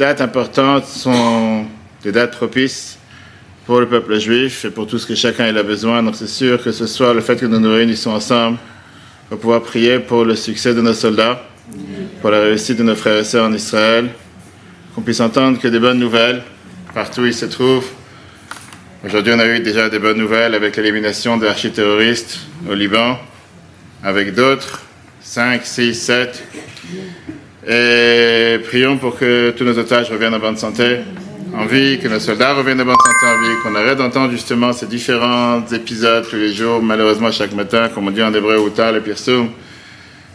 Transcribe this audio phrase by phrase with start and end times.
[0.00, 1.66] dates importantes sont
[2.02, 2.98] des dates propices
[3.66, 6.02] pour le peuple juif et pour tout ce que chacun a besoin.
[6.02, 8.56] Donc c'est sûr que ce soir, le fait que nous nous réunissons ensemble,
[9.28, 11.42] pour pouvoir prier pour le succès de nos soldats,
[12.22, 14.08] pour la réussite de nos frères et sœurs en Israël,
[14.94, 16.42] qu'on puisse entendre que des bonnes nouvelles
[16.94, 17.90] partout où ils se trouvent.
[19.04, 23.18] Aujourd'hui, on a eu déjà des bonnes nouvelles avec l'élimination des architerroristes au Liban,
[24.02, 24.82] avec d'autres,
[25.20, 26.42] 5, 6, 7.
[27.66, 31.00] Et prions pour que tous nos otages reviennent en bonne santé,
[31.54, 34.72] en vie, que nos soldats reviennent en bonne santé en vie, qu'on arrête d'entendre justement
[34.72, 38.90] ces différents épisodes tous les jours, malheureusement chaque matin, comme on dit en hébreu, Outa,
[38.92, 39.50] le Pirsum.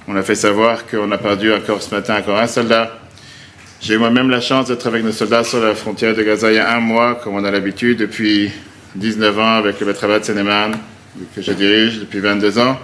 [0.08, 3.00] On a fait savoir qu'on a perdu encore ce matin encore un soldat.
[3.82, 6.60] J'ai moi-même la chance d'être avec nos soldats sur la frontière de Gaza il y
[6.60, 8.52] a un mois, comme on a l'habitude, depuis
[8.94, 10.74] 19 ans avec le Betrabat Sénéman,
[11.36, 12.78] que je dirige depuis 22 ans.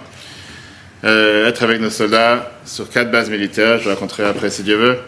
[1.04, 4.98] Euh, être avec nos soldats sur quatre bases militaires, je raconterai après si Dieu veut.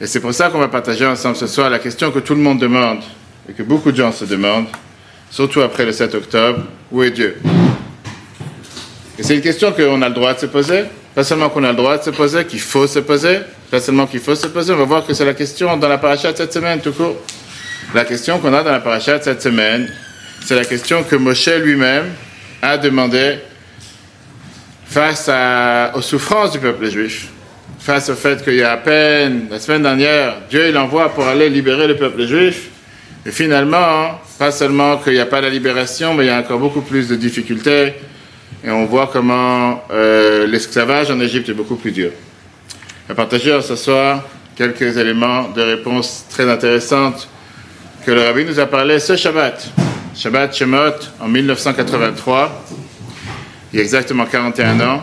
[0.00, 2.40] Et c'est pour ça qu'on va partager ensemble ce soir la question que tout le
[2.40, 3.00] monde demande
[3.48, 4.66] et que beaucoup de gens se demandent,
[5.30, 7.36] surtout après le 7 octobre, où est Dieu?
[9.16, 11.70] Et c'est une question qu'on a le droit de se poser, pas seulement qu'on a
[11.70, 13.38] le droit de se poser, qu'il faut se poser,
[13.70, 15.98] pas seulement qu'il faut se poser, on va voir que c'est la question dans la
[15.98, 17.16] paracha de cette semaine tout court.
[17.94, 19.88] La question qu'on a dans la paracha de cette semaine,
[20.44, 22.06] c'est la question que Moshe lui-même
[22.60, 23.38] a demandé
[24.88, 25.30] face
[25.94, 27.28] aux souffrances du peuple juif,
[27.78, 31.26] face au fait qu'il y a à peine, la semaine dernière, Dieu il envoie pour
[31.26, 32.68] aller libérer le peuple juif,
[33.26, 36.58] et finalement, pas seulement qu'il n'y a pas la libération, mais il y a encore
[36.58, 37.94] beaucoup plus de difficultés,
[38.64, 42.10] et on voit comment euh, l'esclavage en Égypte est beaucoup plus dur.
[43.08, 44.22] Vais partager ce soir
[44.56, 47.28] quelques éléments de réponse très intéressantes
[48.04, 49.70] que le rabbi nous a parlé ce Shabbat.
[50.14, 52.64] Shabbat Shemot en 1983,
[53.72, 55.02] il y a exactement 41 ans.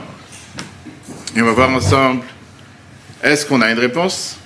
[1.35, 2.23] Et on va voir ensemble,
[3.21, 4.37] est-ce qu'on a une réponse?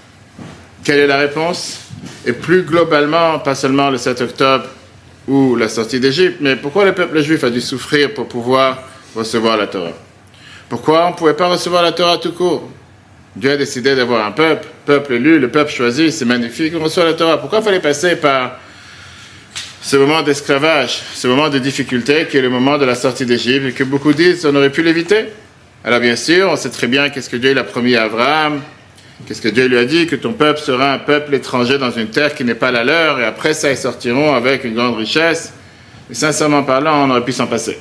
[0.83, 1.81] Quelle est la réponse?
[2.25, 4.65] Et plus globalement, pas seulement le 7 octobre
[5.27, 8.81] ou la sortie d'Égypte, mais pourquoi le peuple juif a dû souffrir pour pouvoir
[9.15, 9.93] recevoir la Torah?
[10.67, 12.69] Pourquoi on ne pouvait pas recevoir la Torah tout court?
[13.35, 17.05] Dieu a décidé d'avoir un peuple, peuple élu, le peuple choisi, c'est magnifique, on reçoit
[17.05, 17.37] la Torah.
[17.37, 18.59] Pourquoi il fallait passer par
[19.81, 23.65] ce moment d'esclavage, ce moment de difficulté qui est le moment de la sortie d'Égypte
[23.67, 25.25] et que beaucoup disent on aurait pu l'éviter.
[25.83, 28.61] Alors bien sûr, on sait très bien qu'est-ce que Dieu a promis à Abraham,
[29.25, 32.09] qu'est-ce que Dieu lui a dit, que ton peuple sera un peuple étranger dans une
[32.09, 35.53] terre qui n'est pas la leur et après ça ils sortiront avec une grande richesse.
[36.11, 37.77] Et sincèrement parlant, on aurait pu s'en passer.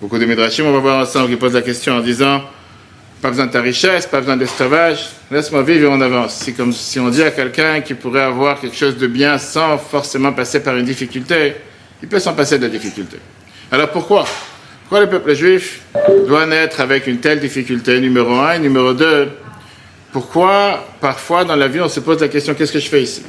[0.00, 2.42] Beaucoup de Midrashim, on va voir ensemble, qui posent la question en disant
[3.26, 6.42] pas besoin de ta richesse, pas besoin d'esclavage, laisse-moi vivre et on avance.
[6.44, 9.78] C'est comme si on dit à quelqu'un qui pourrait avoir quelque chose de bien sans
[9.78, 11.56] forcément passer par une difficulté,
[12.00, 13.16] il peut s'en passer de la difficulté.
[13.72, 14.26] Alors pourquoi?
[14.82, 15.80] Pourquoi le peuple juif
[16.28, 18.52] doit naître avec une telle difficulté, numéro un.
[18.52, 19.28] Et numéro deux
[20.12, 23.24] Pourquoi parfois dans la vie on se pose la question qu'est-ce que je fais ici?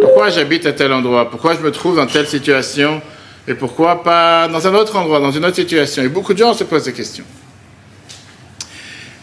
[0.00, 1.30] Pourquoi j'habite à tel endroit?
[1.30, 3.00] Pourquoi je me trouve dans telle situation?
[3.46, 6.02] Et pourquoi pas dans un autre endroit, dans une autre situation?
[6.02, 7.24] Et beaucoup de gens se posent des questions.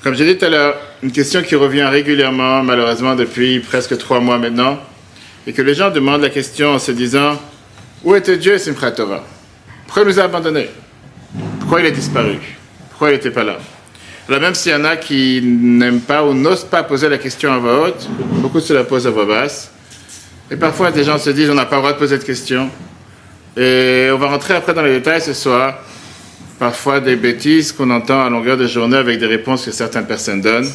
[0.01, 4.21] Comme j'ai dit tout à l'heure, une question qui revient régulièrement, malheureusement depuis presque trois
[4.21, 4.79] mois maintenant,
[5.45, 7.37] et que les gens demandent la question en se disant
[8.05, 9.25] Où était Dieu, Simchat Torah
[9.85, 10.69] Pourquoi il nous a abandonnés?
[11.59, 12.37] Pourquoi il a disparu?
[12.91, 13.57] Pourquoi il n'était pas là?
[14.29, 17.51] Alors, même s'il y en a qui n'aiment pas ou n'osent pas poser la question
[17.51, 19.69] à voix haute, beaucoup se la posent à voix basse.
[20.49, 22.69] Et parfois, des gens se disent On n'a pas le droit de poser de questions.
[23.57, 25.79] Et on va rentrer après dans les détails ce soir
[26.59, 30.41] parfois des bêtises qu'on entend à longueur de journée avec des réponses que certaines personnes
[30.41, 30.69] donnent,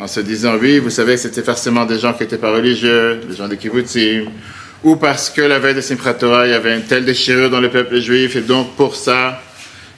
[0.00, 3.36] en se disant oui, vous savez, c'était forcément des gens qui n'étaient pas religieux, des
[3.36, 4.30] gens de kibbutzim,
[4.82, 7.60] ou parce que la veille de Simchat Torah, il y avait une telle déchirure dans
[7.60, 9.42] le peuple juif, et donc pour ça,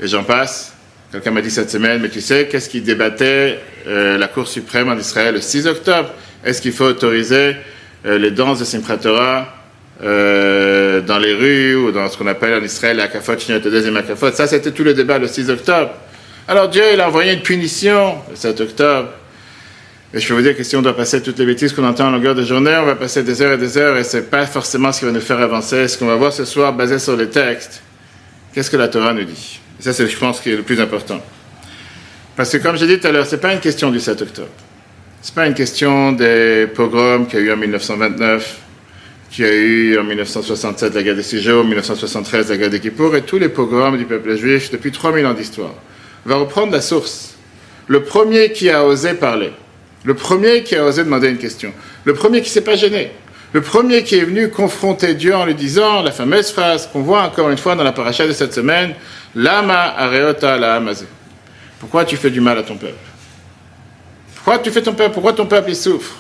[0.03, 0.75] et j'en passe.
[1.13, 4.89] Quelqu'un m'a dit cette semaine, mais tu sais, qu'est-ce qui débattait euh, la Cour suprême
[4.89, 6.11] en Israël le 6 octobre?
[6.45, 7.57] Est-ce qu'il faut autoriser
[8.07, 9.60] euh, les danses de Simchat Torah
[10.03, 14.33] euh, dans les rues ou dans ce qu'on appelle en Israël la kafot, deuxième kafot.
[14.33, 15.91] Ça, c'était tout le débat le 6 octobre.
[16.49, 19.11] Alors Dieu, il a envoyé une punition le 7 octobre.
[20.13, 22.09] Et je peux vous dire que si on doit passer toutes les bêtises qu'on entend
[22.09, 24.47] en longueur de journée, on va passer des heures et des heures et c'est pas
[24.47, 25.87] forcément ce qui va nous faire avancer.
[25.87, 27.83] Ce qu'on va voir ce soir, basé sur les textes,
[28.55, 29.61] qu'est-ce que la Torah nous dit?
[29.79, 31.21] Ça, c'est, je pense, qui est le plus important.
[32.37, 34.49] Parce que, comme j'ai dit tout à l'heure, c'est pas une question du 7 octobre.
[35.23, 38.61] C'est pas une question des pogroms qu'il y a eu en 1929
[39.31, 43.23] qui a eu en 1967 la guerre des Six en 1973 la guerre des et
[43.23, 45.75] tous les pogroms du peuple juif depuis 3000 ans d'histoire.
[46.25, 47.37] va reprendre la source.
[47.87, 49.53] Le premier qui a osé parler,
[50.05, 51.73] le premier qui a osé demander une question,
[52.05, 53.13] le premier qui s'est pas gêné,
[53.53, 57.23] le premier qui est venu confronter Dieu en lui disant la fameuse phrase qu'on voit
[57.23, 58.95] encore une fois dans la paracha de cette semaine,
[59.35, 60.83] Lama areota la
[61.79, 62.95] Pourquoi tu fais du mal à ton peuple?
[64.37, 65.15] Pourquoi tu fais ton peuple?
[65.15, 66.15] Pourquoi ton peuple il souffre?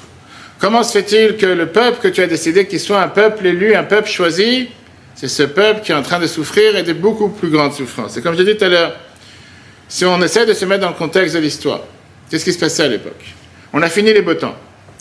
[0.60, 3.74] Comment se fait-il que le peuple que tu as décidé qu'il soit un peuple élu,
[3.74, 4.68] un peuple choisi,
[5.14, 8.18] c'est ce peuple qui est en train de souffrir et de beaucoup plus grandes souffrances?
[8.18, 8.96] Et comme je dit tout à l'heure,
[9.88, 11.80] si on essaie de se mettre dans le contexte de l'histoire,
[12.30, 13.24] qu'est-ce qui se passait à l'époque?
[13.72, 14.54] On a fini les beaux temps.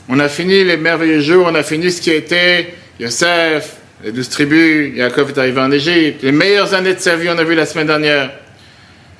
[0.07, 4.29] On a fini les merveilleux jours, on a fini ce qui était Yosef, les douze
[4.29, 7.53] tribus, Yaakov est arrivé en Égypte, les meilleures années de sa vie, on a vu
[7.53, 8.31] la semaine dernière.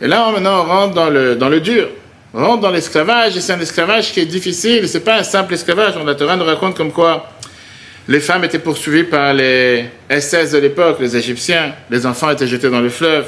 [0.02, 1.90] Et là, maintenant, on rentre dans le, dans le dur.
[2.34, 5.56] On rentre dans l'esclavage, et c'est un esclavage qui est difficile, c'est pas un simple
[5.56, 5.96] esclavage.
[5.98, 7.28] On, la Torah nous raconte comme quoi
[8.10, 11.76] les femmes étaient poursuivies par les SS de l'époque, les Égyptiens.
[11.92, 13.28] Les enfants étaient jetés dans le fleuve.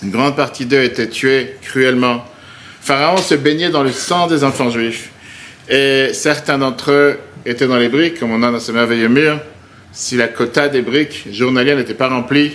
[0.00, 2.24] Une grande partie d'eux étaient tués cruellement.
[2.80, 5.10] Pharaon se baignait dans le sang des enfants juifs.
[5.68, 9.40] Et certains d'entre eux étaient dans les briques, comme on a dans ce merveilleux mur.
[9.90, 12.52] Si la quota des briques journalières n'était pas remplie,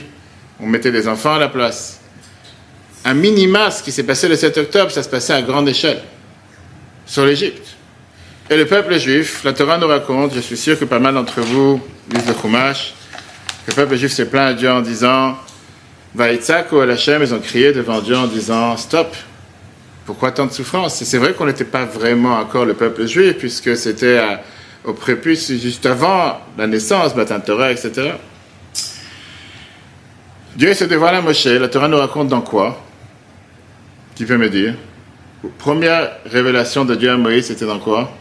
[0.62, 1.99] on mettait des enfants à la place.
[3.06, 6.02] Un minima, ce qui s'est passé le 7 octobre, ça se passait à grande échelle,
[7.06, 7.76] sur l'Égypte.
[8.50, 11.40] Et le peuple juif, la Torah nous raconte, je suis sûr que pas mal d'entre
[11.40, 11.80] vous
[12.12, 12.94] lisent le Chumash,
[13.66, 15.38] que le peuple juif s'est plaint à Dieu en disant
[16.16, 19.16] Vaïtzak ou Hachem, ils ont crié devant Dieu en disant Stop,
[20.06, 21.02] pourquoi tant de souffrance?
[21.02, 24.20] Et c'est vrai qu'on n'était pas vraiment encore le peuple juif, puisque c'était
[24.84, 28.14] au prépuce juste avant la naissance, Matan Torah, etc.
[30.56, 32.89] Dieu se dévoile à Moshe, la Torah nous raconte dans quoi?
[34.20, 34.74] Qui peut me dire
[35.60, 38.12] Première révélation de Dieu à Moïse, c'était dans quoi?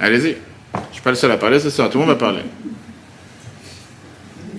[0.00, 0.30] Allez-y.
[0.74, 2.42] Je ne suis pas le seul à parler ce soir, tout le monde va parler.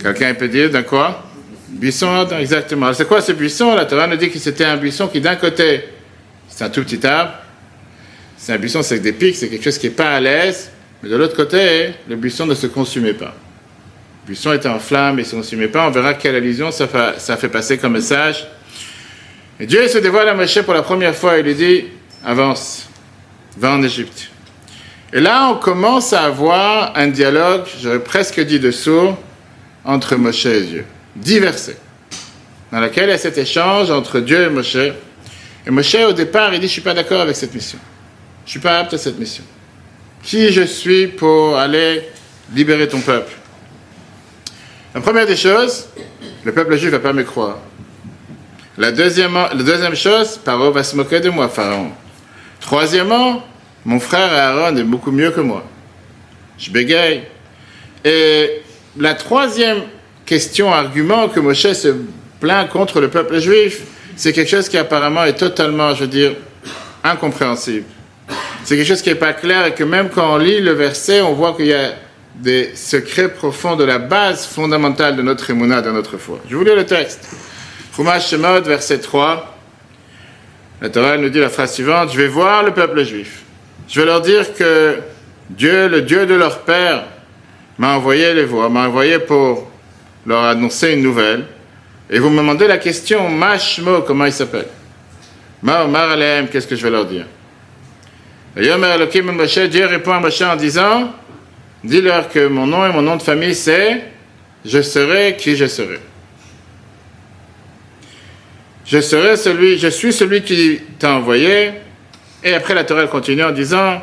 [0.02, 1.26] Quelqu'un peut dire dans quoi?
[1.68, 2.94] Buisson, exactement.
[2.94, 3.76] C'est quoi ce buisson?
[3.76, 5.84] La Torah nous dit que c'était un buisson qui, d'un côté,
[6.48, 7.34] c'est un tout petit arbre.
[8.38, 10.72] C'est un buisson, c'est des pics, c'est quelque chose qui n'est pas à l'aise.
[11.02, 13.36] Mais de l'autre côté, le buisson ne se consumait pas.
[14.24, 15.86] Le buisson était en flamme et ne se consumait pas.
[15.86, 18.48] On verra quelle allusion ça fait, ça fait passer comme message.
[19.60, 21.38] Et Dieu se dévoile à Moshe pour la première fois.
[21.38, 21.86] Il lui dit
[22.26, 22.88] Avance,
[23.58, 24.30] va en Égypte.
[25.12, 29.18] Et là, on commence à avoir un dialogue, j'aurais presque dit de sourd,
[29.86, 30.86] entre Moshe et Dieu.
[31.16, 31.78] Dix versets,
[32.72, 34.76] dans lequel il y a cet échange entre Dieu et Moshe.
[34.76, 37.78] Et Moshe, au départ, il dit, je ne suis pas d'accord avec cette mission.
[38.46, 39.44] Je ne suis pas apte à cette mission.
[40.24, 42.10] Qui je suis pour aller
[42.56, 43.34] libérer ton peuple?
[44.96, 45.90] La première des choses,
[46.44, 47.60] le peuple juif ne va pas me croire.
[48.78, 51.92] La deuxième, la deuxième chose, Paro va se moquer de moi, Pharaon.
[52.60, 53.44] Troisièmement,
[53.86, 55.64] mon frère Aaron est beaucoup mieux que moi.
[56.58, 57.24] Je bégaye.
[58.04, 58.62] Et
[58.98, 59.84] la troisième
[60.26, 61.96] question, argument que Moshe se
[62.40, 63.82] plaint contre le peuple juif,
[64.16, 66.32] c'est quelque chose qui apparemment est totalement, je veux dire,
[67.04, 67.86] incompréhensible.
[68.64, 71.22] C'est quelque chose qui n'est pas clair et que même quand on lit le verset,
[71.22, 71.94] on voit qu'il y a
[72.36, 76.40] des secrets profonds de la base fondamentale de notre émouna, de notre foi.
[76.50, 77.30] Je vous lis le texte.
[77.96, 79.56] Chumash Shemot, verset 3.
[80.82, 83.44] La Torah nous dit la phrase suivante, je vais voir le peuple juif.
[83.88, 84.98] Je vais leur dire que
[85.52, 87.04] Dieu, le Dieu de leur père,
[87.78, 89.70] m'a envoyé les voix, m'a envoyé pour
[90.26, 91.46] leur annoncer une nouvelle.
[92.10, 94.68] Et vous me demandez la question, Mashmo, comment il s'appelle?
[95.62, 97.26] Ma Maralem, qu'est-ce que je vais leur dire?
[98.56, 98.74] Dieu
[99.86, 101.14] répond à Moshe en disant
[101.84, 104.04] Dis-leur que mon nom et mon nom de famille c'est
[104.66, 106.00] Je serai qui je serai.
[108.86, 111.72] Je serai celui, je suis celui qui t'a envoyé,
[112.44, 114.02] et après, la Torah continue en disant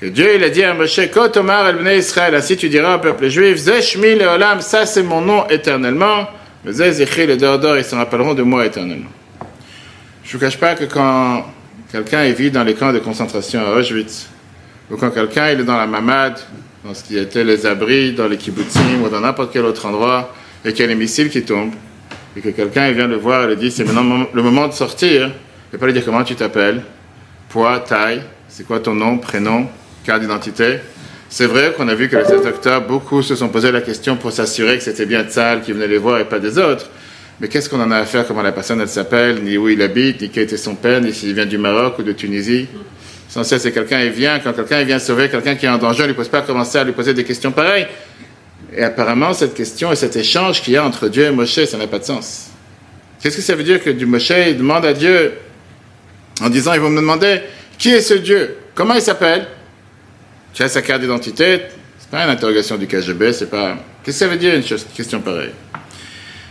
[0.00, 3.28] que Dieu il a dit à Moshe, Kotomar el Israël, ainsi tu diras au peuple
[3.28, 6.28] juif, Zeshmi leolam, ça c'est mon nom éternellement,
[6.64, 9.10] mais Zézéchi le dehors ils se rappelleront de moi éternellement.
[10.24, 11.46] Je ne vous cache pas que quand
[11.90, 14.28] quelqu'un vit dans les camps de concentration à Auschwitz,
[14.90, 16.38] ou quand quelqu'un est dans la mamade,
[16.84, 20.34] dans ce qui était les abris, dans les kibbutzim, ou dans n'importe quel autre endroit,
[20.64, 21.74] et qu'il y a les missiles qui tombent,
[22.38, 25.26] et que quelqu'un vient le voir et lui dit, c'est maintenant le moment de sortir,
[25.26, 26.82] il ne pas lui dire comment tu t'appelles,
[27.48, 29.66] poids, taille, c'est quoi ton nom, prénom,
[30.04, 30.78] carte d'identité.
[31.28, 34.16] C'est vrai qu'on a vu que le 7 octobre, beaucoup se sont posé la question
[34.16, 36.88] pour s'assurer que c'était bien Tzal qui venait les voir et pas des autres.
[37.40, 39.82] Mais qu'est-ce qu'on en a à faire, comment la personne elle s'appelle, ni où il
[39.82, 42.68] habite, ni qui était son père, ni s'il vient du Maroc ou de Tunisie.
[43.28, 46.02] Essentiel, c'est quelqu'un il vient, quand quelqu'un vient sauver quelqu'un qui est en danger, on
[46.04, 47.88] ne lui pose pas commencer à lui poser des questions pareilles.
[48.76, 51.78] Et apparemment, cette question et cet échange qu'il y a entre Dieu et Moshe, ça
[51.78, 52.50] n'a pas de sens.
[53.20, 55.32] Qu'est-ce que ça veut dire que du Moshe demande à Dieu
[56.40, 57.40] en disant, ils vont me demander,
[57.78, 58.56] qui est ce Dieu?
[58.74, 59.46] Comment il s'appelle?
[60.52, 61.62] Tu as sa carte d'identité.
[61.98, 63.76] C'est pas une interrogation du KGB, c'est pas...
[64.02, 65.52] Qu'est-ce que ça veut dire une, chose, question pareille?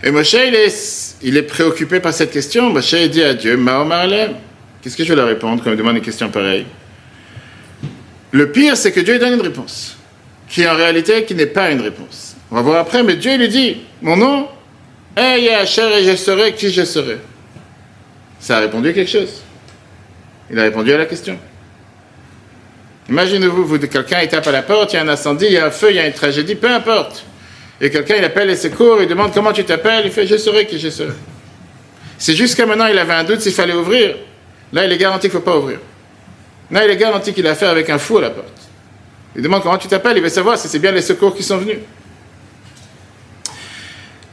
[0.04, 2.70] Et Moshe, il est, il est préoccupé par cette question.
[2.70, 4.34] Moshe dit à Dieu, Mahomaralem,
[4.82, 6.66] qu'est-ce que je vais leur répondre quand il me demande une question pareille?
[8.32, 9.97] Le pire, c'est que Dieu donne une réponse,
[10.48, 12.36] qui en réalité qui n'est pas une réponse.
[12.52, 14.48] On va voir après, mais Dieu lui dit, mon nom,
[15.20, 17.18] Hey, Asher, et je serai qui je serai.
[18.40, 19.42] Ça a répondu à quelque chose.
[20.52, 21.40] Il a répondu à la question.
[23.10, 25.58] Imaginez-vous, vous, quelqu'un il tape à la porte, il y a un incendie, il y
[25.58, 27.26] a un feu, il y a une tragédie, peu importe.
[27.82, 30.68] Et quelqu'un il appelle les secours, il demande comment tu t'appelles, il fait je saurai
[30.68, 31.14] qui je serai.
[32.20, 34.16] C'est jusqu'à maintenant il avait un doute s'il fallait ouvrir.
[34.74, 35.80] Là il est garanti qu'il ne faut pas ouvrir.
[36.70, 38.57] Là il est garanti qu'il a affaire avec un fou à la porte.
[39.38, 41.58] Il demande comment tu t'appelles, il veut savoir si c'est bien les secours qui sont
[41.58, 41.78] venus.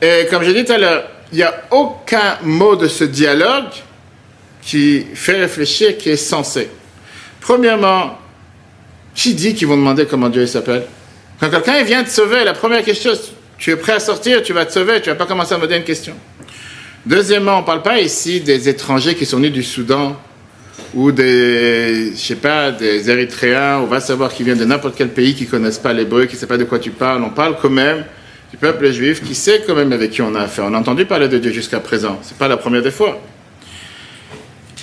[0.01, 3.71] Et comme j'ai dit tout à l'heure, il n'y a aucun mot de ce dialogue
[4.63, 6.71] qui fait réfléchir, qui est censé.
[7.41, 8.19] Premièrement,
[9.15, 10.87] qui dit qu'ils vont demander comment Dieu s'appelle?
[11.39, 13.13] Quand quelqu'un vient te sauver, la première question,
[13.59, 15.63] tu es prêt à sortir, tu vas te sauver, tu vas pas commencer à me
[15.63, 16.15] donner une question.
[17.05, 20.17] Deuxièmement, on ne parle pas ici des étrangers qui sont venus du Soudan
[20.95, 25.09] ou des, je sais pas, des Érythréens, on va savoir qui viennent de n'importe quel
[25.09, 27.23] pays, qui connaissent pas l'hébreu, qui ne sait pas de quoi tu parles.
[27.23, 28.05] On parle quand même
[28.51, 30.67] du peuple juif qui sait quand même avec qui on a affaire.
[30.67, 32.19] On a entendu parler de Dieu jusqu'à présent.
[32.23, 33.21] C'est pas la première des fois.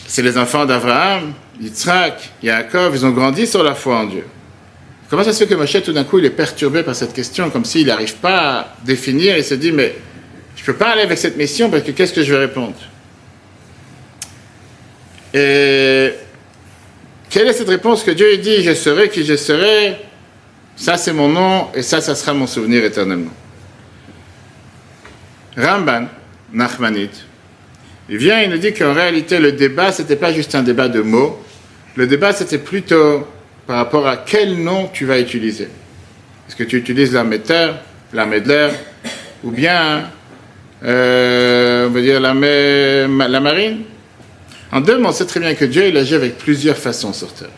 [0.08, 4.26] C'est les enfants d'Abraham, Yitzhak, Yaakov, ils ont grandi sur la foi en Dieu.
[5.10, 7.50] Comment ça se fait que Moshe, tout d'un coup, il est perturbé par cette question,
[7.50, 9.96] comme s'il n'arrive pas à définir, il se dit, mais
[10.56, 12.76] je ne peux pas aller avec cette mission parce que qu'est-ce que je vais répondre?
[15.34, 16.14] Et
[17.30, 19.96] quelle est cette réponse que Dieu dit, je serai qui je serai,
[20.76, 23.32] ça c'est mon nom et ça, ça sera mon souvenir éternellement.
[25.58, 26.08] Ramban,
[26.52, 27.26] Nachmanite,
[28.10, 30.90] il vient, il nous dit qu'en réalité, le débat, ce n'était pas juste un débat
[30.90, 31.42] de mots,
[31.96, 33.28] le débat, c'était plutôt
[33.68, 35.68] par rapport à quel nom tu vas utiliser.
[36.48, 37.80] Est-ce que tu utilises l'armée de terre,
[38.14, 38.42] l'armée
[39.44, 40.10] ou bien,
[40.84, 43.84] euh, on va dire, l'armée, la marine?
[44.74, 47.50] En deux on sait très bien que Dieu, agit avec plusieurs façons sur terre.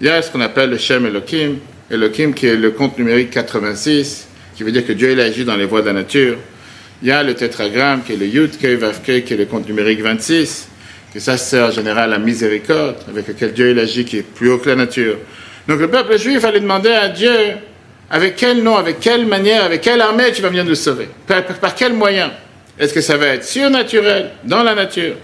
[0.00, 1.58] Il y a ce qu'on appelle le Shem Elohim,
[1.90, 5.64] Elohim qui est le compte numérique 86, qui veut dire que Dieu, agit dans les
[5.64, 6.38] voies de la nature.
[7.02, 9.68] Il y a le tétragramme qui est le Yud Kei Vav qui est le compte
[9.68, 10.68] numérique 26,
[11.14, 14.50] que ça sert en général à miséricorde, avec lequel Dieu il agit, qui est plus
[14.50, 15.18] haut que la nature.
[15.68, 17.30] Donc le peuple juif allait demander à Dieu
[18.10, 21.08] avec quel nom, avec quelle manière, avec quelle armée tu vas venir nous sauver?
[21.28, 22.32] Par, quel moyen?
[22.76, 25.14] Est-ce que ça va être surnaturel, dans la nature?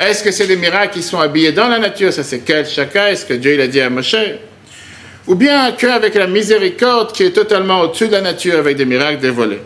[0.00, 2.12] Est-ce que c'est des miracles qui sont habillés dans la nature?
[2.12, 4.16] Ça c'est quel chacun Est-ce que Dieu il a dit à Moshe?
[5.26, 9.20] Ou bien qu'avec la miséricorde qui est totalement au-dessus de la nature avec des miracles
[9.20, 9.60] dévoilés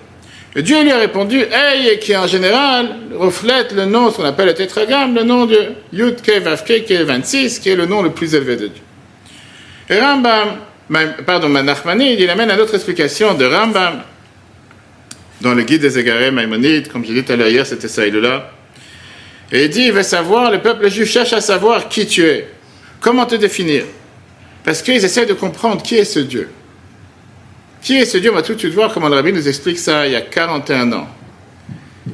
[0.56, 4.46] et Dieu lui a répondu, Hey, qui en général reflète le nom, ce qu'on appelle
[4.46, 5.58] le tétragramme, le nom de
[5.92, 8.82] Yud Ke qui est 26, qui est le nom le plus élevé de Dieu.
[9.90, 10.58] Et Rambam,
[11.26, 14.02] pardon, Manachmanide, il amène une autre explication de Rambam,
[15.40, 18.06] dans le guide des égarés Maïmonide, comme j'ai dit tout à l'heure hier, c'était ça,
[18.06, 18.53] est là.
[19.52, 22.48] Et il dit, il veut savoir, le peuple juif cherche à savoir qui tu es.
[23.00, 23.84] Comment te définir?
[24.64, 26.48] Parce qu'ils essaient de comprendre qui est ce Dieu.
[27.82, 28.30] Qui est ce Dieu?
[28.30, 30.22] On va tout de suite voir comment le rabbi nous explique ça il y a
[30.22, 31.06] 41 ans.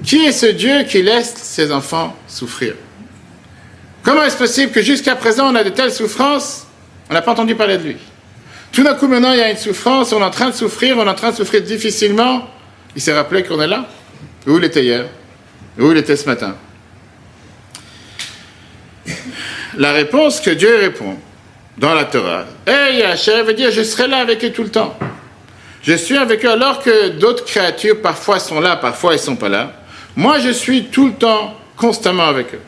[0.04, 2.74] Qui est ce Dieu qui laisse ses enfants souffrir?
[4.02, 6.66] Comment est-ce possible que jusqu'à présent on a de telles souffrances?
[7.08, 7.96] On n'a pas entendu parler de lui.
[8.72, 10.96] Tout d'un coup maintenant il y a une souffrance, on est en train de souffrir,
[10.98, 12.48] on est en train de souffrir difficilement.
[12.96, 13.88] Il s'est rappelé qu'on est là?
[14.46, 15.06] Où il était hier?
[15.78, 16.56] Où il était ce matin?
[19.80, 21.16] La réponse que Dieu répond
[21.78, 24.94] dans la Torah, Hey Hachem veut dire je serai là avec eux tout le temps.
[25.82, 29.48] Je suis avec eux alors que d'autres créatures parfois sont là, parfois ne sont pas
[29.48, 29.72] là.
[30.14, 32.60] Moi, je suis tout le temps, constamment avec eux.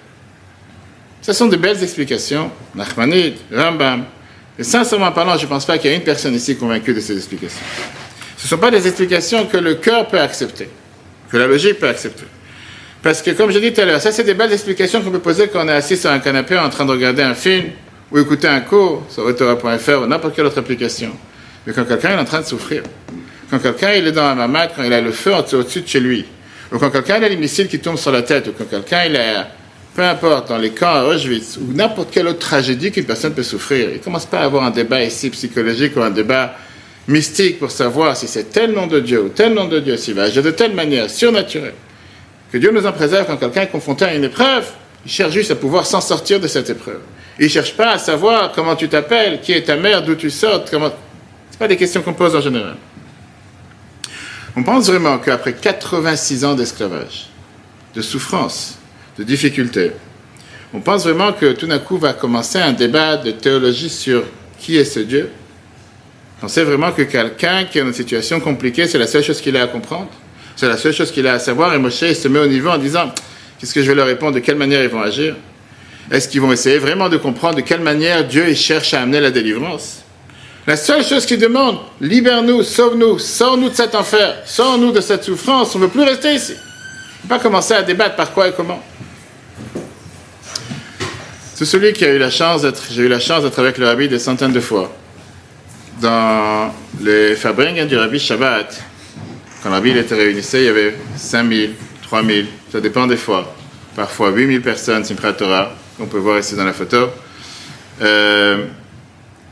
[1.21, 2.51] Ce sont de belles explications.
[2.75, 4.07] Nachmanid, Rambam.
[4.59, 7.01] Et sincèrement parlant, je ne pense pas qu'il y ait une personne ici convaincue de
[7.01, 7.61] ces explications.
[8.39, 10.71] Ce ne sont pas des explications que le cœur peut accepter,
[11.31, 12.25] que la logique peut accepter.
[13.03, 15.19] Parce que, comme je dit tout à l'heure, ça, c'est des belles explications qu'on peut
[15.19, 17.71] poser quand on est assis sur un canapé en train de regarder un film
[18.13, 21.11] ou écouter un cours sur Etora.fr ou n'importe quelle autre application.
[21.67, 22.85] Mais quand quelqu'un est en train de souffrir,
[23.51, 26.25] quand quelqu'un est dans un mamad, quand il a le feu au-dessus de chez lui,
[26.71, 29.47] ou quand quelqu'un a des missiles qui tombent sur la tête, ou quand quelqu'un est,
[29.97, 33.43] peu importe, dans les camps à Auschwitz, ou n'importe quelle autre tragédie qu'une personne peut
[33.43, 36.55] souffrir, il ne commence pas à avoir un débat ici psychologique ou un débat
[37.09, 40.15] mystique pour savoir si c'est tel nom de Dieu ou tel nom de Dieu, s'il
[40.15, 41.75] va agir de telle manière, surnaturelle.
[42.53, 44.67] Que Dieu nous en préserve quand quelqu'un est confronté à une épreuve,
[45.07, 47.01] il cherche juste à pouvoir s'en sortir de cette épreuve.
[47.39, 50.31] Il ne cherche pas à savoir comment tu t'appelles, qui est ta mère, d'où tu
[50.31, 50.93] sors, comment
[51.59, 52.75] pas des questions qu'on pose en général.
[54.57, 57.29] On pense vraiment qu'après 86 ans d'esclavage,
[57.95, 58.79] de souffrance,
[59.17, 59.93] de difficultés,
[60.75, 64.25] on pense vraiment que tout d'un coup va commencer un débat de théologie sur
[64.59, 65.31] qui est ce Dieu.
[66.43, 69.41] On sait vraiment que quelqu'un qui est dans une situation compliquée, c'est la seule chose
[69.41, 70.11] qu'il a à comprendre.
[70.63, 71.75] C'est la seule chose qu'il a à savoir.
[71.75, 73.13] Et Moshe se met au niveau en disant
[73.59, 75.35] Qu'est-ce que je vais leur répondre De quelle manière ils vont agir?
[76.09, 79.33] Est-ce qu'ils vont essayer vraiment de comprendre de quelle manière Dieu cherche à amener la
[79.33, 80.05] délivrance?
[80.69, 85.75] La seule chose qu'il demande, libère-nous, sauve-nous, sors-nous de cet enfer, sors-nous de cette souffrance,
[85.75, 86.55] on ne veut plus rester ici.
[86.55, 88.81] On ne pas commencer à débattre par quoi et comment.
[91.57, 93.87] C'est celui qui a eu la chance d'être, j'ai eu la chance d'être avec le
[93.87, 94.93] rabbi des centaines de fois.
[96.01, 98.92] dans les Fabringen du Rabbi Shabbat,
[99.63, 103.55] quand le Rabbi était réunissé, il y avait 5000, 3000, ça dépend des fois.
[103.95, 107.11] Parfois 8000 personnes, Simchat Torah, qu'on peut voir ici dans la photo.
[108.01, 108.67] Euh,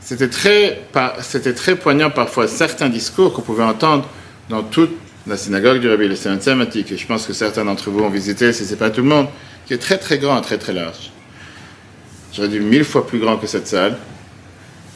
[0.01, 0.81] c'était très,
[1.21, 4.07] c'était très poignant parfois certains discours qu'on pouvait entendre
[4.49, 4.91] dans toute
[5.27, 8.51] la synagogue du Rabbi, le thématique, et je pense que certains d'entre vous ont visité,
[8.51, 9.27] si ce n'est pas tout le monde,
[9.65, 11.11] qui est très très grand, très très large.
[12.33, 13.97] J'aurais dit mille fois plus grand que cette salle.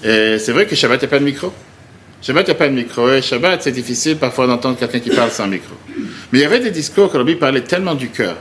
[0.04, 1.54] Et c'est vrai que Shabbat, il n'y a pas de micro?
[2.26, 3.14] Shabbat, il n'y a pas de micro.
[3.14, 5.76] Et Shabbat, c'est difficile parfois d'entendre quelqu'un qui parle sans micro.
[6.32, 8.36] Mais il y avait des discours que Rabbi parlait tellement du cœur.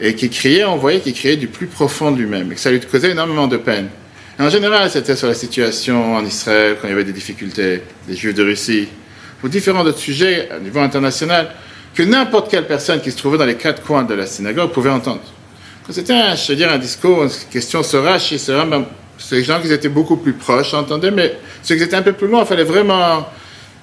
[0.00, 2.52] Et qui criait, on voyait qu'il criait du plus profond de lui-même.
[2.52, 3.88] Et que ça lui causait énormément de peine.
[4.38, 8.16] en général, c'était sur la situation en Israël, quand il y avait des difficultés, des
[8.16, 8.88] Juifs de Russie,
[9.44, 11.50] ou différents autres sujets à niveau international,
[11.94, 14.88] que n'importe quelle personne qui se trouvait dans les quatre coins de la synagogue pouvait
[14.88, 15.20] entendre.
[15.90, 18.86] C'était, je veux dire, un discours, une question sur Rashi, Rambam,
[19.18, 22.28] ces gens qui étaient beaucoup plus proches entendaient, mais ceux qui étaient un peu plus
[22.28, 23.28] loin, il fallait vraiment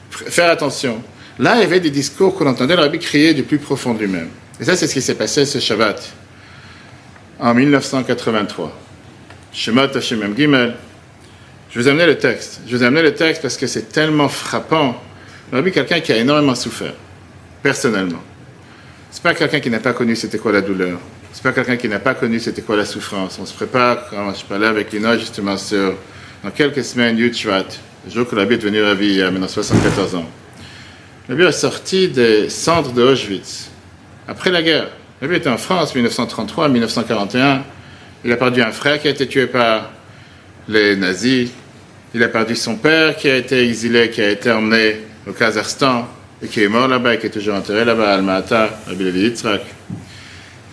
[0.09, 1.01] faire attention.
[1.39, 4.07] Là, il y avait des discours qu'on entendait le rabbi crier du plus profond du
[4.07, 4.29] même.
[4.59, 6.13] Et ça, c'est ce qui s'est passé ce Shabbat,
[7.39, 8.79] en 1983.
[9.51, 10.75] Shemot Hashem Gimel.
[11.71, 12.61] Je vous amené le texte.
[12.67, 15.01] Je vous amené le texte parce que c'est tellement frappant.
[15.51, 16.93] Le rabbi, quelqu'un qui a énormément souffert,
[17.63, 18.21] personnellement.
[19.09, 20.99] C'est pas quelqu'un qui n'a pas connu c'était quoi la douleur.
[21.33, 23.39] C'est pas quelqu'un qui n'a pas connu c'était quoi la souffrance.
[23.41, 25.95] On se prépare, quand je parlais avec Lina justement sur,
[26.43, 27.35] dans quelques semaines, Yud
[28.05, 30.29] le jour que l'abbé est devenu ravi il y a maintenant 74 ans.
[31.27, 33.71] L'abbé est sorti des cendres de Auschwitz,
[34.27, 34.89] après la guerre.
[35.21, 37.63] L'abbé était en France, 1933, 1941.
[38.25, 39.89] Il a perdu un frère qui a été tué par
[40.67, 41.49] les nazis.
[42.13, 44.97] Il a perdu son père qui a été exilé, qui a été emmené
[45.27, 46.07] au Kazakhstan
[46.43, 49.61] et qui est mort là-bas et qui est toujours enterré là-bas à Alma-Ata, à Yitzhak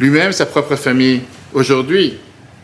[0.00, 1.20] lui-même, sa propre famille.
[1.52, 2.16] Aujourd'hui,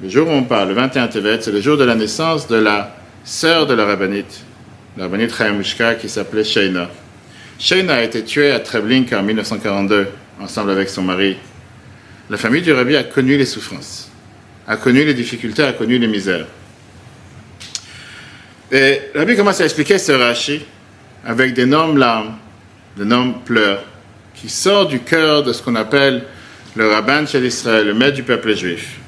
[0.03, 2.57] le jour où on parle, le 21 Tevet, c'est le jour de la naissance de
[2.57, 4.43] la sœur de la rabbinite,
[4.97, 6.89] la rabbinite Chayamushka, qui s'appelait Shaina.
[7.59, 10.09] Shaina a été tuée à Treblinka en 1942,
[10.41, 11.37] ensemble avec son mari.
[12.31, 14.11] La famille du rabbi a connu les souffrances,
[14.67, 16.47] a connu les difficultés, a connu les misères.
[18.73, 20.65] Et le rabbi commence à expliquer ce Rashi
[21.25, 22.35] avec d'énormes larmes,
[22.97, 23.85] d'énormes pleurs,
[24.35, 26.25] qui sort du cœur de ce qu'on appelle
[26.77, 28.99] le rabbin de Israël, le maître du peuple juif.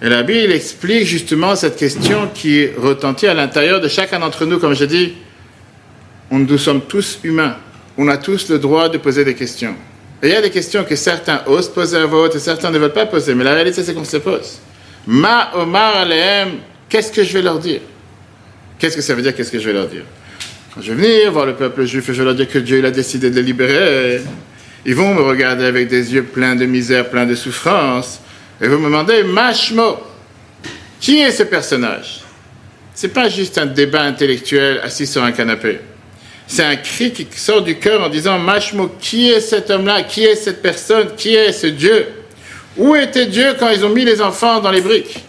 [0.00, 4.58] Et la Bible explique justement cette question qui retentit à l'intérieur de chacun d'entre nous.
[4.58, 5.14] Comme je dis,
[6.30, 7.56] nous sommes tous humains.
[7.96, 9.74] On a tous le droit de poser des questions.
[10.22, 12.78] Et il y a des questions que certains osent poser à voix et certains ne
[12.78, 13.34] veulent pas poser.
[13.34, 14.58] Mais la réalité, c'est qu'on se pose.
[15.06, 17.80] Ma Omar Aleem, qu'est-ce que je vais leur dire?
[18.78, 20.04] Qu'est-ce que ça veut dire Qu'est-ce que je vais leur dire?
[20.80, 22.86] Je vais venir voir le peuple juif et je vais leur dire que Dieu il
[22.86, 24.22] a décidé de les libérer,
[24.84, 28.20] ils vont me regarder avec des yeux pleins de misère, pleins de souffrance,
[28.60, 29.98] et vous me demandez, Mashmo,
[31.00, 32.20] qui est ce personnage?
[32.94, 35.80] C'est pas juste un débat intellectuel assis sur un canapé.
[36.46, 40.02] C'est un cri qui sort du cœur en disant, Mashmo, qui est cet homme-là?
[40.02, 41.08] Qui est cette personne?
[41.16, 42.06] Qui est ce Dieu?
[42.76, 45.24] Où était Dieu quand ils ont mis les enfants dans les briques?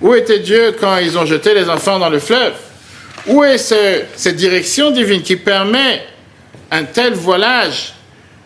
[0.00, 2.54] Où était Dieu quand ils ont jeté les enfants dans le fleuve?
[3.26, 6.04] Où est cette direction divine qui permet
[6.70, 7.92] un tel voilage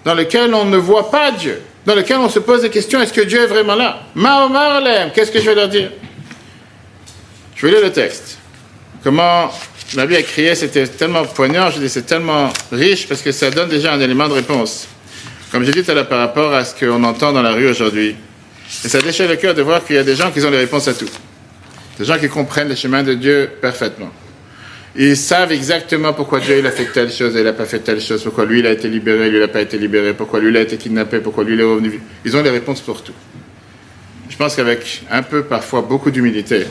[0.06, 3.12] dans lequel on ne voit pas Dieu, dans lequel on se pose des questions, est-ce
[3.12, 4.04] que Dieu est vraiment là?
[4.14, 5.90] Mahomarlem, qu'est-ce que je vais leur dire?
[7.56, 8.38] Je vais lire le texte.
[9.02, 9.50] Comment
[9.96, 13.50] la Bible a crié, c'était tellement poignant, je dis c'est tellement riche parce que ça
[13.50, 14.86] donne déjà un élément de réponse.
[15.50, 17.68] Comme j'ai dit tout à l'heure par rapport à ce qu'on entend dans la rue
[17.68, 18.14] aujourd'hui.
[18.84, 20.58] Et ça déchire le cœur de voir qu'il y a des gens qui ont les
[20.58, 21.10] réponses à tout.
[21.98, 24.12] Des gens qui comprennent les chemins de Dieu parfaitement.
[24.98, 27.80] Ils savent exactement pourquoi Dieu il a fait telle chose et il n'a pas fait
[27.80, 30.40] telle chose, pourquoi lui il a été libéré, lui il n'a pas été libéré, pourquoi
[30.40, 32.00] lui il a été kidnappé, pourquoi lui il est revenu.
[32.24, 33.12] Ils ont les réponses pour tout.
[34.30, 36.66] Je pense qu'avec un peu, parfois beaucoup d'humilité,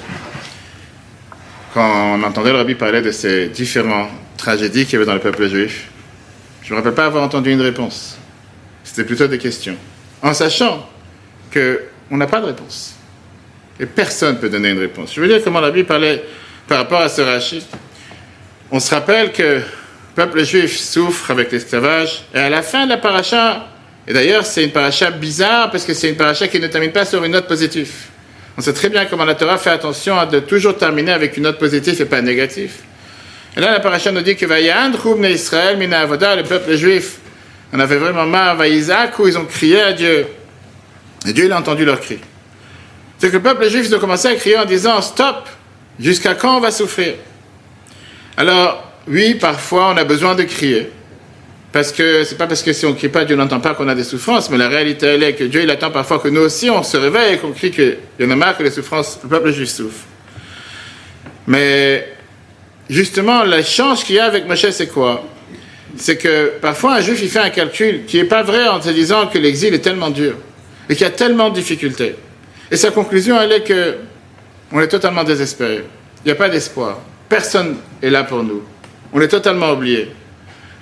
[1.74, 5.20] quand on entendait le rabbi parler de ces différentes tragédies qu'il y avait dans le
[5.20, 5.90] peuple juif,
[6.64, 8.18] je ne me rappelle pas avoir entendu une réponse.
[8.84, 9.76] C'était plutôt des questions.
[10.24, 10.90] En sachant
[11.54, 12.96] qu'on n'a pas de réponse.
[13.80, 15.14] Et personne ne peut donner une réponse.
[15.14, 16.24] Je veux dire comment la Bible parlait
[16.68, 17.62] par rapport à ce rachid.
[18.72, 19.64] On se rappelle que le
[20.16, 23.68] peuple juif souffre avec l'esclavage, et à la fin de la paracha,
[24.08, 27.06] et d'ailleurs c'est une paracha bizarre parce que c'est une paracha qui ne termine pas
[27.06, 27.92] sur une note positive.
[28.58, 31.44] On sait très bien comment la Torah fait attention à de toujours terminer avec une
[31.44, 32.74] note positive et pas négative.
[33.56, 34.46] Et là, la paracha nous dit que
[35.32, 37.18] Israël, Mina le peuple juif,
[37.72, 40.26] on avait vraiment marre, Isaac, où ils ont crié à Dieu.
[41.28, 42.20] Et Dieu, il a entendu leur cri.
[43.18, 45.48] C'est que le peuple juif, ils ont commencé à crier en disant Stop,
[46.00, 47.16] jusqu'à quand on va souffrir?
[48.38, 50.90] Alors, oui, parfois on a besoin de crier.
[51.72, 53.96] Parce que c'est pas parce que si on crie pas, Dieu n'entend pas qu'on a
[53.96, 56.70] des souffrances, mais la réalité elle est que Dieu il attend parfois que nous aussi
[56.70, 59.30] on se réveille et qu'on crie qu'il y en a marre que les souffrances, le
[59.30, 60.06] peuple juif souffre.
[61.48, 62.08] Mais
[62.90, 65.24] justement, l'échange qu'il y a avec Moshe, c'est quoi?
[65.98, 68.90] C'est que parfois un juif, il fait un calcul qui n'est pas vrai en se
[68.90, 70.36] disant que l'exil est tellement dur
[70.90, 72.16] et qu'il y a tellement de difficultés.
[72.72, 73.96] Et sa conclusion, elle est que
[74.72, 75.84] on est totalement désespéré.
[76.24, 77.00] Il n'y a pas d'espoir.
[77.30, 78.62] Personne est là pour nous.
[79.14, 80.12] On est totalement oublié.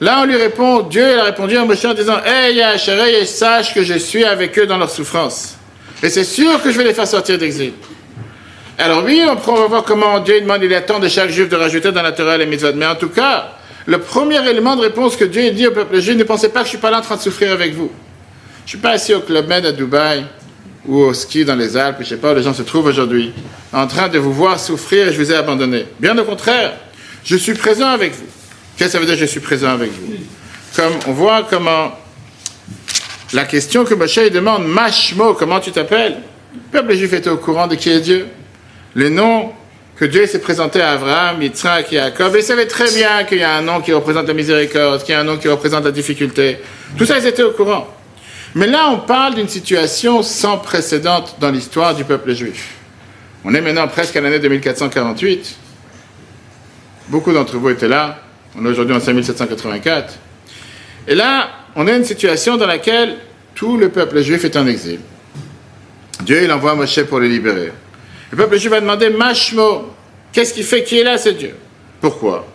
[0.02, 3.74] Là, on lui répond, Dieu il a répondu à Moshe en disant, Hey, et sache
[3.74, 5.56] que je suis avec eux dans leur souffrance.
[6.02, 7.74] Et c'est sûr que je vais les faire sortir d'exil.
[8.78, 11.92] Alors oui, on va voir comment Dieu demande, il attend de chaque juif de rajouter
[11.92, 12.74] dans la Torah les mitzvot.
[12.76, 13.52] Mais en tout cas,
[13.86, 16.66] le premier élément de réponse que Dieu dit au peuple juif, ne pensez pas que
[16.66, 17.92] je suis pas là en train de souffrir avec vous.
[18.66, 20.26] Je suis pas assis au Club Med à Dubaï
[20.88, 23.34] ou au ski dans les Alpes, je sais pas où les gens se trouvent aujourd'hui,
[23.72, 25.86] en train de vous voir souffrir et je vous ai abandonné.
[26.00, 26.74] Bien au contraire,
[27.24, 28.28] je suis présent avec vous.
[28.78, 30.14] Qu'est-ce que ça veut dire je suis présent avec vous?
[30.76, 31.92] Comme on voit comment
[33.34, 36.18] la question que Moshe demande, Mashmo, comment tu t'appelles?
[36.54, 38.28] Le peuple juif était au courant de qui est Dieu.
[38.96, 39.52] Les noms
[39.96, 43.56] que Dieu s'est présenté à Abraham, Yitzhak Jacob, ils savaient très bien qu'il y a
[43.56, 46.58] un nom qui représente la miséricorde, qu'il y a un nom qui représente la difficulté.
[46.98, 47.88] Tout ça, ils étaient au courant.
[48.56, 52.76] Mais là, on parle d'une situation sans précédent dans l'histoire du peuple juif.
[53.44, 55.56] On est maintenant presque à l'année 2448.
[57.10, 58.20] Beaucoup d'entre vous étaient là.
[58.56, 60.14] On est aujourd'hui en 5784.
[61.08, 63.18] Et là, on a une situation dans laquelle
[63.56, 65.00] tout le peuple juif est en exil.
[66.24, 67.74] Dieu, il envoie Moshe pour le libérer.
[68.32, 69.94] Le peuple juif va demander Mashmo,
[70.32, 71.56] qu'est-ce qui fait qui est là, ce Dieu?
[72.00, 72.48] Pourquoi?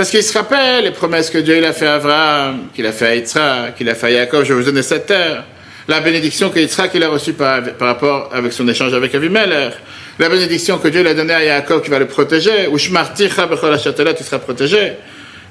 [0.00, 2.92] Parce qu'il se rappelle les promesses que Dieu il a fait à Abraham, qu'il a
[2.92, 5.44] fait à Yitzhak, qu'il a fait à Jacob, je vous donner cette terre.
[5.88, 9.74] La bénédiction que Yitzhak il a reçue par, rapport avec son échange avec Avimelech.
[10.18, 12.66] La bénédiction que Dieu l'a donnée à Jacob qui va le protéger.
[12.68, 14.94] Ou Shmarticha tu seras protégé.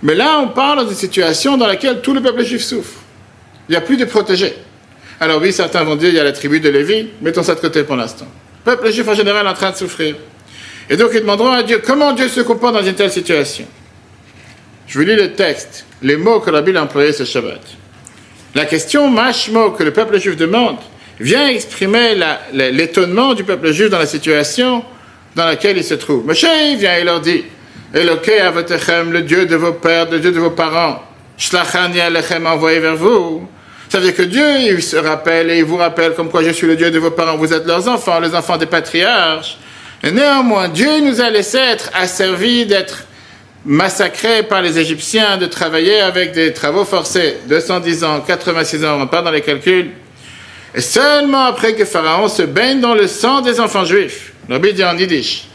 [0.01, 3.01] Mais là, on parle d'une situation dans laquelle tout le peuple juif souffre.
[3.67, 4.55] Il n'y a plus de protégés.
[5.19, 7.59] Alors oui, certains vont dire il y a la tribu de Lévi, mettons ça de
[7.59, 8.25] côté pour l'instant.
[8.65, 10.15] Le peuple juif en général est en train de souffrir.
[10.89, 13.67] Et donc ils demanderont à Dieu comment Dieu se comporte dans une telle situation?
[14.89, 17.61] Je vous lis le texte, les mots que la Bible a employés ce Shabbat.
[18.55, 20.77] La question mashmo que le peuple juif demande
[21.19, 22.15] vient exprimer
[22.51, 24.83] l'étonnement du peuple juif dans la situation
[25.35, 26.25] dans laquelle il se trouve.
[26.25, 26.43] Moshe
[26.77, 27.43] vient et leur dit
[27.93, 31.03] Eloké avatechem, le Dieu de vos pères, le Dieu de vos parents,
[31.37, 33.47] shlachani alechem, envoyé vers vous.
[33.89, 36.49] Ça veut dire que Dieu, il se rappelle et il vous rappelle comme quoi je
[36.49, 39.59] suis le Dieu de vos parents, vous êtes leurs enfants, les enfants des patriarches.
[40.01, 43.03] Et néanmoins, Dieu nous a laissé être asservis d'être
[43.69, 49.05] massacrés par les Égyptiens, de travailler avec des travaux forcés, 210 ans, 86 ans, on
[49.05, 49.91] part dans les calculs.
[50.73, 54.97] Et seulement après que Pharaon se baigne dans le sang des enfants juifs, dit en
[54.97, 55.45] yiddish,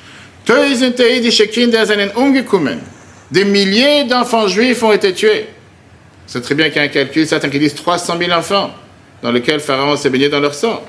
[3.32, 5.46] des milliers d'enfants juifs ont été tués.
[6.28, 8.70] C'est très bien qu'il y a un calcul, certains qui disent 300 000 enfants,
[9.22, 10.84] dans lesquels Pharaon s'est baigné dans leur sang.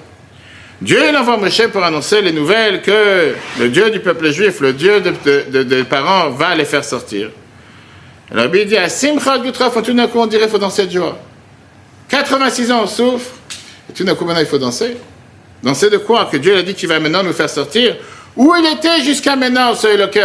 [0.81, 5.01] Dieu envoie Moshe pour annoncer les nouvelles que le Dieu du peuple juif, le Dieu
[5.01, 7.29] des parents, va les faire sortir.
[8.31, 10.91] Alors il dit à Simchat Gutraf, tout d'un coup on dirait qu'il faut danser de
[10.91, 11.17] joie.
[12.09, 13.31] 86 ans on souffre,
[13.89, 14.97] et tout d'un coup maintenant il faut danser.
[15.63, 17.95] Danser de quoi Que Dieu a dit qu'il va maintenant nous faire sortir
[18.35, 20.23] où il était jusqu'à maintenant, ce Eloké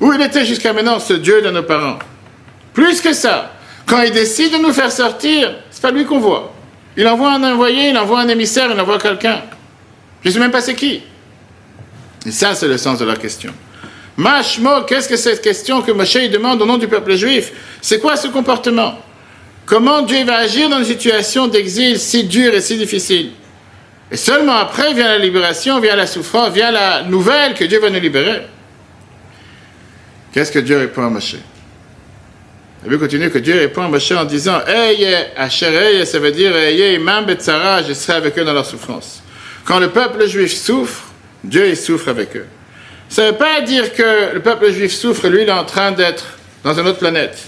[0.00, 1.98] Où il était jusqu'à maintenant, ce Dieu de nos parents
[2.74, 3.52] Plus que ça,
[3.86, 6.52] quand il décide de nous faire sortir, c'est pas lui qu'on voit.
[6.96, 9.42] Il envoie un envoyé, il envoie un émissaire, il envoie quelqu'un.
[10.22, 11.02] Je ne sais même pas c'est qui.
[12.24, 13.52] Et ça, c'est le sens de la question.
[14.16, 17.52] Mashmo, qu'est-ce que cette question que Moshe demande au nom du peuple juif?
[17.82, 18.98] C'est quoi ce comportement?
[19.66, 23.32] Comment Dieu va agir dans une situation d'exil si dure et si difficile?
[24.10, 27.90] Et seulement après vient la libération, vient la souffrance, vient la nouvelle que Dieu va
[27.90, 28.42] nous libérer.
[30.32, 31.36] Qu'est-ce que Dieu répond à Moshe?
[32.84, 36.54] Il veut continuer que Dieu répond à Moshe en disant Hey, Asherey, ça veut dire
[36.54, 39.22] Hey, Imam Betzara, je serai avec eux dans leur souffrance.
[39.64, 41.04] Quand le peuple juif souffre,
[41.42, 42.46] Dieu il souffre avec eux.
[43.08, 45.92] Ça ne veut pas dire que le peuple juif souffre, lui il est en train
[45.92, 46.24] d'être
[46.62, 47.38] dans une autre planète.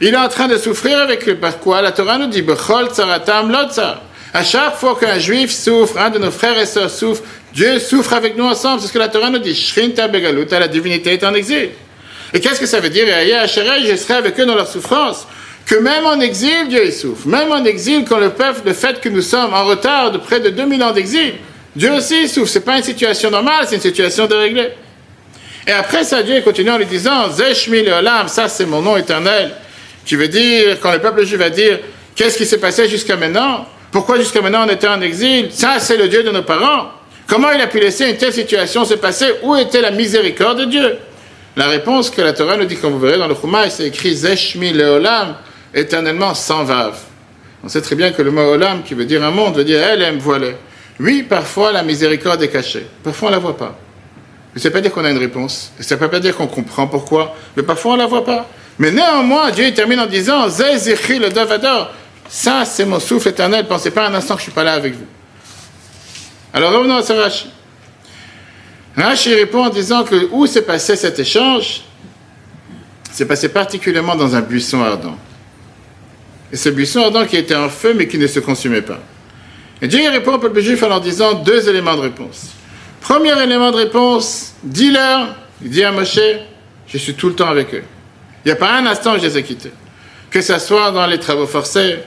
[0.00, 1.34] Il est en train de souffrir avec eux.
[1.34, 1.82] Par quoi?
[1.82, 4.02] La Torah nous dit Bechol tsaratam lotzar.
[4.32, 8.12] À chaque fois qu'un juif souffre, un de nos frères et sœurs souffre, Dieu souffre
[8.12, 8.80] avec nous ensemble.
[8.80, 9.54] C'est ce que la Torah nous dit.
[9.54, 11.70] Shrinta begaluta, la divinité est en exil.
[12.34, 13.06] Et qu'est-ce que ça veut dire?
[13.06, 15.26] Je serai avec eux dans leur souffrance.
[15.66, 17.26] Que même en exil, Dieu souffre.
[17.26, 20.40] Même en exil, quand le peuple, le fait que nous sommes en retard de près
[20.40, 21.34] de 2000 ans d'exil,
[21.76, 22.50] Dieu aussi souffre.
[22.50, 24.70] C'est pas une situation normale, c'est une situation déréglée.
[25.66, 29.52] Et après ça, Dieu continue en lui disant, Zeshmi Olam, ça c'est mon nom éternel,
[30.06, 31.78] qui veut dire, quand le peuple juif va dire,
[32.16, 33.66] qu'est-ce qui s'est passé jusqu'à maintenant?
[33.92, 35.48] Pourquoi jusqu'à maintenant on était en exil?
[35.50, 36.92] Ça, c'est le Dieu de nos parents.
[37.26, 39.26] Comment il a pu laisser une telle situation se passer?
[39.42, 40.96] Où était la miséricorde de Dieu
[41.58, 44.14] La réponse que la Torah nous dit, comme vous verrez dans le Chumash, c'est écrit
[44.14, 45.34] Zeshmi Leolam,
[45.74, 46.96] éternellement sans vave.
[47.64, 49.82] On sait très bien que le mot Olam, qui veut dire un monde, veut dire
[49.82, 50.20] elle aime.
[51.00, 52.86] Oui, parfois la miséricorde est cachée.
[53.02, 53.76] Parfois on ne la voit pas.
[54.54, 55.72] Mais ça ne pas dire qu'on a une réponse.
[55.80, 57.34] Ça ne veut pas dire qu'on comprend pourquoi.
[57.56, 58.46] Mais parfois, on ne la voit pas.
[58.78, 61.90] Mais néanmoins, Dieu termine en disant Zézéchi le Dovador.
[62.28, 63.66] Ça, c'est mon souffle éternel.
[63.66, 65.06] Pensez pas un instant que je suis pas là avec vous.
[66.54, 67.12] Alors revenons à ce
[68.98, 69.30] Rashi.
[69.30, 71.82] Rashi répond en disant que où s'est passé cet échange
[73.10, 75.16] C'est passé particulièrement dans un buisson ardent.
[76.52, 79.00] Et ce buisson ardent qui était en feu mais qui ne se consumait pas.
[79.80, 82.48] Et Dieu répond au peuple juif en leur disant deux éléments de réponse.
[83.00, 86.18] Premier élément de réponse, dis-leur, dit à Moshe,
[86.88, 87.84] je suis tout le temps avec eux.
[88.44, 89.72] Il n'y a pas un instant où je les ai quittés.
[90.30, 91.98] Que ce soit dans les travaux forcés,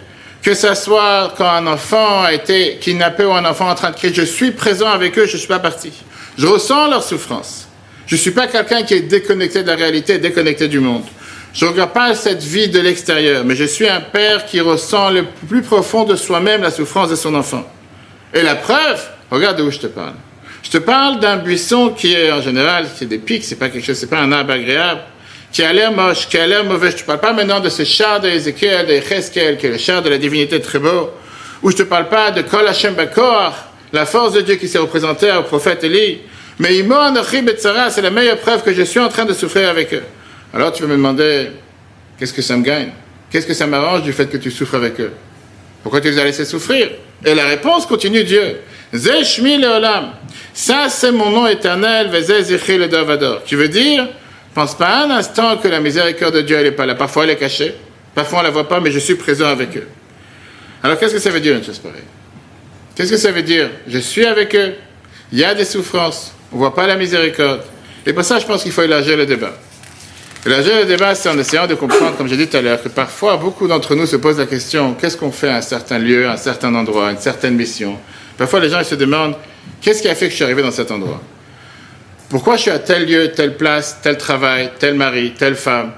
[0.42, 3.96] que ce soit quand un enfant a été kidnappé ou un enfant en train de
[3.96, 5.92] crier, je suis présent avec eux, je ne suis pas parti.
[6.38, 7.68] Je ressens leur souffrance.
[8.08, 11.04] Je ne suis pas quelqu'un qui est déconnecté de la réalité, déconnecté du monde.
[11.54, 15.10] Je ne regarde pas cette vie de l'extérieur, mais je suis un père qui ressent
[15.10, 17.64] le plus profond de soi-même la souffrance de son enfant.
[18.34, 20.14] Et la preuve, regarde où je te parle.
[20.64, 23.70] Je te parle d'un buisson qui est en général, qui est des pics, c'est pas
[23.70, 25.02] quelque chose, c'est pas un arbre agréable,
[25.52, 26.92] qui a l'air moche, qui a l'air mauvais.
[26.92, 30.02] Je te parle pas maintenant de ce char d'Ézéchiel, de Cheskel, qui est le char
[30.02, 31.10] de la divinité très beau,
[31.62, 33.54] ou je te parle pas de Kol Hashem Bakor,
[33.94, 36.20] la force de Dieu qui s'est représentée au prophète Élie.
[36.60, 37.14] Mais Imon
[37.90, 40.04] c'est la meilleure preuve que je suis en train de souffrir avec eux.
[40.54, 41.52] Alors tu vas me demander,
[42.20, 42.92] qu'est-ce que ça me gagne?
[43.32, 45.12] Qu'est-ce que ça m'arrange du fait que tu souffres avec eux?
[45.84, 46.90] Pourquoi tu les as laissés souffrir?
[47.26, 48.58] Et la réponse continue Dieu.
[48.94, 50.12] Zeshmi leolam.
[50.54, 53.44] Ça, c'est mon nom éternel, le Davador.
[53.46, 54.08] Tu veux dire,
[54.54, 56.96] pense pas un instant que la miséricorde de Dieu, elle n'est pas là.
[56.96, 57.74] Parfois, elle est cachée.
[58.14, 59.88] Parfois, on ne la voit pas, mais je suis présent avec eux.
[60.84, 62.02] Alors, qu'est-ce que ça veut dire une chose pareille?
[63.02, 63.68] Qu'est-ce que ça veut dire?
[63.88, 64.76] Je suis avec eux.
[65.32, 66.36] Il y a des souffrances.
[66.52, 67.62] On ne voit pas la miséricorde.
[68.06, 69.54] Et pour ça, je pense qu'il faut élargir le débat.
[70.46, 72.90] Élargir le débat, c'est en essayant de comprendre, comme j'ai dit tout à l'heure, que
[72.90, 76.28] parfois, beaucoup d'entre nous se posent la question qu'est-ce qu'on fait à un certain lieu,
[76.28, 77.98] à un certain endroit, à une certaine mission?
[78.38, 79.34] Parfois, les gens se demandent
[79.82, 81.24] qu'est-ce qui a fait que je suis arrivé dans cet endroit?
[82.30, 85.94] Pourquoi je suis à tel lieu, telle place, tel travail, tel mari, telle femme,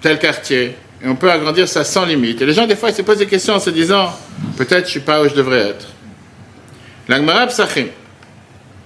[0.00, 0.74] tel quartier?
[1.04, 2.40] Et on peut agrandir ça sans limite.
[2.40, 4.10] Et les gens, des fois, ils se posent des questions en se disant
[4.56, 5.88] peut-être je ne suis pas où je devrais être.
[7.08, 7.88] L'Agmarab Sachim,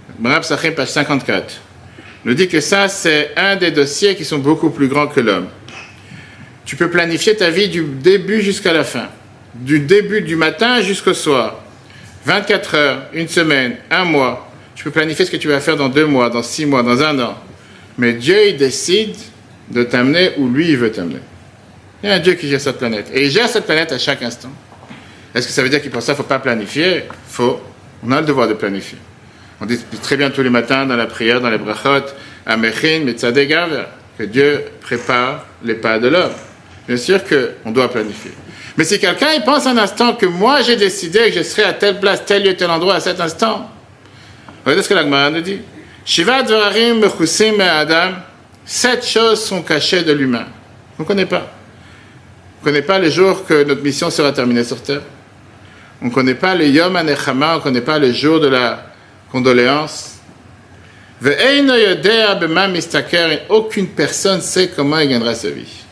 [0.08, 1.60] L'Agmarab Sachim, page 54,
[2.24, 5.48] nous dit que ça, c'est un des dossiers qui sont beaucoup plus grands que l'homme.
[6.64, 9.08] Tu peux planifier ta vie du début jusqu'à la fin,
[9.54, 11.62] du début du matin jusqu'au soir.
[12.26, 14.50] 24 heures, une semaine, un mois.
[14.74, 17.02] Tu peux planifier ce que tu vas faire dans deux mois, dans six mois, dans
[17.02, 17.38] un an.
[17.96, 19.16] Mais Dieu, il décide
[19.70, 21.20] de t'amener où lui, il veut t'amener.
[22.02, 23.10] Il y a un Dieu qui gère cette planète.
[23.14, 24.50] Et il gère cette planète à chaque instant.
[25.34, 27.04] Est-ce que ça veut dire qu'il pour ça, ne faut pas planifier?
[27.28, 27.60] Faut.
[28.04, 28.98] On a le devoir de planifier.
[29.60, 32.06] On dit très bien tous les matins dans la prière, dans les brachot,
[32.46, 33.04] Amechin,
[34.18, 36.32] que Dieu prépare les pas de l'homme.
[36.86, 38.32] Bien sûr qu'on doit planifier.
[38.76, 41.98] Mais si quelqu'un pense un instant que moi j'ai décidé que je serai à telle
[41.98, 43.70] place, tel lieu, tel endroit à cet instant,
[44.64, 45.60] regardez ce que l'Agmara nous dit.
[46.04, 47.02] Shiva Dvarim
[47.60, 48.12] Adam,
[48.64, 50.46] sept choses sont cachées de l'humain.
[50.98, 51.52] On ne connaît pas.
[52.56, 55.02] On ne connaît pas les jours que notre mission sera terminée sur terre.
[56.00, 58.92] On ne connaît pas le Yom Anechama, on ne connaît pas le jour de la
[59.32, 60.18] condoléance.
[63.48, 65.84] Aucune personne sait comment il gagnera sa vie.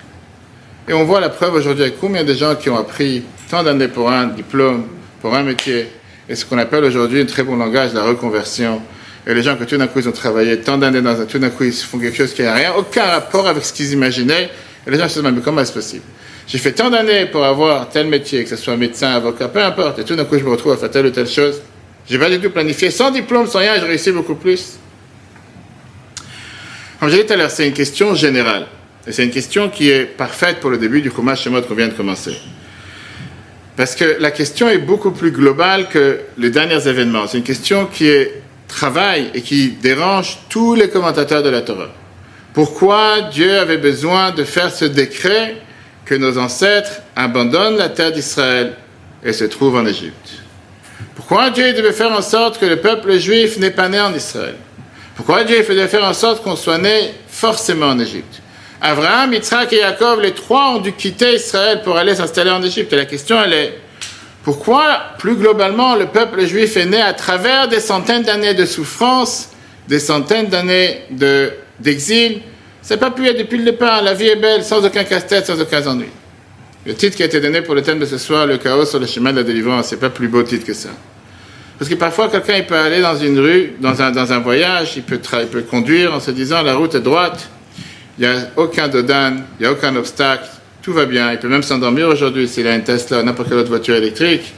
[0.89, 3.89] Et on voit la preuve aujourd'hui avec combien de gens qui ont appris tant d'années
[3.89, 4.87] pour un diplôme,
[5.21, 5.89] pour un métier,
[6.29, 8.81] et ce qu'on appelle aujourd'hui un très bon langage, la reconversion.
[9.27, 11.41] Et les gens que tout d'un coup ils ont travaillé tant d'années dans un, tout
[11.41, 14.51] d'un coup ils font quelque chose qui n'a rien, aucun rapport avec ce qu'ils imaginaient.
[14.87, 16.05] Et les gens se demandent, mais comment est-ce possible?
[16.47, 19.99] J'ai fait tant d'années pour avoir tel métier, que ce soit médecin, avocat, peu importe,
[19.99, 21.61] et tout d'un coup je me retrouve à faire telle ou telle chose.
[22.09, 24.79] J'ai pas du tout planifié, sans diplôme, sans rien, j'ai réussi beaucoup plus.
[27.01, 28.67] Comme j'ai dit tout à l'heure, c'est une question générale.
[29.07, 31.89] Et c'est une question qui est parfaite pour le début du Chumash Shemot qu'on vient
[31.89, 32.37] de commencer.
[33.77, 37.27] Parce que la question est beaucoup plus globale que les derniers événements.
[37.27, 41.91] C'est une question qui est travail et qui dérange tous les commentateurs de la Torah.
[42.55, 45.57] Pourquoi Dieu avait besoin de faire ce décret
[46.07, 48.75] que nos ancêtres abandonnent la terre d'Israël
[49.25, 50.31] et se trouvent en Égypte.
[51.17, 54.55] Pourquoi Dieu devait faire en sorte que le peuple juif n'est pas né en Israël?
[55.17, 58.41] Pourquoi Dieu devait faire en sorte qu'on soit né forcément en Égypte?
[58.81, 62.93] Abraham, Yitzhak et Jacob, les trois ont dû quitter Israël pour aller s'installer en Égypte.
[62.93, 63.79] Et la question, elle est,
[64.45, 69.49] pourquoi, plus globalement, le peuple juif est né à travers des centaines d'années de souffrance,
[69.89, 71.03] des centaines d'années
[71.81, 72.43] d'exil
[72.87, 74.01] C'est pas pu être depuis le départ.
[74.01, 76.07] La vie est belle, sans aucun casse-tête, sans aucun ennui.
[76.87, 79.01] Le titre qui a été donné pour le thème de ce soir, le chaos sur
[79.01, 80.91] le chemin de la délivrance, c'est pas plus beau titre que ça.
[81.81, 85.49] Parce que parfois, quelqu'un peut aller dans une rue, dans un, voyage, il peut, il
[85.49, 87.49] peut conduire en se disant la route est droite,
[88.21, 90.47] il n'y a aucun dodan, il n'y a aucun obstacle,
[90.81, 91.33] tout va bien.
[91.33, 94.55] Il peut même s'endormir aujourd'hui s'il a une Tesla n'importe quelle autre voiture électrique.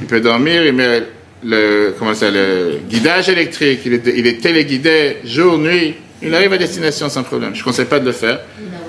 [0.00, 1.02] Il peut dormir, il met
[1.44, 6.52] le, comment ça, le guidage électrique, il est, il est téléguidé jour, nuit, il arrive
[6.52, 7.54] à destination sans problème.
[7.54, 8.40] Je ne conseille pas de le faire,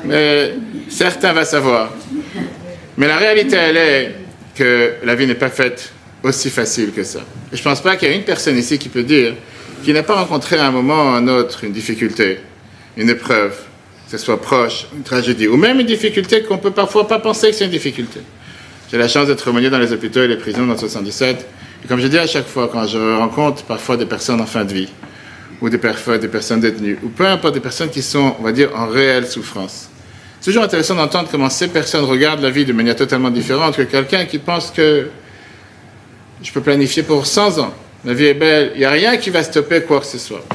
[0.06, 0.54] mais
[0.90, 1.92] certains vont savoir.
[2.98, 4.16] Mais la réalité, elle est
[4.56, 5.92] que la vie n'est pas faite
[6.24, 7.20] aussi facile que ça.
[7.52, 9.34] Et je ne pense pas qu'il y a une personne ici qui peut dire
[9.84, 12.40] qu'il n'a pas rencontré à un moment ou à un autre une difficulté,
[12.98, 13.56] une épreuve,
[14.06, 17.50] que ce soit proche, une tragédie, ou même une difficulté qu'on peut parfois pas penser
[17.50, 18.22] que c'est une difficulté.
[18.90, 21.46] J'ai la chance d'être aumônier dans les hôpitaux et les prisons dans 77.
[21.84, 24.66] Et comme je dis à chaque fois, quand je rencontre parfois des personnes en fin
[24.66, 24.90] de vie,
[25.62, 28.88] ou des, personnes détenues, ou peu importe des personnes qui sont, on va dire, en
[28.88, 29.90] réelle souffrance,
[30.40, 33.82] c'est toujours intéressant d'entendre comment ces personnes regardent la vie de manière totalement différente que
[33.82, 35.10] quelqu'un qui pense que
[36.44, 37.74] je peux planifier pour 100 ans.
[38.06, 40.46] La vie est belle, il n'y a rien qui va stopper quoi que ce soit.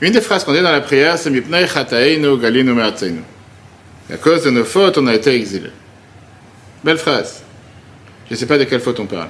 [0.00, 1.66] Une des phrases qu'on dit dans la prière, c'est Mipnei
[2.40, 2.74] galinu
[4.12, 5.70] À cause de nos fautes, on a été exilés.
[6.82, 7.42] Belle phrase.
[8.28, 9.28] Je ne sais pas de quelle faute on parle.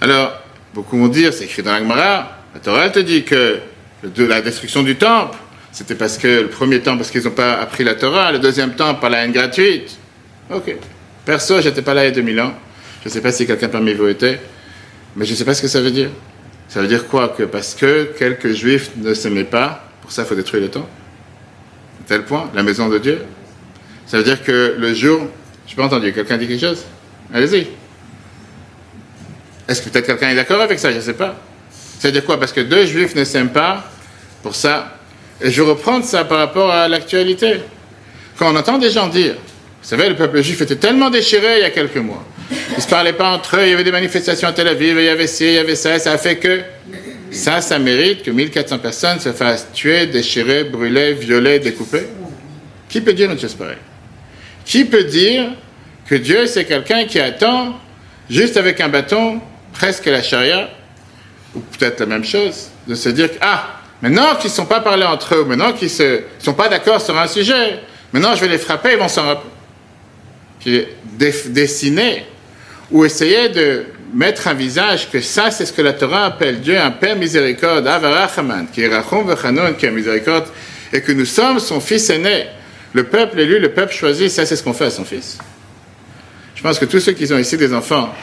[0.00, 0.32] Alors,
[0.74, 3.58] beaucoup vont dire, c'est écrit dans l'Agmara, la Torah te dit que
[4.04, 5.36] de la destruction du temple,
[5.70, 8.74] c'était parce que le premier temple, parce qu'ils n'ont pas appris la Torah, le deuxième
[8.74, 9.96] temple, par la haine gratuite.
[10.50, 10.76] Ok.
[11.24, 12.52] Perso, j'étais pas là il y a 2000 ans.
[13.02, 14.38] Je ne sais pas si quelqu'un parmi vous était,
[15.16, 16.10] mais je ne sais pas ce que ça veut dire.
[16.68, 17.28] Ça veut dire quoi?
[17.30, 20.88] Que parce que quelques juifs ne s'aimaient pas, pour ça il faut détruire le temple
[22.04, 23.22] À tel point, la maison de Dieu.
[24.06, 25.26] Ça veut dire que le jour.
[25.66, 26.84] Je n'ai pas entendu, quelqu'un dit quelque chose?
[27.32, 27.68] Allez-y.
[29.68, 30.90] Est-ce que peut-être quelqu'un est d'accord avec ça?
[30.90, 31.36] Je ne sais pas.
[32.02, 32.36] Ça veut dire quoi?
[32.36, 33.88] Parce que deux juifs ne s'aiment pas,
[34.42, 34.98] pour ça.
[35.40, 37.60] Et je reprends ça par rapport à l'actualité.
[38.36, 41.60] Quand on entend des gens dire, vous savez, le peuple juif était tellement déchiré il
[41.60, 42.24] y a quelques mois.
[42.50, 44.96] Ils ne se parlaient pas entre eux, il y avait des manifestations à Tel Aviv,
[44.98, 46.62] il y avait ci, il y avait ça, ça a fait que
[47.30, 52.08] ça, ça mérite que 1400 personnes se fassent tuer, déchirer, brûler, violer, découper.
[52.88, 53.76] Qui peut dire une chose pareille?
[54.64, 55.50] Qui peut dire
[56.08, 57.78] que Dieu, c'est quelqu'un qui attend,
[58.28, 59.40] juste avec un bâton,
[59.72, 60.68] presque la charia,
[61.54, 65.04] ou peut-être la même chose, de se dire ah, maintenant qu'ils ne sont pas parlés
[65.04, 67.80] entre eux, maintenant qu'ils ne sont pas d'accord sur un sujet,
[68.12, 70.88] maintenant je vais les frapper, ils vont s'en rappeler.
[71.48, 72.24] Dessiner
[72.90, 73.84] ou essayer de
[74.14, 77.86] mettre un visage que ça, c'est ce que la Torah appelle Dieu, un Père miséricorde,
[77.86, 80.46] Avarachaman, qui est Rachom Vechanon, qui est miséricorde,
[80.92, 82.46] et que nous sommes son fils aîné.
[82.92, 85.38] Le peuple élu, le peuple choisi, ça, c'est ce qu'on fait à son fils.
[86.54, 88.14] Je pense que tous ceux qui ont ici des enfants,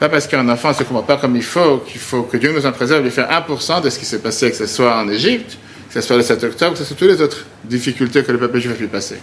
[0.00, 2.52] pas parce qu'un enfant ne se comporte pas comme il faut, qu'il faut que Dieu
[2.52, 5.08] nous en préserve, lui faire 1% de ce qui s'est passé, que ce soit en
[5.08, 8.32] Égypte, que ce soit le 7 octobre, que ce soit toutes les autres difficultés que
[8.32, 9.16] le peuple juif a pu passer.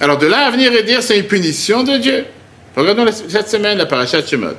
[0.00, 2.24] Alors de là à venir et dire c'est une punition de Dieu.
[2.76, 4.56] Regardons cette semaine la parachat Shemot.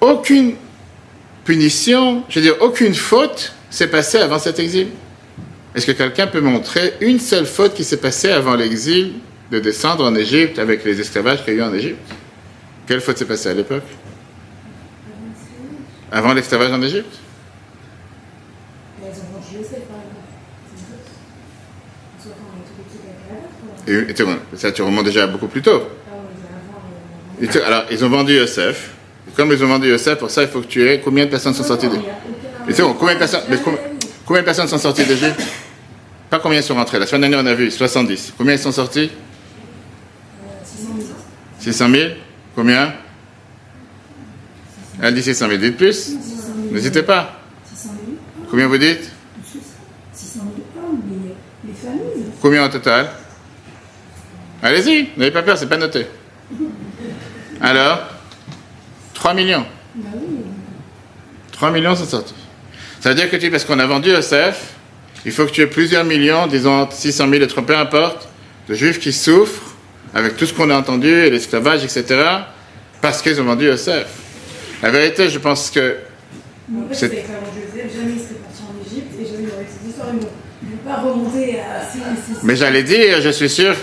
[0.00, 0.54] Aucune
[1.44, 4.88] punition, je veux dire, aucune faute s'est passée avant cet exil.
[5.74, 9.12] Est-ce que quelqu'un peut montrer une seule faute qui s'est passée avant l'exil
[9.50, 11.98] de descendre en Égypte avec les esclavages qu'il y a eu en Égypte?
[12.86, 13.84] Quelle faute s'est passée à l'époque?
[16.12, 17.18] Avant l'esclavage en Égypte?
[23.86, 24.14] Et,
[24.56, 25.82] ça, tu remontes déjà beaucoup plus tôt.
[27.64, 28.90] Alors, ils ont vendu Yosef.
[29.34, 31.00] comme ils ont vendu Yosef, pour ça, il faut que tu aies.
[31.00, 32.10] Combien de personnes sont sorties d'Égypte
[32.66, 33.16] combien
[34.26, 35.40] combien, de personnes sont sorties d'Égypte?
[36.28, 36.98] Pas combien sont rentrées.
[36.98, 38.34] La semaine dernière, on a vu 70.
[38.38, 39.10] Combien ils sont sortis?
[41.60, 42.10] 600 000
[42.54, 42.92] Combien?
[45.02, 45.58] Elle dit 600 000.
[45.60, 46.10] Dites plus.
[46.70, 47.40] N'hésitez pas.
[48.50, 49.10] Combien vous dites?
[50.12, 52.00] 600 000
[52.40, 53.10] Combien au total?
[54.62, 56.06] Allez-y, n'avez pas peur, c'est pas noté.
[57.60, 58.00] Alors?
[59.14, 59.64] 3 millions.
[61.52, 62.34] 3 millions sont sortis.
[63.00, 64.74] Ça veut dire que tu, parce qu'on a vendu ESF,
[65.24, 68.28] il faut que tu aies plusieurs millions, disons 600 000 et peu importe,
[68.68, 69.69] de juifs qui souffrent
[70.14, 72.04] avec tout ce qu'on a entendu, l'esclavage, etc.,
[73.00, 74.06] parce qu'ils ont vendu ESF.
[74.82, 75.96] La vérité, je pense que.
[76.92, 77.24] c'est...
[82.42, 83.74] Mais j'allais dire, je suis sûr,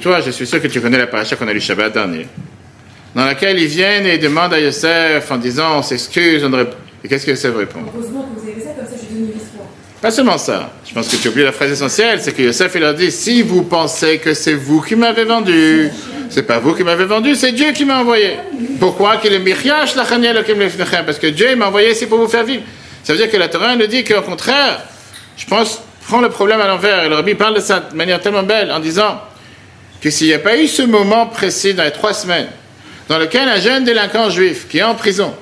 [0.00, 2.26] toi, je suis sûr que tu connais la paracha qu'on a lu Shabbat dernier
[3.14, 6.52] dans laquelle ils viennent et demandent à Yosef en disant on s'excuse, on
[7.04, 7.80] Et qu'est-ce que Yosef répond?
[7.94, 9.68] Heureusement que vous avez ça, comme ça je donne l'histoire.
[10.02, 10.72] Pas seulement ça.
[10.84, 13.40] Je pense que tu oublies la phrase essentielle, c'est que Yosef il leur dit si
[13.40, 15.90] vous pensez que c'est vous qui m'avez vendu,
[16.28, 18.36] c'est pas vous qui m'avez vendu, c'est Dieu qui m'a envoyé.
[18.80, 22.64] Pourquoi qu'il est Parce que Dieu m'a envoyé ici pour vous faire vivre.
[23.04, 24.80] Ça veut dire que la Torah nous dit qu'au contraire,
[25.36, 27.04] je pense, prends le problème à l'envers.
[27.04, 29.20] Et le Rabbi parle de ça de manière tellement belle en disant
[30.00, 32.48] que s'il n'y a pas eu ce moment précis dans les trois semaines,
[33.08, 35.32] dans lequel un jeune délinquant juif qui est en prison,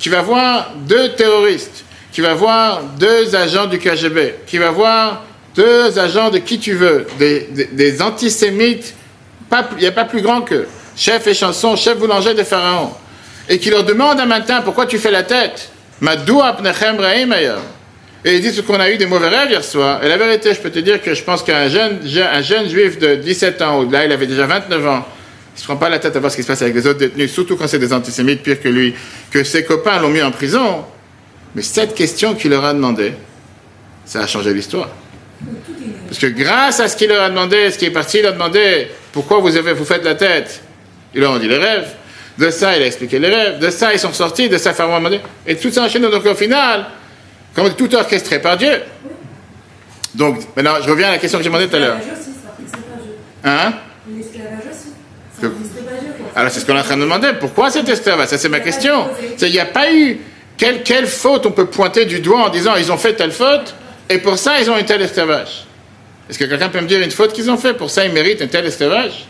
[0.00, 1.84] qui va voir deux terroristes,
[2.18, 5.22] qui va voir deux agents du KGB, qui va voir
[5.54, 8.92] deux agents de qui tu veux, des, antisémites,
[9.52, 10.66] il n'y a pas plus grand que
[10.96, 12.90] chef et chanson, chef boulanger de Pharaon,
[13.48, 15.70] et qui leur demande un matin pourquoi tu fais la tête?
[18.24, 20.02] Et ils disent qu'on a eu des mauvais rêves hier soir.
[20.02, 22.98] Et la vérité, je peux te dire que je pense qu'un jeune, un jeune juif
[22.98, 25.88] de 17 ans, ou là il avait déjà 29 ans, il ne se prend pas
[25.88, 27.78] la tête à voir ce qui se passe avec les autres détenus, surtout quand c'est
[27.78, 28.92] des antisémites pires que lui,
[29.30, 30.84] que ses copains l'ont mis en prison.
[31.54, 33.12] Mais cette question qu'il leur a demandé,
[34.04, 34.88] ça a changé l'histoire.
[36.06, 38.32] Parce que grâce à ce qu'il leur a demandé, ce qui est parti, il a
[38.32, 40.62] demandé pourquoi vous, avez, vous faites la tête?
[41.14, 41.88] Ils leur ont dit les rêves.
[42.38, 43.58] De ça, il a expliqué les rêves.
[43.58, 44.48] De ça, ils sont sortis.
[44.48, 45.20] De ça, Pharaon a demandé.
[45.46, 46.08] Et tout ça enchaîné.
[46.10, 46.86] Donc au final,
[47.54, 48.80] comme tout orchestré par Dieu.
[50.14, 51.98] Donc maintenant, je reviens à la question que j'ai demandé tout à l'heure.
[53.44, 53.72] Hein?
[56.34, 57.28] alors c'est ce qu'on est en train de demander.
[57.38, 59.08] Pourquoi cet esclavage Ça c'est ma question.
[59.40, 60.18] Il n'y a pas eu
[60.58, 63.74] quelle, faute on peut pointer du doigt en disant ils ont fait telle faute
[64.10, 65.64] et pour ça ils ont un tel esclavage.
[66.28, 67.74] Est-ce que quelqu'un peut me dire une faute qu'ils ont fait?
[67.74, 69.26] Pour ça ils méritent un tel esclavage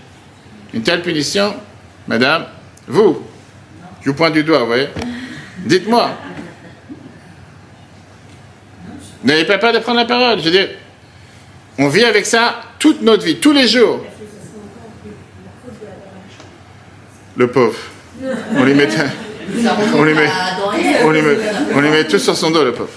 [0.75, 1.55] Une telle punition
[2.09, 2.47] Madame
[2.89, 3.23] Vous
[4.03, 4.89] Je vous pointe du doigt, vous voyez
[5.59, 6.11] Dites-moi.
[9.25, 10.39] N'ayez pas peur de prendre la parole.
[10.39, 10.69] Je veux dire,
[11.79, 14.05] on vit avec ça toute notre vie, tous les jours.
[17.37, 17.79] Le pauvre.
[18.57, 18.89] On lui met,
[19.95, 20.29] on lui met,
[21.05, 21.37] on lui met,
[21.75, 22.91] on lui met tout sur son dos, le pauvre.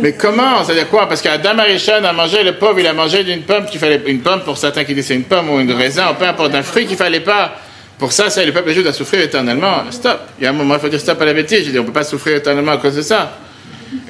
[0.00, 0.64] Mais comment?
[0.64, 1.08] C'est-à-dire quoi?
[1.08, 4.02] Parce qu'Adam Arishon a mangé, le pauvre, il a mangé d'une pomme qu'il fallait.
[4.06, 6.54] Une pomme, pour certains qui disent c'est une pomme ou une raisin, ou peu importe,
[6.54, 7.52] un fruit qu'il fallait pas.
[7.98, 9.84] Pour ça, ça, le peuple juif doit souffrir éternellement.
[9.90, 10.18] Stop.
[10.40, 11.66] Il y a un moment, il faut dire stop à la bêtise.
[11.66, 13.38] Je dis, on ne peut pas souffrir éternellement à cause de ça.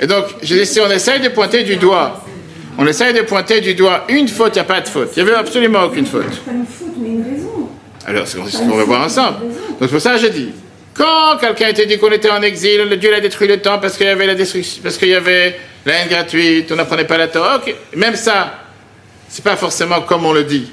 [0.01, 2.25] Et donc, je dis, si on essaye de pointer du doigt,
[2.79, 5.11] on essaye de pointer du doigt une faute, il n'y a pas de faute.
[5.15, 6.25] Il n'y avait absolument aucune faute.
[6.25, 7.52] Pas une faute, mais une raison.
[8.07, 9.39] Alors, c'est ce qu'on va voir ensemble.
[9.81, 10.51] Donc, pour ça, je dis,
[10.95, 14.07] quand quelqu'un était dit qu'on était en exil, Dieu l'a détruit le temps parce qu'il
[14.07, 17.29] y avait la destruction, parce qu'il y avait la haine gratuite, on n'apprenait pas la
[17.29, 17.57] Torah.
[17.57, 18.59] Ok, même ça,
[19.29, 20.71] c'est pas forcément comme on le dit.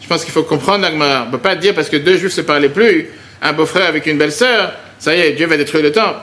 [0.00, 1.22] Je pense qu'il faut comprendre l'Agmara.
[1.22, 3.08] On ne peut pas dire parce que deux juifs se parlaient plus,
[3.40, 6.20] un beau-frère avec une belle-sœur, ça y est, Dieu va détruire le temple.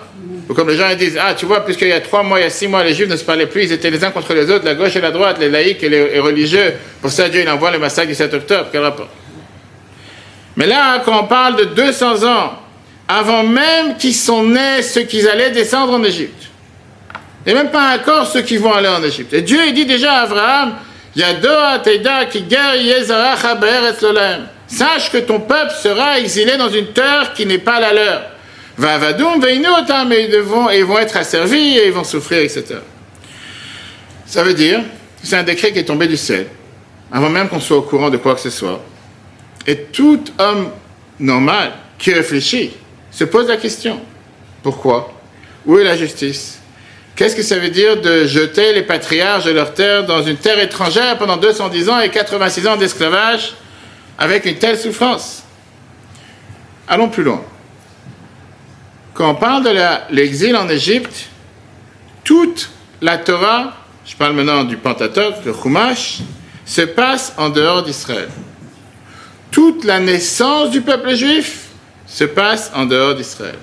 [0.49, 2.45] Ou comme les gens disent, ah, tu vois, puisqu'il y a trois mois, il y
[2.45, 4.49] a six mois, les juifs ne se parlaient plus, ils étaient les uns contre les
[4.49, 6.73] autres, la gauche et la droite, les laïcs et les religieux.
[7.01, 8.67] Pour ça, Dieu, il envoie le massacre du 7 octobre.
[8.71, 9.09] Quel rapport?
[10.59, 12.51] Mais là, quand on parle de 200 ans,
[13.07, 16.49] avant même qu'ils sont nés ceux qui allaient descendre en Égypte,
[17.45, 19.33] et même pas encore ceux qui vont aller en Égypte.
[19.33, 20.75] Et Dieu, dit déjà à Abraham,
[24.67, 28.21] Sache que ton peuple sera exilé dans une terre qui n'est pas la leur.
[28.77, 32.75] Et ils vont, ils vont être asservis et ils vont souffrir, etc.
[34.25, 34.81] Ça veut dire
[35.23, 36.47] c'est un décret qui est tombé du ciel,
[37.11, 38.81] avant même qu'on soit au courant de quoi que ce soit.
[39.67, 40.69] Et tout homme
[41.19, 42.71] normal qui réfléchit
[43.11, 43.99] se pose la question
[44.61, 45.13] pourquoi?
[45.65, 46.59] Où est la justice?
[47.15, 50.59] Qu'est-ce que ça veut dire de jeter les patriarches de leur terre dans une terre
[50.59, 53.53] étrangère pendant 210 ans et 86 ans d'esclavage
[54.17, 55.43] avec une telle souffrance?
[56.87, 57.41] Allons plus loin.
[59.13, 61.27] Quand on parle de l'exil en Égypte,
[62.23, 62.69] toute
[63.01, 63.73] la Torah,
[64.05, 66.19] je parle maintenant du Pentateuch, le Chumash,
[66.65, 68.29] se passe en dehors d'Israël.
[69.51, 71.67] Toute la naissance du peuple juif
[72.05, 73.57] se passe en dehors d'Israël.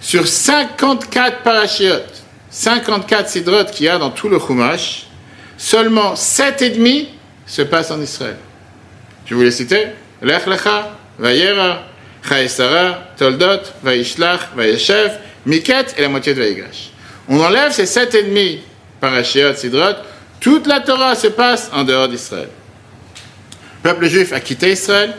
[0.00, 5.06] Sur 54 parachiotes, 54 sidrotes qu'il y a dans tout le Chumash,
[5.56, 7.08] seulement 7,5
[7.46, 8.36] se passent en Israël.
[9.26, 9.88] Je vous les citer
[10.22, 11.82] Lech Lecha, Vayera,
[12.26, 15.12] Chaesara, Toldot, Vaishlach, Vayeshev,
[15.44, 16.90] Miket et la moitié de Vayigash.
[17.28, 18.60] On enlève ces 7,5
[19.00, 19.96] parashiot, sidrot,
[20.40, 22.48] toute la Torah se passe en dehors d'Israël.
[23.84, 25.14] Le peuple juif a quitté Israël.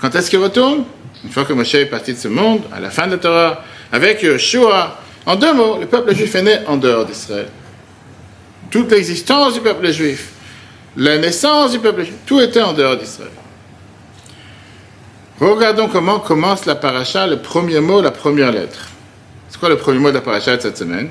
[0.00, 0.84] Quand est-ce qu'il retourne?
[1.24, 3.64] Une fois que Moshe est parti de ce monde, à la fin de la Torah,
[3.90, 7.48] avec Yeshua, en deux mots, le peuple juif est né en dehors d'Israël.
[8.70, 10.28] Toute l'existence du peuple juif,
[10.96, 13.32] la naissance du peuple juif, tout était en dehors d'Israël.
[15.40, 18.88] Regardons comment commence la paracha, le premier mot, la première lettre.
[19.48, 21.10] C'est quoi le premier mot de la paracha de cette semaine?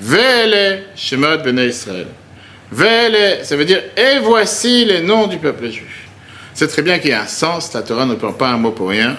[0.00, 2.06] Vele Shemot Bene Israël.
[2.72, 6.06] Ça veut dire et voici les noms du peuple juif.
[6.54, 8.70] C'est très bien qu'il y a un sens, la Torah ne prend pas un mot
[8.70, 9.16] pour rien.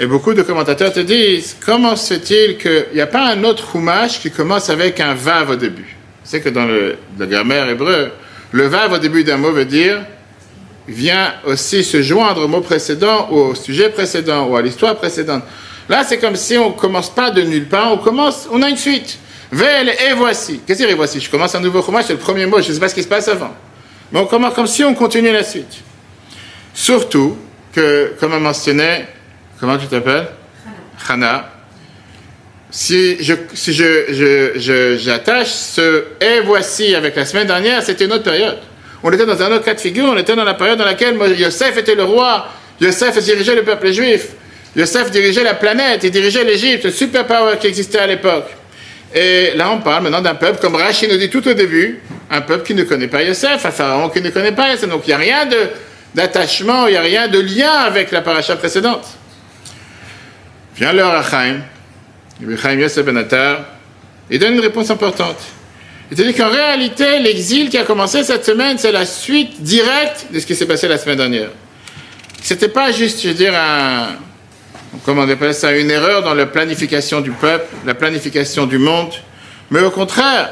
[0.00, 3.64] Et beaucoup de commentateurs te disent, comment se fait-il qu'il n'y a pas un autre
[3.72, 5.96] Chumash qui commence avec un vav au début?
[6.22, 8.12] C'est que dans le, la grammaire hébreu,
[8.52, 9.98] le vav au début d'un mot veut dire
[10.86, 15.42] vient aussi se joindre au mot précédent ou au sujet précédent ou à l'histoire précédente.
[15.88, 18.76] Là, c'est comme si on commence pas de nulle part, on commence, on a une
[18.76, 19.18] suite.
[19.50, 20.60] Vel et voici.
[20.66, 21.20] Qu'est-ce que c'est voici?
[21.20, 23.02] Je commence un nouveau Chumash, c'est le premier mot, je ne sais pas ce qui
[23.02, 23.54] se passe avant.
[24.12, 25.82] Mais on commence comme si on continuait la suite.
[26.74, 27.36] Surtout
[27.72, 29.08] que, comme on mentionnait,
[29.60, 30.28] Comment tu t'appelles?
[31.08, 31.50] Hana.
[32.70, 38.24] Si je si je, j'attache ce et voici avec la semaine dernière, c'était une autre
[38.24, 38.58] période.
[39.02, 41.16] On était dans un autre cas de figure, on était dans la période dans laquelle
[41.38, 42.48] Yosef était le roi
[42.80, 44.28] Yosef dirigeait le peuple juif.
[44.76, 48.46] Yosef dirigeait la planète, il dirigeait l'Égypte, le superpower qui existait à l'époque.
[49.14, 52.00] Et là, on parle maintenant d'un peuple, comme Rachid nous dit tout au début,
[52.30, 54.88] un peuple qui ne connaît pas Yosef, un pharaon qui ne connaît pas Yosef.
[54.88, 55.48] Donc il n'y a rien
[56.14, 59.06] d'attachement, il n'y a rien de lien avec la paracha précédente.
[60.76, 61.60] Vient l'heure à Chaim,
[62.60, 63.60] Chaim Yosef Benatar,
[64.30, 65.38] il donne une réponse importante.
[66.10, 70.46] Dit qu'en réalité, l'exil qui a commencé cette semaine, c'est la suite directe de ce
[70.46, 71.50] qui s'est passé la semaine dernière.
[72.42, 74.16] C'était pas juste, je veux dire, un,
[75.04, 79.12] comment on appelle ça, une erreur dans la planification du peuple, la planification du monde,
[79.70, 80.50] mais au contraire,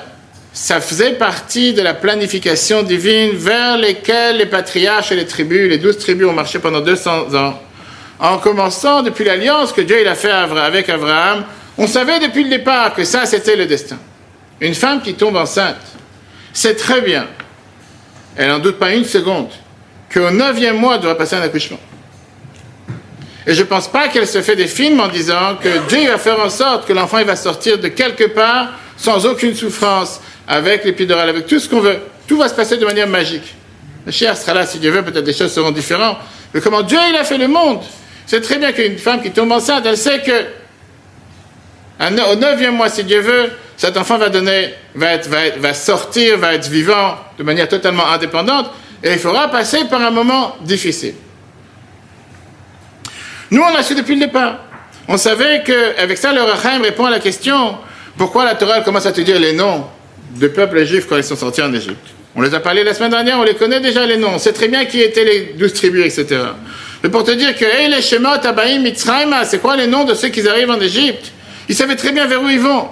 [0.53, 5.78] ça faisait partie de la planification divine vers lesquelles les patriarches et les tribus, les
[5.78, 7.61] douze tribus ont marché pendant 200 ans.
[8.18, 11.45] En commençant depuis l'alliance que Dieu a fait avec Abraham,
[11.76, 13.99] on savait depuis le départ que ça c'était le destin.
[14.61, 15.76] Une femme qui tombe enceinte
[16.55, 17.26] sait très bien,
[18.37, 19.51] elle n'en doute pas une seconde,
[20.12, 21.80] qu'au neuvième mois, elle doit passer un accouchement.
[23.47, 26.18] Et je ne pense pas qu'elle se fait des films en disant que Dieu va
[26.18, 31.28] faire en sorte que l'enfant va sortir de quelque part sans aucune souffrance, avec l'épidurale,
[31.28, 31.99] avec tout ce qu'on veut.
[32.26, 33.55] Tout va se passer de manière magique.
[34.05, 36.18] Le cher sera là si Dieu veut, peut-être des choses seront différentes.
[36.55, 37.82] Mais comment Dieu il a fait le monde?
[38.26, 40.32] C'est très bien qu'une femme qui tombe enceinte, elle sait que
[42.01, 47.16] au neuvième mois, si Dieu veut, cet enfant va donner, va sortir, va être vivant
[47.38, 48.70] de manière totalement indépendante,
[49.05, 51.14] et il faudra passer par un moment difficile.
[53.51, 54.59] Nous, on l'a su depuis le départ.
[55.09, 57.76] On savait qu'avec ça, le Rachaim répond à la question
[58.16, 59.84] pourquoi la Torah commence à te dire les noms
[60.30, 62.09] des peuples juifs quand ils sont sortis en Égypte?
[62.34, 64.53] On les a parlé la semaine dernière, on les connaît déjà les noms, on sait
[64.53, 66.42] très bien qui étaient les douze tribus, etc.
[67.03, 70.14] Mais pour te dire que hey, les Shemot, Abaïm, Mitzrayim, c'est quoi les noms de
[70.14, 71.32] ceux qui arrivent en Égypte?
[71.68, 72.88] Ils savaient très bien vers où ils vont.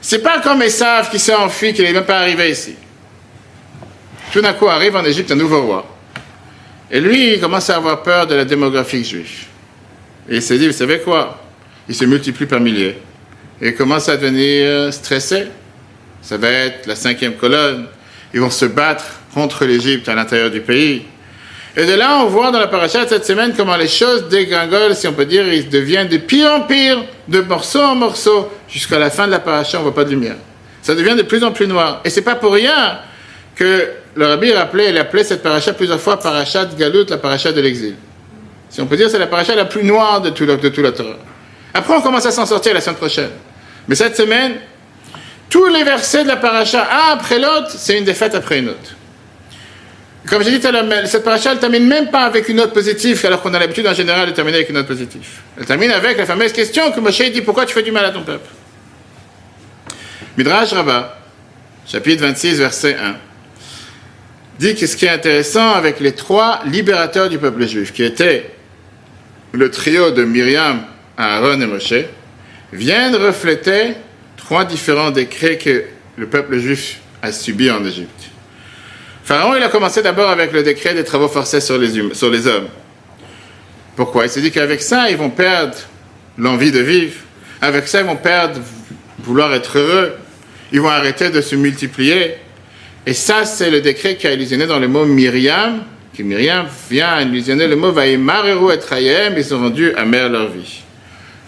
[0.00, 2.74] C'est pas comme Esav qui s'est enfui, qui n'est même pas arrivé ici.
[4.32, 5.86] Tout d'un coup arrive en Égypte un nouveau roi.
[6.90, 9.46] Et lui, il commence à avoir peur de la démographie juive.
[10.28, 11.42] Et il s'est dit, vous savez quoi?
[11.88, 12.98] Il se multiplie par milliers.
[13.60, 15.46] Et il commence à devenir stressé.
[16.22, 17.86] Ça va être la cinquième colonne.
[18.32, 19.04] Ils vont se battre
[19.34, 21.02] contre l'Égypte à l'intérieur du pays.
[21.76, 25.08] Et de là, on voit dans la paracha cette semaine comment les choses dégringolent, si
[25.08, 29.10] on peut dire, ils deviennent de pire en pire, de morceau en morceau, jusqu'à la
[29.10, 30.36] fin de la paracha, on voit pas de lumière.
[30.82, 32.00] Ça devient de plus en plus noir.
[32.04, 33.00] Et c'est pas pour rien
[33.56, 37.60] que le rabbi rappelait, il appelait cette paracha plusieurs fois parachat Galout, la paracha de
[37.60, 37.94] l'exil.
[38.74, 40.90] Si on peut dire, c'est la paracha la plus noire de tout, de tout la
[40.90, 41.14] Torah.
[41.72, 43.30] Après, on commence à s'en sortir la semaine prochaine.
[43.86, 44.54] Mais cette semaine,
[45.48, 48.96] tous les versets de la paracha, un après l'autre, c'est une défaite après une autre.
[50.28, 50.60] Comme j'ai dit
[51.04, 53.94] cette paracha, elle termine même pas avec une note positive, alors qu'on a l'habitude en
[53.94, 55.28] général de terminer avec une note positive.
[55.56, 58.10] Elle termine avec la fameuse question que Moshe dit pourquoi tu fais du mal à
[58.10, 58.48] ton peuple?
[60.36, 61.16] Midrash Rabbah,
[61.86, 63.14] chapitre 26, verset 1,
[64.58, 68.53] dit que ce qui est intéressant avec les trois libérateurs du peuple juif, qui étaient
[69.54, 70.82] le trio de Myriam,
[71.16, 71.94] Aaron et Moshe,
[72.72, 73.94] viennent refléter
[74.36, 75.84] trois différents décrets que
[76.16, 78.30] le peuple juif a subis en Égypte.
[79.24, 82.30] Pharaon, il a commencé d'abord avec le décret des travaux forcés sur les, hum-, sur
[82.30, 82.68] les hommes.
[83.96, 84.24] Pourquoi?
[84.24, 85.76] Il s'est dit qu'avec ça, ils vont perdre
[86.36, 87.14] l'envie de vivre.
[87.62, 88.60] Avec ça, ils vont perdre
[89.20, 90.14] vouloir être heureux.
[90.72, 92.34] Ils vont arrêter de se multiplier.
[93.06, 95.84] Et ça, c'est le décret qui a illusionné dans le mot Myriam,
[96.16, 100.82] que Myriam vient illusionner le mot Vaïmareru et Trayem, ils ont rendu amère leur vie.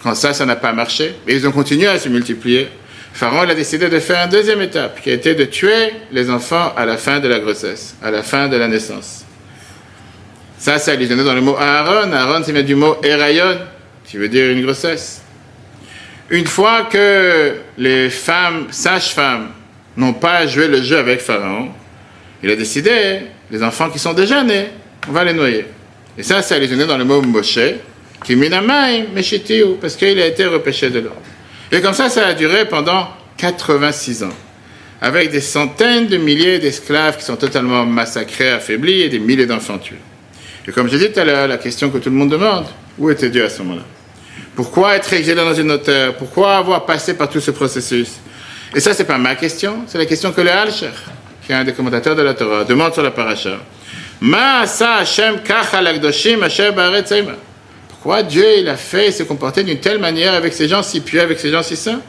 [0.03, 2.67] Quand ça, ça n'a pas marché, et ils ont continué à se multiplier,
[3.13, 6.85] Pharaon a décidé de faire une deuxième étape, qui été de tuer les enfants à
[6.85, 9.25] la fin de la grossesse, à la fin de la naissance.
[10.59, 12.11] Ça, c'est illusionné dans le mot Aaron.
[12.11, 13.57] Aaron, c'est bien du mot Erayon,
[14.05, 15.21] qui veut dire une grossesse.
[16.29, 19.49] Une fois que les femmes, sages-femmes,
[19.95, 21.69] n'ont pas joué le jeu avec Pharaon,
[22.43, 23.21] il a décidé
[23.51, 24.67] les enfants qui sont déjà nés,
[25.07, 25.65] on va les noyer.
[26.17, 27.59] Et ça, c'est allusionné dans le mot Moshe,
[28.23, 31.11] qui minamaim meshitiu, parce qu'il a été repêché de l'eau.
[31.71, 34.33] Et comme ça, ça a duré pendant 86 ans,
[35.01, 39.77] avec des centaines de milliers d'esclaves qui sont totalement massacrés, affaiblis, et des milliers d'enfants
[39.77, 39.97] tués.
[40.67, 42.65] Et comme j'ai dit tout à l'heure, la question que tout le monde demande,
[42.97, 43.83] où était Dieu à ce moment-là?
[44.55, 46.15] Pourquoi être exilé dans une autre terre?
[46.15, 48.09] Pourquoi avoir passé par tout ce processus?
[48.75, 50.89] Et ça, c'est pas ma question, c'est la question que le Alcher,
[51.47, 53.51] qui est un des commentateurs de la Torah, demande sur la paracha.
[57.87, 60.99] Pourquoi Dieu il a fait et s'est comporté d'une telle manière avec ces gens si
[60.99, 62.01] pieux, avec ces gens si saints?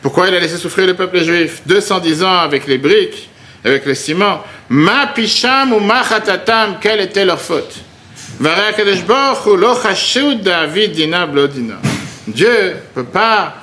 [0.00, 1.62] Pourquoi il a laissé souffrir le peuple juif?
[1.66, 3.28] 210 ans avec les briques,
[3.64, 4.44] avec le ciment.
[4.68, 6.02] Ma pisham ou ma
[6.80, 7.74] quelle était leur faute?
[12.28, 13.56] Dieu ne peut pas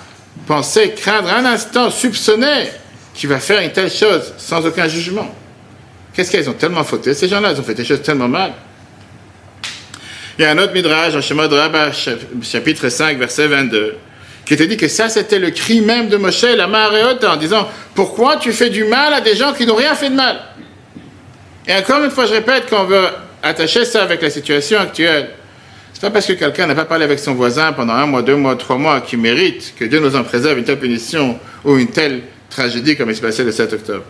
[0.46, 2.68] penser, craindre un instant, soupçonner
[3.20, 5.28] qui va faire une telle chose sans aucun jugement.
[6.14, 7.14] Qu'est-ce qu'ils ont tellement fauté?
[7.14, 8.54] Ces gens-là, ils ont fait des choses tellement mal.
[10.38, 11.92] Il y a un autre Midrash, en Shemot Rabbah,
[12.42, 13.98] chapitre 5, verset 22,
[14.46, 17.68] qui te dit que ça, c'était le cri même de Moshe, la Maharéota, en disant
[17.94, 20.40] Pourquoi tu fais du mal à des gens qui n'ont rien fait de mal?
[21.68, 23.04] Et encore une fois, je répète qu'on veut
[23.44, 25.32] attacher ça avec la situation actuelle.
[25.92, 28.38] C'est pas parce que quelqu'un n'a pas parlé avec son voisin pendant un mois, deux
[28.38, 31.90] mois, trois mois qui mérite que Dieu nous en préserve une telle punition ou une
[31.90, 34.04] telle tragédie comme il s'est passé le 7 octobre.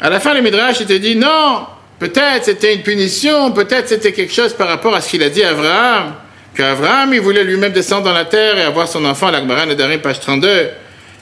[0.00, 1.66] À la fin, le Midrash était dit non,
[1.98, 5.42] peut-être c'était une punition, peut-être c'était quelque chose par rapport à ce qu'il a dit
[5.42, 6.14] à Abraham,
[6.54, 10.20] qu'Abraham, il voulait lui-même descendre dans la terre et avoir son enfant, l'Agmaran Nedarim, page
[10.20, 10.70] 32.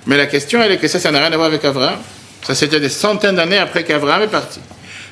[0.06, 1.98] Mais la question, elle est que ça, ça n'a rien à voir avec Abraham.
[2.42, 4.60] Ça, c'était des centaines d'années après qu'Abraham est parti.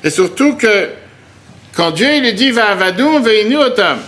[0.03, 0.89] Et surtout que
[1.75, 3.99] quand Dieu lui dit va avadoum veinu otam,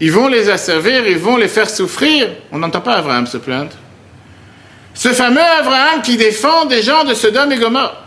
[0.00, 2.28] ils vont les asservir, ils vont les faire souffrir.
[2.52, 3.72] On n'entend pas Abraham se plaindre.
[4.96, 8.02] Ce fameux Abraham qui défend des gens de Sodome et Gomorre.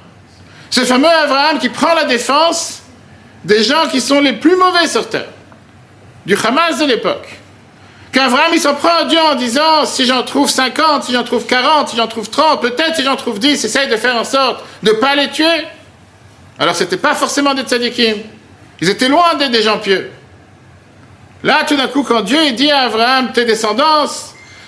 [0.72, 2.82] Ce fameux Abraham qui prend la défense
[3.46, 5.28] des gens qui sont les plus mauvais sur terre.
[6.26, 7.28] Du Hamas de l'époque.
[8.12, 11.46] Qu'Abraham, il s'en prend à Dieu en disant, si j'en trouve 50, si j'en trouve
[11.46, 14.64] 40, si j'en trouve 30, peut-être si j'en trouve 10, essaye de faire en sorte
[14.82, 15.68] de ne pas les tuer.
[16.58, 18.18] Alors, ce n'était pas forcément des tzadikim.
[18.82, 20.10] Ils étaient loin d'être des gens pieux.
[21.44, 24.08] Là, tout d'un coup, quand Dieu dit à Abraham, tes descendants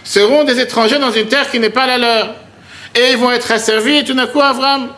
[0.03, 2.35] seront des étrangers dans une terre qui n'est pas la leur.
[2.95, 4.89] Et ils vont être asservis, et tout d'un coup, Abraham,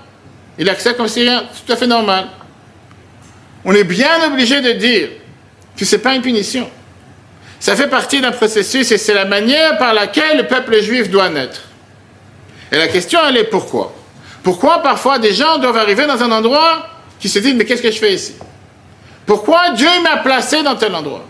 [0.58, 2.28] il accepte comme si rien, tout à fait normal.
[3.66, 5.10] On est bien obligé de dire
[5.78, 6.70] que ce n'est pas une punition.
[7.60, 11.30] Ça fait partie d'un processus et c'est la manière par laquelle le peuple juif doit
[11.30, 11.62] naître.
[12.72, 13.96] Et la question, elle est pourquoi?
[14.44, 16.90] Pourquoi parfois des gens doivent arriver dans un endroit
[17.20, 18.36] qui se disent, mais qu'est-ce que je fais ici?
[19.26, 21.24] Pourquoi Dieu m'a placé dans tel endroit?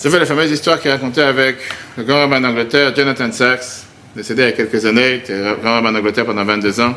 [0.00, 1.56] C'est la fameuse histoire qu'il racontait avec
[1.96, 3.82] le grand rabbin d'Angleterre, Jonathan Sachs,
[4.14, 6.94] décédé il y a quelques années, il était grand rabbin d'Angleterre pendant 22 ans.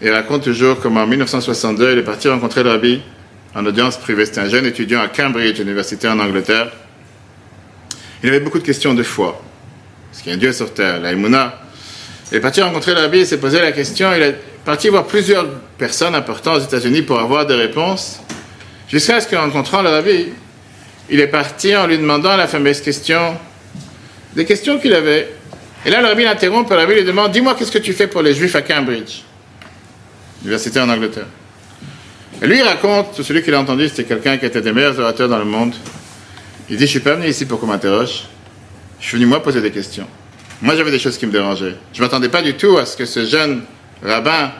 [0.00, 3.02] il raconte toujours comment en 1962, il est parti rencontrer le rabbi
[3.56, 4.24] en audience privée.
[4.24, 6.70] C'était un jeune étudiant à Cambridge, université en Angleterre.
[8.22, 9.42] Il avait beaucoup de questions de foi.
[10.12, 13.18] Est-ce qu'il y a un Dieu sur terre La Il est parti rencontrer le rabbi,
[13.18, 14.14] il s'est posé la question.
[14.14, 18.20] Il est parti voir plusieurs personnes importantes aux États-Unis pour avoir des réponses.
[18.88, 20.26] Jusqu'à ce qu'en rencontrant le rabbi,
[21.12, 23.36] il est parti en lui demandant la fameuse question,
[24.34, 25.28] des questions qu'il avait.
[25.84, 28.22] Et là, le rabbi l'interrompt, le rabbi lui demande Dis-moi, qu'est-ce que tu fais pour
[28.22, 29.20] les juifs à Cambridge,
[30.42, 31.26] université en Angleterre
[32.40, 35.28] Et lui, il raconte, celui qui l'a entendu, c'était quelqu'un qui était des meilleurs orateurs
[35.28, 35.74] dans le monde.
[36.70, 38.24] Il dit Je suis pas venu ici pour qu'on m'interroge.
[38.98, 40.06] Je suis venu, moi, poser des questions.
[40.62, 41.74] Moi, j'avais des choses qui me dérangeaient.
[41.92, 43.64] Je ne m'attendais pas du tout à ce que ce jeune
[44.02, 44.50] rabbin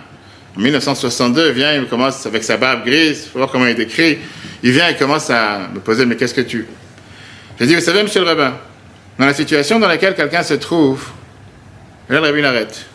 [0.54, 3.74] en 1962, il vient, il commence avec sa barbe grise, il faut voir comment il
[3.74, 4.18] décrit.
[4.62, 6.66] Il vient et commence à me poser, mais qu'est-ce que tu...
[7.58, 8.54] J'ai dit, vous savez, monsieur le rabbin,
[9.18, 11.08] dans la situation dans laquelle quelqu'un se trouve,
[12.08, 12.86] là, le rabbin arrête.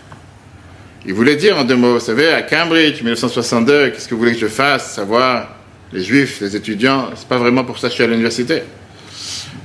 [1.06, 4.34] Il voulait dire en deux mots, vous savez, à Cambridge, 1962, qu'est-ce que vous voulez
[4.34, 5.56] que je fasse Savoir
[5.94, 8.64] les juifs, les étudiants, c'est pas vraiment pour ça que je suis à l'université.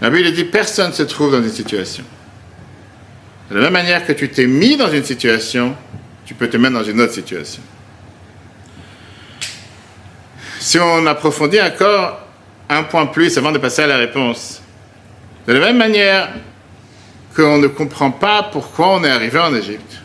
[0.00, 2.04] La Bible dit, personne ne se trouve dans une situation.
[3.50, 5.76] De la même manière que tu t'es mis dans une situation,
[6.24, 7.62] tu peux te mettre dans une autre situation.
[10.62, 12.20] Si on approfondit encore
[12.68, 14.62] un point plus avant de passer à la réponse,
[15.48, 16.28] de la même manière
[17.34, 20.00] qu'on ne comprend pas pourquoi on est arrivé en Égypte,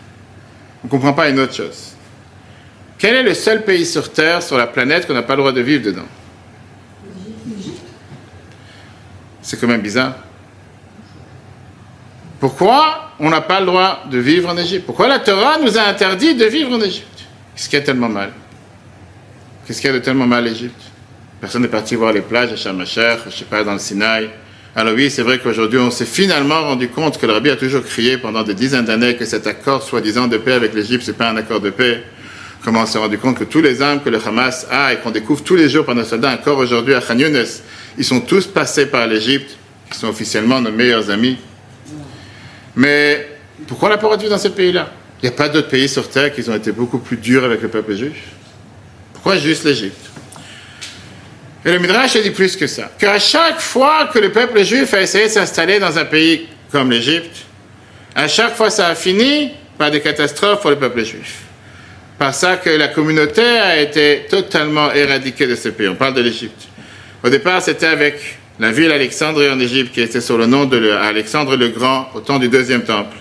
[0.83, 1.93] on ne comprend pas une autre chose.
[2.97, 5.51] Quel est le seul pays sur Terre, sur la planète, qu'on n'a pas le droit
[5.51, 6.07] de vivre dedans?
[9.43, 10.15] C'est quand même bizarre.
[12.39, 14.87] Pourquoi on n'a pas le droit de vivre en Égypte?
[14.87, 17.25] Pourquoi la Torah nous a interdit de vivre en Égypte?
[17.55, 18.31] Qu'est-ce qui est tellement mal
[19.67, 20.79] Qu'est-ce qu'il y a de tellement mal l'Égypte?
[21.41, 24.29] Personne n'est parti voir les plages à Sharm je ne sais pas, dans le Sinaï.
[24.73, 27.83] Alors oui, c'est vrai qu'aujourd'hui, on s'est finalement rendu compte que le Rabbi a toujours
[27.83, 31.17] crié pendant des dizaines d'années que cet accord soi-disant de paix avec l'Égypte, ce n'est
[31.17, 32.01] pas un accord de paix.
[32.63, 35.11] Comment on s'est rendu compte que tous les âmes que le Hamas a et qu'on
[35.11, 37.43] découvre tous les jours par nos soldats, encore aujourd'hui à Khan Younes,
[37.97, 39.57] ils sont tous passés par l'Égypte,
[39.91, 41.37] qui sont officiellement nos meilleurs amis.
[42.73, 43.27] Mais
[43.67, 44.93] pourquoi on n'a pas dans ce pays-là?
[45.21, 47.61] Il n'y a pas d'autres pays sur Terre qui ont été beaucoup plus durs avec
[47.61, 48.13] le peuple juif?
[49.35, 50.07] Juste l'Égypte?
[51.65, 52.89] Et le Midrash dit plus que ça.
[52.97, 56.91] Qu'à chaque fois que le peuple juif a essayé de s'installer dans un pays comme
[56.91, 57.35] l'Égypte,
[58.15, 61.39] à chaque fois ça a fini par des catastrophes pour le peuple juif.
[62.17, 65.87] Par ça que la communauté a été totalement éradiquée de ce pays.
[65.87, 66.67] On parle de l'Égypte.
[67.23, 70.91] Au départ, c'était avec la ville Alexandrie en Égypte, qui était sur le nom de
[70.91, 73.15] Alexandre le Grand au temps du deuxième temple.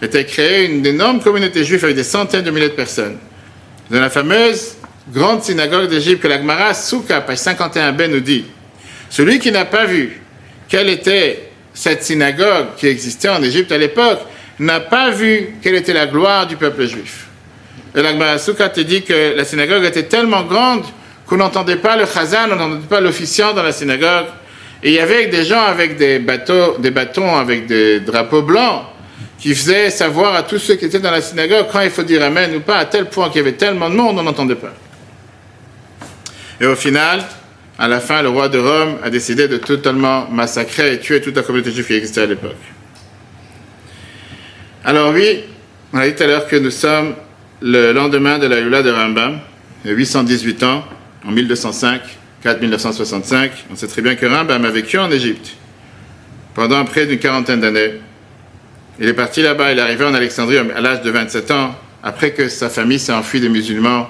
[0.00, 3.18] Était créée une énorme communauté juive avec des centaines de milliers de personnes.
[3.90, 4.76] Dans la fameuse
[5.12, 8.44] grande synagogue d'Égypte que la Gemara Souka, page 51b, nous dit
[9.08, 10.20] Celui qui n'a pas vu
[10.68, 14.20] quelle était cette synagogue qui existait en Égypte à l'époque
[14.58, 17.26] n'a pas vu quelle était la gloire du peuple juif.
[17.94, 20.84] Et la Gemara Souka te dit que la synagogue était tellement grande
[21.26, 24.26] qu'on n'entendait pas le chazan, on n'entendait pas l'officiant dans la synagogue.
[24.82, 28.84] Et il y avait des gens avec des bateaux, des bâtons avec des drapeaux blancs
[29.38, 32.22] qui faisaient savoir à tous ceux qui étaient dans la synagogue quand il faut dire
[32.22, 34.72] Amen ou pas, à tel point qu'il y avait tellement de monde, on n'entendait pas.
[36.60, 37.22] Et au final,
[37.78, 41.36] à la fin, le roi de Rome a décidé de totalement massacrer et tuer toute
[41.36, 42.56] la communauté juive qui existait à l'époque.
[44.84, 45.40] Alors oui,
[45.92, 47.14] on a dit tout à l'heure que nous sommes
[47.60, 49.40] le lendemain de la Lula de Rambam,
[49.84, 50.84] il y a 818 ans,
[51.26, 52.00] en 1205,
[52.42, 53.52] 4 1965.
[53.70, 55.56] On sait très bien que Rambam a vécu en Égypte
[56.54, 58.00] pendant près d'une quarantaine d'années.
[58.98, 62.30] Il est parti là-bas, il est arrivé en Alexandrie à l'âge de 27 ans, après
[62.30, 64.08] que sa famille s'est enfuie des musulmans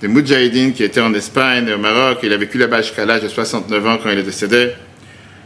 [0.00, 2.18] des Moudjahidines qui étaient en Espagne et au Maroc.
[2.22, 4.72] Il a vécu là-bas jusqu'à l'âge de 69 ans quand il est décédé.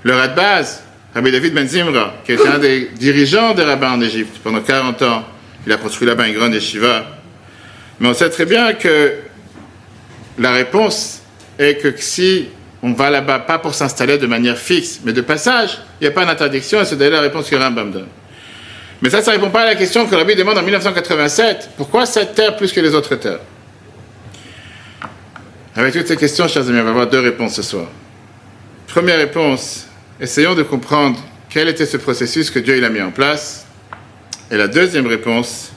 [0.03, 0.82] Le base,
[1.14, 5.03] Rabbi David Ben Zimra, qui était un des dirigeants des rabbins en Égypte pendant 40
[5.03, 5.24] ans,
[5.66, 7.05] il a construit là-bas une grande yeshiva.
[8.01, 9.14] Mais on sait très bien que
[10.38, 11.20] la réponse
[11.59, 12.48] est que si
[12.82, 16.12] on va là-bas pas pour s'installer de manière fixe, mais de passage, il n'y a
[16.12, 18.09] pas d'interdiction et c'est d'ailleurs la réponse que Rambam donne.
[19.03, 21.70] Mais ça, ça ne répond pas à la question que Rabbi demande en 1987.
[21.76, 23.40] Pourquoi cette terre plus que les autres terres?
[25.77, 27.87] Avec toutes ces questions, chers amis, on va avoir deux réponses ce soir.
[28.89, 29.87] Première réponse,
[30.21, 31.18] essayons de comprendre
[31.49, 33.66] quel était ce processus que Dieu il a mis en place.
[34.51, 35.71] Et la deuxième réponse,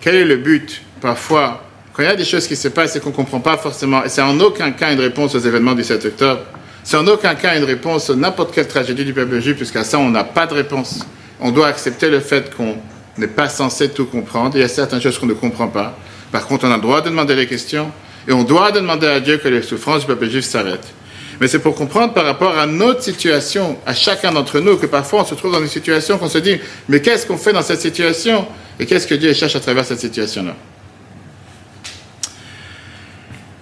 [0.00, 3.00] quel est le but Parfois, quand il y a des choses qui se passent et
[3.00, 5.82] qu'on ne comprend pas forcément, et c'est en aucun cas une réponse aux événements du
[5.82, 6.42] 7 octobre,
[6.84, 9.98] c'est en aucun cas une réponse à n'importe quelle tragédie du peuple juif, puisqu'à ça,
[9.98, 11.06] on n'a pas de réponse.
[11.40, 12.76] On doit accepter le fait qu'on
[13.16, 14.56] n'est pas censé tout comprendre.
[14.56, 15.96] Il y a certaines choses qu'on ne comprend pas.
[16.32, 17.90] Par contre, on a le droit de demander les questions.
[18.28, 20.92] Et on doit demander à Dieu que les souffrances du peuple juif s'arrêtent.
[21.40, 25.22] Mais c'est pour comprendre par rapport à notre situation, à chacun d'entre nous, que parfois
[25.22, 26.58] on se trouve dans une situation qu'on se dit,
[26.88, 28.46] mais qu'est-ce qu'on fait dans cette situation?
[28.78, 30.54] Et qu'est-ce que Dieu cherche à travers cette situation-là?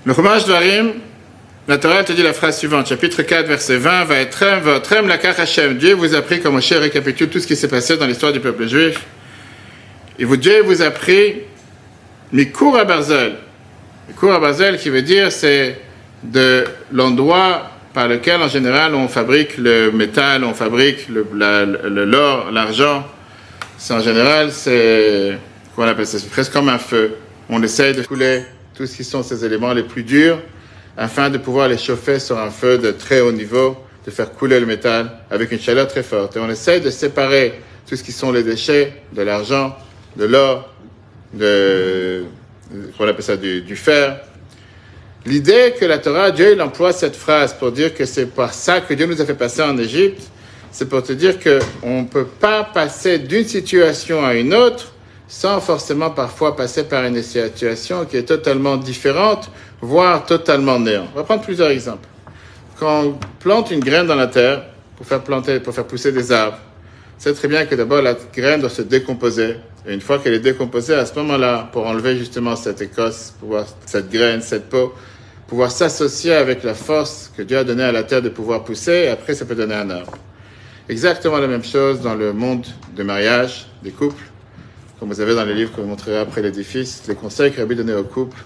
[0.05, 0.93] Le de Varim,
[1.69, 4.45] la Torah te dit la phrase suivante, chapitre 4, verset 20, va être
[5.05, 5.79] la Hashem.
[5.79, 8.41] Dieu vous a pris, comme Moshe récapitule tout ce qui s'est passé dans l'histoire du
[8.41, 9.01] peuple juif.
[10.19, 11.43] Et vous, Dieu vous a pris,
[12.33, 13.37] Mikur à Barzel,
[14.09, 15.79] le cours à Basel, qui veut dire, c'est
[16.23, 23.07] de l'endroit par lequel, en général, on fabrique le métal, on fabrique l'or, l'argent.
[23.79, 25.39] C'est en général, c'est,
[25.75, 27.17] comment on appelle ça, presque comme un feu.
[27.49, 28.43] On essaye de couler
[28.75, 30.39] tout ce qui sont ces éléments les plus durs
[30.97, 34.61] afin de pouvoir les chauffer sur un feu de très haut niveau, de faire couler
[34.61, 36.37] le métal avec une chaleur très forte.
[36.37, 39.77] Et on essaye de séparer tout ce qui sont les déchets, de l'argent,
[40.17, 40.73] de l'or,
[41.35, 42.25] de,
[42.99, 44.21] on appelle ça du, fer.
[45.25, 48.81] L'idée que la Torah, Dieu, il emploie cette phrase pour dire que c'est par ça
[48.81, 50.23] que Dieu nous a fait passer en Égypte,
[50.71, 54.93] c'est pour te dire qu'on ne peut pas passer d'une situation à une autre
[55.29, 59.51] sans forcément parfois passer par une situation qui est totalement différente,
[59.81, 61.09] voire totalement néant.
[61.15, 62.07] On va prendre plusieurs exemples.
[62.79, 64.63] Quand on plante une graine dans la terre
[64.97, 66.59] pour faire planter, pour faire pousser des arbres,
[67.19, 69.57] c'est très bien que d'abord la graine doit se décomposer.
[69.87, 73.67] Et une fois qu'elle est décomposée, à ce moment-là, pour enlever justement cette écosse, pouvoir,
[73.87, 74.93] cette graine, cette peau,
[75.47, 79.05] pouvoir s'associer avec la force que Dieu a donnée à la terre de pouvoir pousser,
[79.05, 80.19] et après ça peut donner un arbre.
[80.89, 84.23] Exactement la même chose dans le monde de mariage, des couples.
[84.99, 87.77] Comme vous avez dans les livres que vous montrerez après l'édifice, les conseils que Rabbi
[87.77, 88.39] donnait aux couples,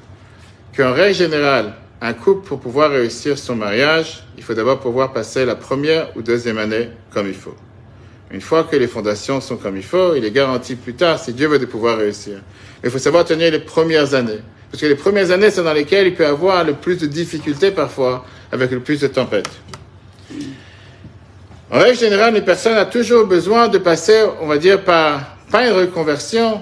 [0.76, 5.44] qu'en règle générale, un couple, pour pouvoir réussir son mariage, il faut d'abord pouvoir passer
[5.44, 7.54] la première ou deuxième année comme il faut.
[8.33, 11.33] Une fois que les fondations sont comme il faut, il est garanti plus tard, si
[11.33, 12.39] Dieu veut, de pouvoir réussir.
[12.85, 14.39] Il faut savoir tenir les premières années.
[14.70, 17.72] Parce que les premières années sont dans lesquelles il peut avoir le plus de difficultés
[17.72, 19.51] parfois, avec le plus de tempêtes.
[21.72, 25.66] En règle générale, une personne a toujours besoin de passer, on va dire, par, pas
[25.66, 26.61] une reconversion,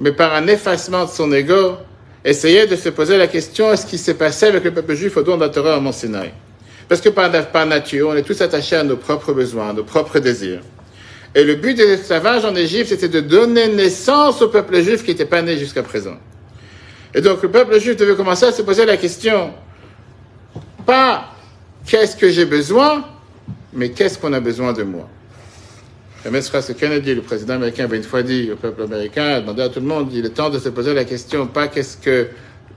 [0.00, 1.76] mais par un effacement de son ego,
[2.22, 5.22] essayer de se poser la question, est-ce qui s'est passé avec le peuple juif au
[5.22, 5.92] don de la à Mont
[6.86, 9.84] Parce que par, par nature, on est tous attachés à nos propres besoins, à nos
[9.84, 10.60] propres désirs.
[11.34, 15.10] Et le but de l'esclavage en Égypte, c'était de donner naissance au peuple juif qui
[15.10, 16.16] n'était pas né jusqu'à présent.
[17.14, 19.52] Et donc le peuple juif devait commencer à se poser la question,
[20.86, 21.32] pas
[21.86, 23.04] qu'est-ce que j'ai besoin,
[23.72, 25.08] mais qu'est-ce qu'on a besoin de moi?
[26.24, 29.68] ce Kennedy, le président américain, avait une fois dit au peuple américain, a demandé à
[29.68, 32.28] tout le monde, il est temps de se poser la question, pas qu'est-ce que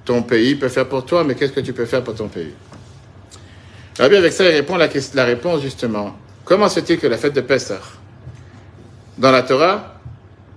[0.06, 2.54] ton pays peut faire pour toi, mais qu'est-ce que tu peux faire pour ton pays?
[3.98, 6.16] Alors bien, avec ça, il répond la, la réponse justement.
[6.46, 7.82] Comment se fait-il que la fête de Pessah,
[9.22, 10.00] dans la Torah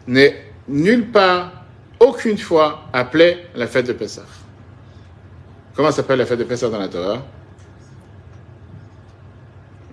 [0.06, 1.52] n'est nulle part,
[2.00, 4.24] aucune fois appelée la fête de Pessah.
[5.74, 7.22] Comment s'appelle la fête de Pessah dans la Torah?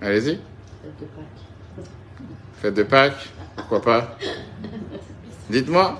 [0.00, 0.40] Allez-y.
[0.82, 1.86] Fête de Pâques.
[2.62, 4.16] Fête de Pâques Pourquoi pas?
[5.50, 5.98] Dites-moi.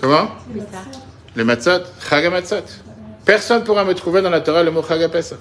[0.00, 0.30] Comment?
[1.36, 1.84] Les matzot.
[2.00, 2.64] Chag matzot.
[3.24, 5.38] Personne ne pourra me trouver dans la Torah le mot Chag Pesach.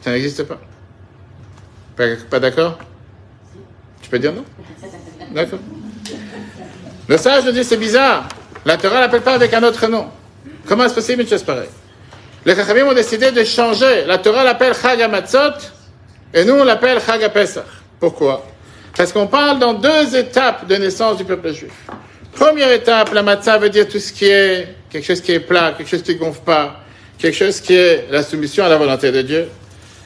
[0.00, 0.58] Ça n'existe pas.
[1.96, 2.78] Pas, pas d'accord?
[4.02, 4.44] Tu peux dire non
[5.32, 5.58] D'accord.
[7.08, 8.28] Le sage nous dit c'est bizarre.
[8.64, 10.06] La Torah l'appelle pas avec un autre nom.
[10.66, 11.68] Comment est-ce possible une chose pareille
[12.44, 14.04] Les Chachamim ont décidé de changer.
[14.06, 15.70] La Torah l'appelle Chag Matzot
[16.34, 17.64] et nous on l'appelle Chag Pesach.
[17.98, 18.44] Pourquoi?
[18.96, 21.72] Parce qu'on parle dans deux étapes de naissance du peuple juif.
[22.32, 25.74] Première étape, la matzah veut dire tout ce qui est quelque chose qui est plat,
[25.76, 26.80] quelque chose qui gonfle pas,
[27.18, 29.48] quelque chose qui est la soumission à la volonté de Dieu.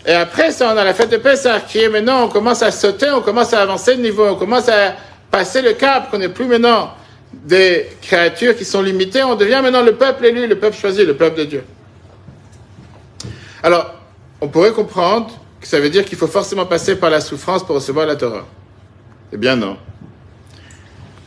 [0.07, 2.71] Et après ça, on a la fête de Pessah qui est maintenant, on commence à
[2.71, 4.97] sauter, on commence à avancer de niveau, on commence à
[5.31, 6.95] passer le cap, qu'on n'est plus maintenant
[7.33, 11.17] des créatures qui sont limitées, on devient maintenant le peuple élu, le peuple choisi, le
[11.17, 11.65] peuple de Dieu.
[13.63, 13.95] Alors,
[14.41, 17.77] on pourrait comprendre que ça veut dire qu'il faut forcément passer par la souffrance pour
[17.77, 18.45] recevoir la Torah.
[19.33, 19.77] Eh bien non.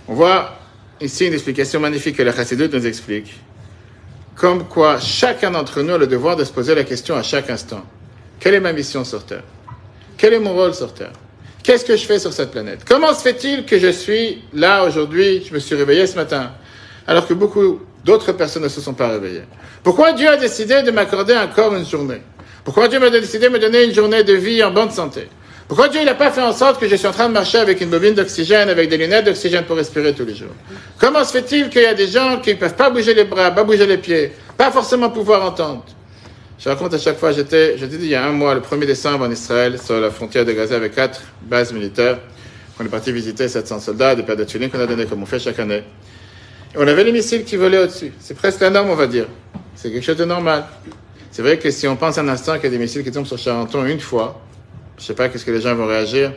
[0.07, 0.51] On voit
[0.99, 3.33] ici une explication magnifique que la Chassidut nous explique.
[4.35, 7.49] Comme quoi, chacun d'entre nous a le devoir de se poser la question à chaque
[7.49, 7.83] instant.
[8.39, 9.43] Quelle est ma mission sur Terre?
[10.17, 11.13] Quel est mon rôle sur Terre?
[11.63, 12.81] Qu'est-ce que je fais sur cette planète?
[12.87, 15.43] Comment se fait-il que je suis là aujourd'hui?
[15.47, 16.51] Je me suis réveillé ce matin,
[17.07, 19.43] alors que beaucoup d'autres personnes ne se sont pas réveillées.
[19.83, 22.21] Pourquoi Dieu a décidé de m'accorder encore une journée?
[22.63, 25.27] Pourquoi Dieu m'a décidé de me donner une journée de vie en bonne santé?
[25.67, 27.81] Pourquoi Dieu n'a pas fait en sorte que je suis en train de marcher avec
[27.81, 30.53] une bobine d'oxygène, avec des lunettes d'oxygène pour respirer tous les jours?
[30.99, 33.49] Comment se fait-il qu'il y a des gens qui ne peuvent pas bouger les bras,
[33.49, 35.83] pas bouger les pieds, pas forcément pouvoir entendre?
[36.57, 38.85] Je raconte à chaque fois, j'étais, je dit il y a un mois, le 1er
[38.85, 42.19] décembre en Israël, sur la frontière de Gaza avec quatre bases militaires.
[42.79, 45.25] On est parti visiter 700 soldats, des paires de tuiles qu'on a donné comme on
[45.25, 45.83] fait chaque année.
[46.73, 48.13] Et on avait les missiles qui volaient au-dessus.
[48.19, 49.27] C'est presque la norme, on va dire.
[49.75, 50.65] C'est quelque chose de normal.
[51.31, 53.25] C'est vrai que si on pense un instant qu'il y a des missiles qui tombent
[53.25, 54.41] sur Charenton une fois,
[54.97, 56.31] je ne sais pas qu'est-ce que les gens vont réagir.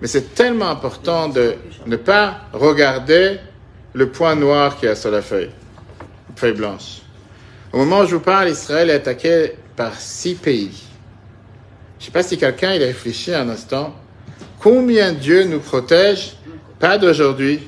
[0.00, 1.54] Mais c'est tellement important de
[1.86, 3.38] ne pas regarder
[3.92, 5.50] le point noir qui est sur la feuille,
[6.34, 7.03] feuille blanche.
[7.74, 10.84] Au moment où je vous parle, Israël est attaqué par six pays.
[11.98, 13.92] Je ne sais pas si quelqu'un a réfléchi un instant.
[14.60, 16.36] Combien Dieu nous protège?
[16.78, 17.66] Pas d'aujourd'hui,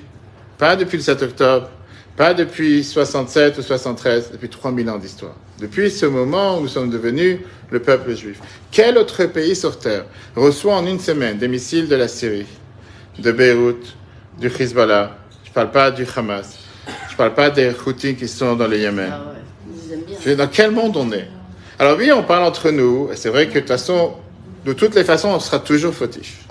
[0.59, 1.71] pas depuis le 7 octobre,
[2.17, 5.35] pas depuis 67 ou 73, depuis 3000 ans d'histoire.
[5.59, 7.41] Depuis ce moment où nous sommes devenus
[7.73, 8.39] le peuple juif.
[8.71, 10.05] Quel autre pays sur Terre
[10.37, 12.47] reçoit en une semaine des missiles de la Syrie,
[13.19, 13.97] de Beyrouth,
[14.39, 15.17] du Hezbollah?
[15.43, 16.59] Je ne parle pas du Hamas.
[17.09, 19.11] Je ne parle pas des Houthis qui sont dans le Yémen.
[19.13, 19.33] Ah
[20.35, 21.29] dans quel monde on est?
[21.79, 24.15] Alors oui, on parle entre nous, et c'est vrai que de toute façon,
[24.65, 26.47] de toutes les façons, on sera toujours fautif.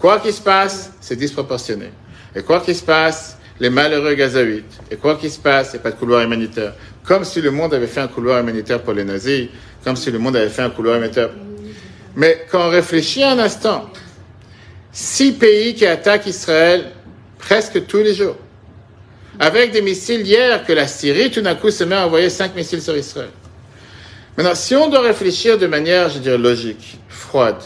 [0.00, 1.90] Quoi qu'il se passe, c'est disproportionné.
[2.34, 4.80] Et quoi qu'il se passe, les malheureux gazaouites.
[4.90, 6.72] Et quoi qu'il se passe, il n'y a pas de couloir humanitaire.
[7.04, 9.48] Comme si le monde avait fait un couloir humanitaire pour les nazis,
[9.84, 11.30] comme si le monde avait fait un couloir humanitaire.
[12.16, 13.90] Mais quand on réfléchit un instant,
[14.90, 16.92] six pays qui attaquent Israël
[17.38, 18.36] presque tous les jours,
[19.38, 22.54] avec des missiles hier que la Syrie tout d'un coup se met à envoyer cinq
[22.54, 23.30] missiles sur Israël.
[24.36, 27.62] Maintenant, si on doit réfléchir de manière, je dirais, logique, froide,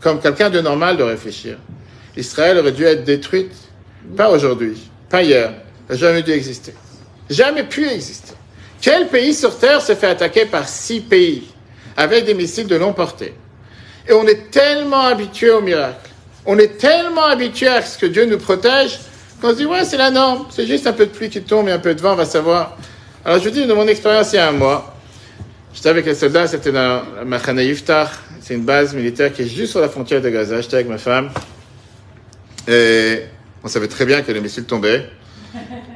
[0.00, 1.56] comme quelqu'un de normal doit réfléchir,
[2.16, 3.54] Israël aurait dû être détruite,
[4.16, 4.76] pas aujourd'hui,
[5.08, 5.52] pas hier,
[5.88, 6.74] jamais dû exister.
[7.28, 8.34] Jamais pu exister.
[8.80, 11.44] Quel pays sur Terre se fait attaquer par six pays
[11.96, 13.34] avec des missiles de longue portée?
[14.08, 16.10] Et on est tellement habitué au miracle,
[16.46, 18.98] on est tellement habitué à ce que Dieu nous protège
[19.40, 21.68] qu'on se dit ouais c'est la norme, c'est juste un peu de pluie qui tombe
[21.68, 22.76] et un peu de vent, on va savoir.
[23.24, 24.94] Alors je vous dis, de mon expérience il y a un mois,
[25.74, 28.10] j'étais avec les soldats, c'était dans la Machane Yiftach,
[28.40, 30.98] c'est une base militaire qui est juste sur la frontière de Gaza, j'étais avec ma
[30.98, 31.30] femme,
[32.68, 33.22] et
[33.62, 35.06] on savait très bien que les missiles tombaient.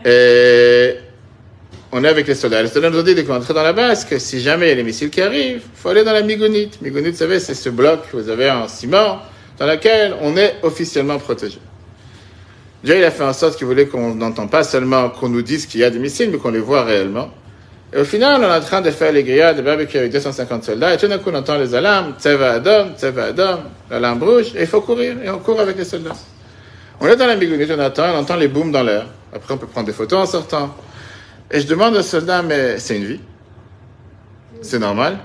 [0.05, 0.97] Et
[1.93, 2.63] on est avec les soldats.
[2.63, 4.73] Les soldats nous ont dit, dès qu'on dans la base, que si jamais il y
[4.73, 6.83] a les missiles qui arrivent, il faut aller dans la migonite.
[6.83, 9.21] Migonite, vous savez, c'est ce bloc vous avez en ciment,
[9.59, 11.59] dans lequel on est officiellement protégé.
[12.85, 15.65] Dieu, il a fait en sorte qu'il voulait qu'on n'entende pas seulement qu'on nous dise
[15.65, 17.31] qu'il y a des missiles, mais qu'on les voit réellement.
[17.95, 20.65] Et au final, on est en train de faire les grillades de barbecue avec 250
[20.65, 23.61] soldats, et tout d'un coup, on entend les alarmes, Tseva Adam, Tseva Adam,
[23.91, 26.13] l'alarme rouge, et il faut courir, et on court avec les soldats.
[27.01, 29.07] On est dans la migonite, on attend, on entend les booms dans l'air.
[29.35, 30.77] Après, on peut prendre des photos en sortant.
[31.51, 33.21] Et je demande au soldat, mais c'est une vie?
[34.61, 35.21] C'est normal?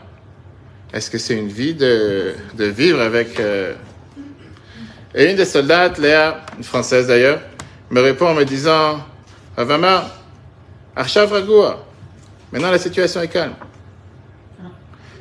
[0.94, 3.38] Est-ce que c'est une vie de, de vivre avec...
[3.42, 3.74] Euh,
[5.14, 7.40] Et une des soldates, Léa, une française d'ailleurs,
[7.92, 9.00] me répond en me disant,
[9.58, 10.10] Avama,
[10.96, 11.86] Arshav Ragoua,
[12.52, 13.56] maintenant la situation est calme.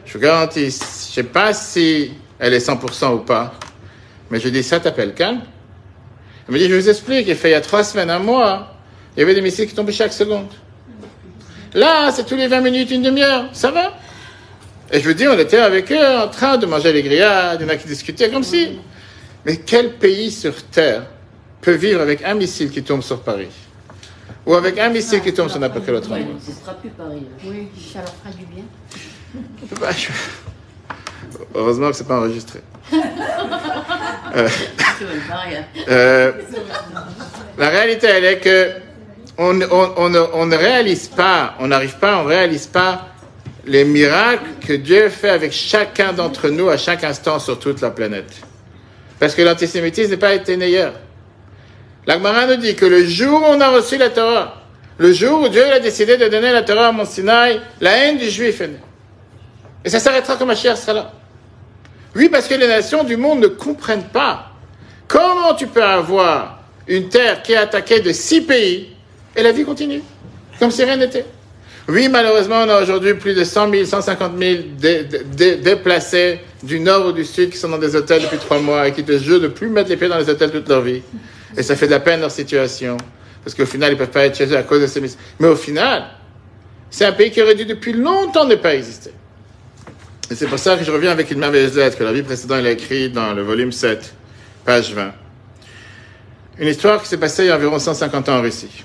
[0.04, 3.54] Je vous garantis, je ne sais pas si elle est 100% ou pas,
[4.30, 5.40] mais je dis, ça t'appelle calme
[6.46, 8.74] Elle me dit, je vous explique, il fait il y a trois semaines, un mois,
[9.16, 10.48] il y avait des missiles qui tombaient chaque seconde.
[11.74, 13.50] Là, c'est tous les 20 minutes, une demi-heure.
[13.52, 13.92] Ça va
[14.90, 17.66] Et je vous dis, on était avec eux en train de manger les grillades, il
[17.66, 18.78] y en a qui discutaient comme si.
[19.44, 21.02] Mais quel pays sur Terre
[21.60, 23.48] peut vivre avec un missile qui tombe sur Paris
[24.46, 26.34] ou avec un missile qui tombe sur n'importe quel autre endroit.
[26.44, 27.22] Ce sera plus pareil.
[27.44, 28.64] Oui, ça leur fera du bien.
[29.80, 30.08] Bah, je-
[31.54, 32.60] Heureusement que c'est pas enregistré.
[34.36, 34.46] Euh,
[35.30, 35.62] hein.
[35.88, 36.32] euh,
[37.56, 38.70] la réalité, elle est que
[39.38, 43.08] on, on- on ne, on ne réalise pas, on n'arrive pas, on réalise pas
[43.64, 47.90] les miracles que Dieu fait avec chacun d'entre nous à chaque instant sur toute la
[47.90, 48.30] planète.
[49.18, 50.92] Parce que l'antisémitisme n'est pas été meilleur.
[52.08, 54.62] L'Agmara nous dit que le jour où on a reçu la Torah,
[54.96, 58.16] le jour où Dieu a décidé de donner la Torah à Mont Sinaï, la haine
[58.16, 58.80] du juif est née.
[59.84, 61.12] Et ça s'arrêtera quand Mashiach sera là.
[62.16, 64.46] Oui, parce que les nations du monde ne comprennent pas
[65.06, 68.88] comment tu peux avoir une terre qui est attaquée de six pays
[69.36, 70.00] et la vie continue,
[70.58, 71.26] comme si rien n'était.
[71.88, 76.80] Oui, malheureusement, on a aujourd'hui plus de 100 000, 150 000 dé- dé- déplacés du
[76.80, 79.16] nord ou du sud qui sont dans des hôtels depuis trois mois et qui te
[79.18, 81.02] jurent de plus mettre les pieds dans les hôtels toute leur vie.
[81.56, 82.96] Et ça fait de la peine leur situation,
[83.44, 85.00] parce qu'au final, ils ne peuvent pas être chez eux à cause de ces...
[85.00, 86.04] mis- Mais au final,
[86.90, 89.10] c'est un pays qui aurait dû depuis longtemps ne pas exister.
[90.30, 92.64] Et c'est pour ça que je reviens avec une merveilleuse lettre que la vie précédente
[92.64, 94.14] a écrite dans le volume 7,
[94.64, 95.12] page 20.
[96.58, 98.84] Une histoire qui s'est passée il y a environ 150 ans en Russie.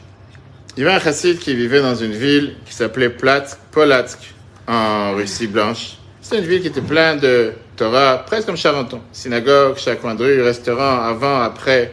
[0.78, 4.20] Il y avait un chassid qui vivait dans une ville qui s'appelait Platsk, Polatsk,
[4.68, 5.98] en Russie blanche.
[6.22, 9.02] C'était une ville qui était pleine de Torah, presque comme Charenton.
[9.12, 11.92] Synagogue, chaque coin de rue, restaurant, avant, après,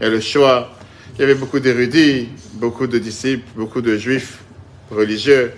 [0.00, 0.70] il y a le choix.
[1.16, 4.38] Il y avait beaucoup d'érudits, beaucoup de disciples, beaucoup de juifs
[4.90, 5.52] religieux.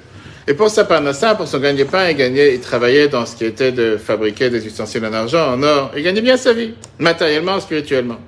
[0.46, 3.70] Et pour sa parnassa, pour son gagne-pain, il gagnait, il travaillait dans ce qui était
[3.70, 5.92] de fabriquer des ustensiles en argent, en or.
[5.96, 8.18] Il gagnait bien sa vie, matériellement, spirituellement.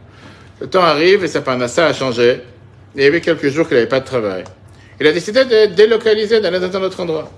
[0.60, 2.42] Le temps arrive et sa parnassa a changé.
[2.94, 4.44] Il y avait quelques jours qu'il n'avait pas de travail.
[5.00, 7.30] Il a décidé de délocaliser, d'aller dans un autre endroit.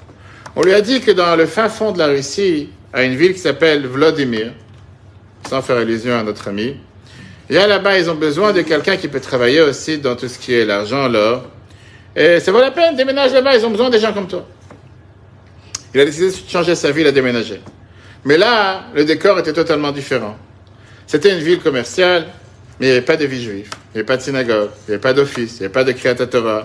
[0.56, 3.32] On lui a dit que dans le fin fond de la Russie, à une ville
[3.32, 4.52] qui s'appelle Vladimir,
[5.48, 6.76] sans faire allusion à notre ami,
[7.50, 10.38] et là, là-bas, ils ont besoin de quelqu'un qui peut travailler aussi dans tout ce
[10.38, 11.44] qui est l'argent, l'or.
[12.16, 14.46] Et ça vaut la peine, déménage là-bas, ils ont besoin des gens comme toi.
[15.92, 17.60] Il a décidé de changer sa ville à déménager.
[18.24, 20.36] Mais là, le décor était totalement différent.
[21.06, 22.26] C'était une ville commerciale,
[22.80, 24.90] mais il n'y avait pas de vie juive, il n'y avait pas de synagogue, il
[24.90, 26.64] n'y avait pas d'office, il n'y avait pas de Torah.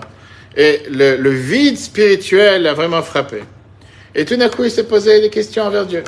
[0.56, 3.42] Et le, le vide spirituel l'a vraiment frappé.
[4.14, 6.02] Et tout d'un coup, il s'est posé des questions envers Dieu.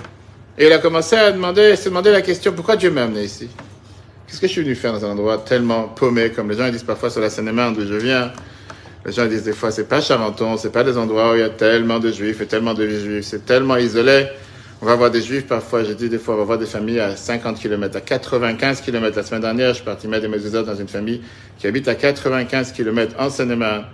[0.59, 3.49] Et il a commencé à demander, se demander la question, pourquoi Dieu m'a amené ici?
[4.33, 6.85] Qu'est-ce que je suis venu faire dans un endroit tellement paumé, comme les gens disent
[6.85, 8.33] parfois sur la Seine-et-Marne d'où je viens
[9.05, 11.43] Les gens disent des fois, c'est pas Charenton, c'est pas des endroits où il y
[11.43, 14.29] a tellement de juifs et tellement de juifs, c'est tellement isolé.
[14.81, 17.01] On va voir des juifs parfois, j'ai dit des fois, on va voir des familles
[17.01, 19.15] à 50 km, à 95 km.
[19.15, 21.21] La semaine dernière, je suis parti mettre des mezuzot dans une famille
[21.59, 23.85] qui habite à 95 km en Seine-et-Marne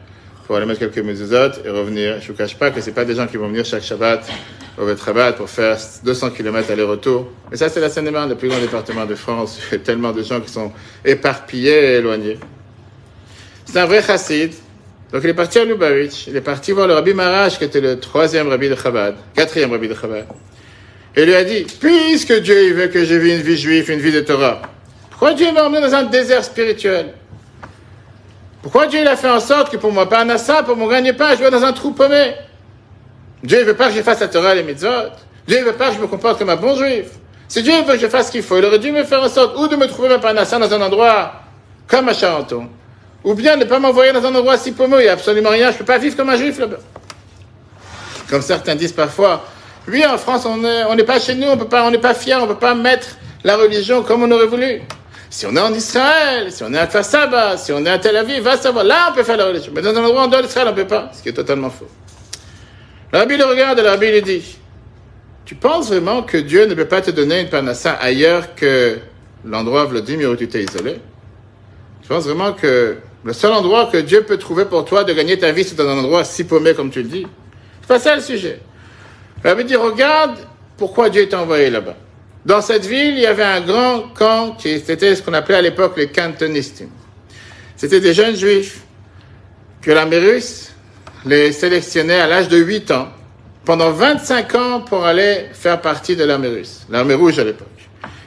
[0.49, 2.23] pour aller mettre quelques mezuzot et revenir.
[2.23, 4.27] Je vous cache pas que c'est pas des gens qui vont venir chaque Shabbat
[4.79, 7.31] au Betrabat pour faire 200 km aller-retour.
[7.51, 9.61] Mais ça, c'est la Seine-et-Marne, le plus grand département de France.
[9.71, 10.73] Il y a tellement de gens qui sont
[11.05, 12.39] éparpillés et éloignés.
[13.67, 14.55] C'est un vrai chassid.
[15.13, 16.29] Donc il est parti à Lubavitch.
[16.29, 19.71] Il est parti voir le Rabbi Marash, qui était le troisième Rabbi de Chabad, quatrième
[19.71, 20.25] Rabbi de Chabad.
[21.15, 24.01] Et lui a dit, puisque Dieu il veut que je vis une vie juive, une
[24.01, 24.63] vie de Torah,
[25.11, 27.13] pourquoi Dieu m'a emmené dans un désert spirituel?
[28.63, 30.89] Pourquoi Dieu il a fait en sorte que pour moi, pas un assa, pour mon
[30.89, 32.35] gagne-pain, je vais dans un trou paumé?
[33.43, 34.89] Dieu ne veut pas que je fasse la Torah et les mitzvot.
[35.47, 37.07] Dieu ne veut pas que je me comporte comme un bon juif.
[37.47, 39.29] Si Dieu veut que je fasse ce qu'il faut, il aurait dû me faire en
[39.29, 41.33] sorte ou de me trouver ma panassa dans un endroit
[41.87, 42.69] comme à Charenton,
[43.25, 45.69] ou bien ne pas m'envoyer dans un endroit si paumé, il n'y a absolument rien,
[45.69, 46.77] je ne peux pas vivre comme un juif là-bas.
[48.29, 49.45] Comme certains disent parfois,
[49.87, 52.59] oui, en France, on n'est pas chez nous, on n'est pas fiers, on ne peut
[52.59, 53.07] pas mettre
[53.45, 54.83] la religion comme on aurait voulu.
[55.31, 57.99] Si on est en Israël, si on est à Kfar Saba, si on est à
[57.99, 59.73] Tel Aviv, va savoir, là on peut faire la religion.
[59.75, 61.71] Mais dans un endroit en dehors d'Israël, on ne peut pas, ce qui est totalement
[61.71, 61.89] faux.
[63.13, 64.59] Le rabbi le regarde et le rabbi lui dit
[65.45, 68.99] Tu penses vraiment que Dieu ne peut pas te donner une panassa ailleurs que
[69.45, 71.01] l'endroit Vladimir où tu t'es isolé?
[72.03, 75.39] Tu penses vraiment que le seul endroit que Dieu peut trouver pour toi de gagner
[75.39, 77.27] ta vie, c'est dans un endroit si paumé comme tu le dis?
[77.83, 78.61] C'est pas ça le sujet.
[79.45, 80.39] Le rabbi dit Regarde
[80.79, 81.97] pourquoi Dieu t'a envoyé là-bas.
[82.49, 85.61] Dans cette ville, il y avait un grand camp qui était ce qu'on appelait à
[85.61, 86.83] l'époque les cantonistes.
[87.77, 88.81] C'était des jeunes juifs
[89.83, 90.73] que l'armée russe
[91.27, 93.09] les sélectionnait à l'âge de 8 ans,
[93.67, 97.69] pendant 25 ans pour aller faire partie de l'armée russe, l'armée rouge à l'époque.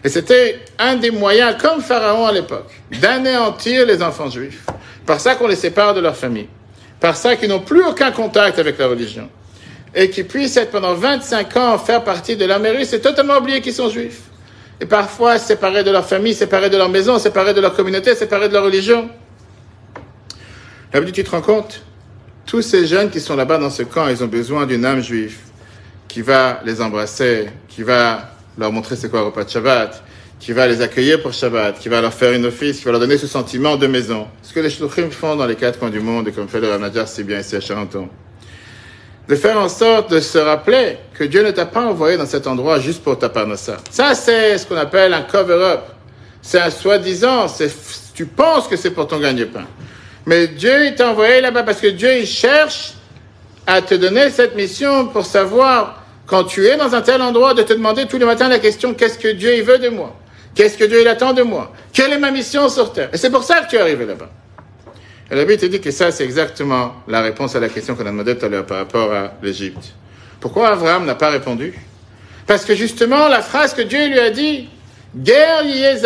[0.04, 2.70] Et c'était un des moyens, comme Pharaon à l'époque,
[3.02, 4.68] d'anéantir les enfants juifs.
[5.04, 6.48] Par ça qu'on les sépare de leur famille.
[7.00, 9.28] Par ça qu'ils n'ont plus aucun contact avec la religion.
[9.94, 13.62] Et qu'ils puissent être pendant 25 ans faire partie de l'armée russe et totalement oublier
[13.62, 14.22] qu'ils sont juifs.
[14.80, 18.48] Et parfois séparés de leur famille, séparés de leur maison, séparés de leur communauté, séparés
[18.48, 19.10] de leur religion.
[20.94, 21.82] Là, tu te rends compte
[22.46, 25.38] tous ces jeunes qui sont là-bas dans ce camp, ils ont besoin d'une âme juive
[26.08, 30.04] qui va les embrasser, qui va leur montrer c'est quoi le repas de Shabbat,
[30.38, 33.00] qui va les accueillir pour Shabbat, qui va leur faire une office, qui va leur
[33.00, 34.28] donner ce sentiment de maison.
[34.44, 36.70] Ce que les shluchim font dans les quatre coins du monde, et comme fait le
[36.70, 38.10] Ranajar si bien ici à Charenton.
[39.32, 42.48] De faire en sorte de se rappeler que Dieu ne t'a pas envoyé dans cet
[42.48, 43.78] endroit juste pour ta parnassa.
[43.90, 45.84] Ça, c'est ce qu'on appelle un cover-up.
[46.42, 47.46] C'est un soi-disant,
[48.14, 49.64] tu penses que c'est pour ton gagne-pain.
[50.26, 52.96] Mais Dieu, t'a envoyé là-bas parce que Dieu, il cherche
[53.66, 57.62] à te donner cette mission pour savoir, quand tu es dans un tel endroit, de
[57.62, 60.14] te demander tous les matins la question, qu'est-ce que Dieu, il veut de moi?
[60.56, 61.72] Qu'est-ce que Dieu il attend de moi?
[61.94, 63.08] Quelle est ma mission sur terre?
[63.14, 64.28] Et c'est pour ça que tu es arrivé là-bas.
[65.32, 68.06] Et la Bible te dit que ça, c'est exactement la réponse à la question qu'on
[68.06, 69.94] a demandé tout à l'heure par rapport à l'Égypte.
[70.42, 71.74] Pourquoi Abraham n'a pas répondu?
[72.46, 74.68] Parce que justement, la phrase que Dieu lui a dit,
[75.14, 76.02] be'eretz.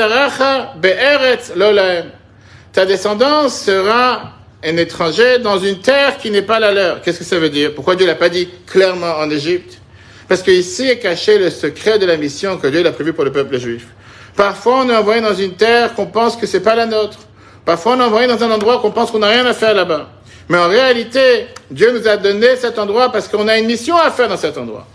[2.71, 7.01] Ta descendance sera un étranger dans une terre qui n'est pas la leur.
[7.01, 7.73] Qu'est-ce que ça veut dire?
[7.73, 9.79] Pourquoi Dieu l'a pas dit clairement en Égypte?
[10.27, 13.31] Parce qu'ici est caché le secret de la mission que Dieu a prévue pour le
[13.31, 13.87] peuple juif.
[14.35, 17.17] Parfois, on est envoyé dans une terre qu'on pense que c'est pas la nôtre.
[17.65, 20.09] Parfois, on est envoyé dans un endroit qu'on pense qu'on n'a rien à faire là-bas.
[20.47, 24.11] Mais en réalité, Dieu nous a donné cet endroit parce qu'on a une mission à
[24.11, 24.87] faire dans cet endroit.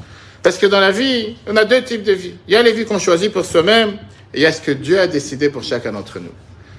[0.42, 2.34] Parce que dans la vie, on a deux types de vies.
[2.46, 3.90] Il y a les vies qu'on choisit pour soi-même,
[4.32, 6.30] et il y a ce que Dieu a décidé pour chacun d'entre nous.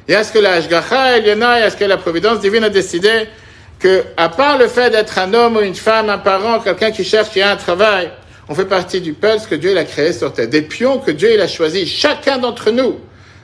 [0.07, 1.75] Il y a ce que la Hashgacha, il y en a, il y a ce
[1.75, 3.27] que la providence divine a décidé
[3.77, 7.03] que, à part le fait d'être un homme ou une femme, un parent, quelqu'un qui
[7.03, 8.09] cherche, qui a un travail,
[8.47, 11.39] on fait partie du peuple que Dieu a créé sur terre, des pions que Dieu
[11.39, 12.99] a choisi, chacun d'entre nous,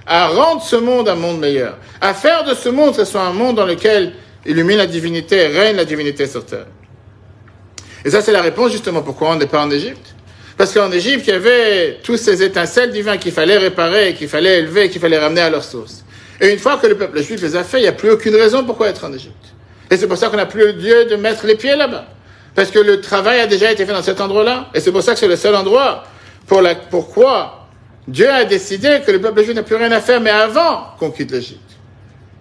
[0.08, 3.24] à rendre ce monde un monde meilleur, à faire de ce monde que ce soit
[3.24, 4.14] un monde dans lequel
[4.46, 6.68] illumine la divinité, règne la divinité sur terre.
[8.06, 10.16] Et ça, c'est la réponse justement pourquoi on n'est pas en Égypte.
[10.58, 14.60] Parce qu'en Égypte, il y avait tous ces étincelles divines qu'il fallait réparer, qu'il fallait
[14.60, 16.04] élever, qu'il fallait ramener à leur source.
[16.40, 18.36] Et une fois que le peuple juif les a fait, il n'y a plus aucune
[18.36, 19.34] raison pourquoi être en Égypte.
[19.92, 22.06] Et c'est pour ça qu'on n'a plus lieu de mettre les pieds là-bas.
[22.56, 24.70] Parce que le travail a déjà été fait dans cet endroit-là.
[24.74, 26.04] Et c'est pour ça que c'est le seul endroit
[26.48, 27.67] pour la, pourquoi
[28.08, 31.12] Dieu a décidé que le peuple juif n'a plus rien à faire, mais avant qu'on
[31.12, 31.60] quitte l'Égypte.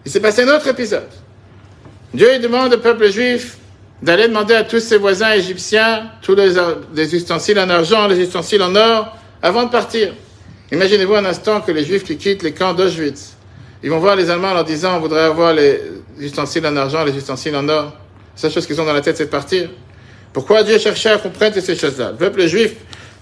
[0.04, 1.08] Il s'est passé un autre épisode.
[2.14, 3.58] Dieu demande au peuple juif
[4.00, 6.54] d'aller demander à tous ses voisins égyptiens tous les,
[6.94, 10.12] les, ustensiles en argent, les ustensiles en or, avant de partir.
[10.70, 13.36] Imaginez-vous un instant que les juifs qui quittent les camps d'Auschwitz,
[13.82, 15.80] ils vont voir les Allemands en leur disant on voudrait avoir les
[16.18, 17.92] ustensiles en argent, les ustensiles en or.
[18.42, 19.68] La chose qu'ils ont dans la tête, c'est de partir.
[20.32, 22.10] Pourquoi Dieu cherchait à comprendre ces choses-là?
[22.10, 22.74] Le peuple juif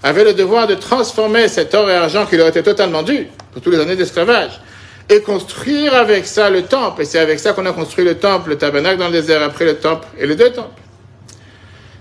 [0.05, 3.61] avait le devoir de transformer cet or et argent qui leur était totalement dû pour
[3.63, 4.61] toutes les années d'esclavage
[5.09, 7.01] et construire avec ça le temple.
[7.01, 9.65] Et c'est avec ça qu'on a construit le temple, le tabernacle dans le désert, après
[9.65, 10.79] le temple et les deux temples.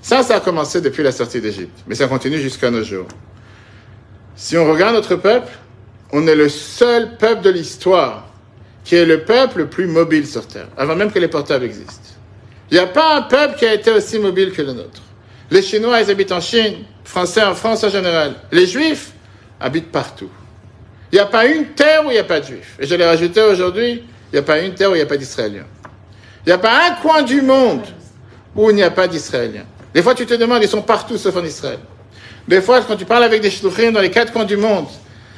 [0.02, 3.06] Ça, ça a commencé depuis la sortie d'Égypte, mais ça continue jusqu'à nos jours.
[4.36, 5.50] Si on regarde notre peuple,
[6.12, 8.26] on est le seul peuple de l'histoire
[8.84, 12.10] qui est le peuple le plus mobile sur Terre, avant même que les portables existent.
[12.70, 15.00] Il n'y a pas un peuple qui a été aussi mobile que le nôtre.
[15.54, 18.34] Les Chinois, ils habitent en Chine, Français en France en général.
[18.50, 19.12] Les Juifs
[19.60, 20.28] habitent partout.
[21.12, 22.76] Il n'y a pas une terre où il n'y a pas de Juifs.
[22.80, 25.06] Et je l'ai rajouté aujourd'hui, il n'y a pas une terre où il n'y a
[25.06, 25.66] pas d'Israéliens.
[26.44, 27.82] Il n'y a pas un coin du monde
[28.56, 29.64] où il n'y a pas d'Israéliens.
[29.94, 31.78] Des fois, tu te demandes, ils sont partout sauf en Israël.
[32.48, 34.86] Des fois, quand tu parles avec des shluchim dans les quatre coins du monde,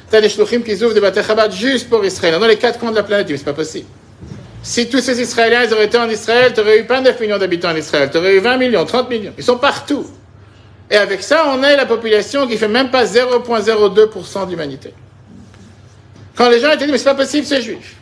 [0.09, 2.89] tu as des shluchim qui ouvrent des bâtés juste pour Israël, dans les quatre coins
[2.89, 3.29] de la planète.
[3.29, 3.85] Mais c'est pas possible.
[4.67, 7.37] Si tous ces Israéliens ils auraient été en Israël, tu n'aurais eu pas 9 millions
[7.37, 9.31] d'habitants en Israël, tu aurais eu 20 millions, 30 millions.
[9.37, 10.05] Ils sont partout.
[10.91, 14.93] Et avec ça, on a la population qui fait même pas 0,02% d'humanité.
[16.35, 17.95] Quand les gens étaient dit, mais c'est pas possible, c'est juif.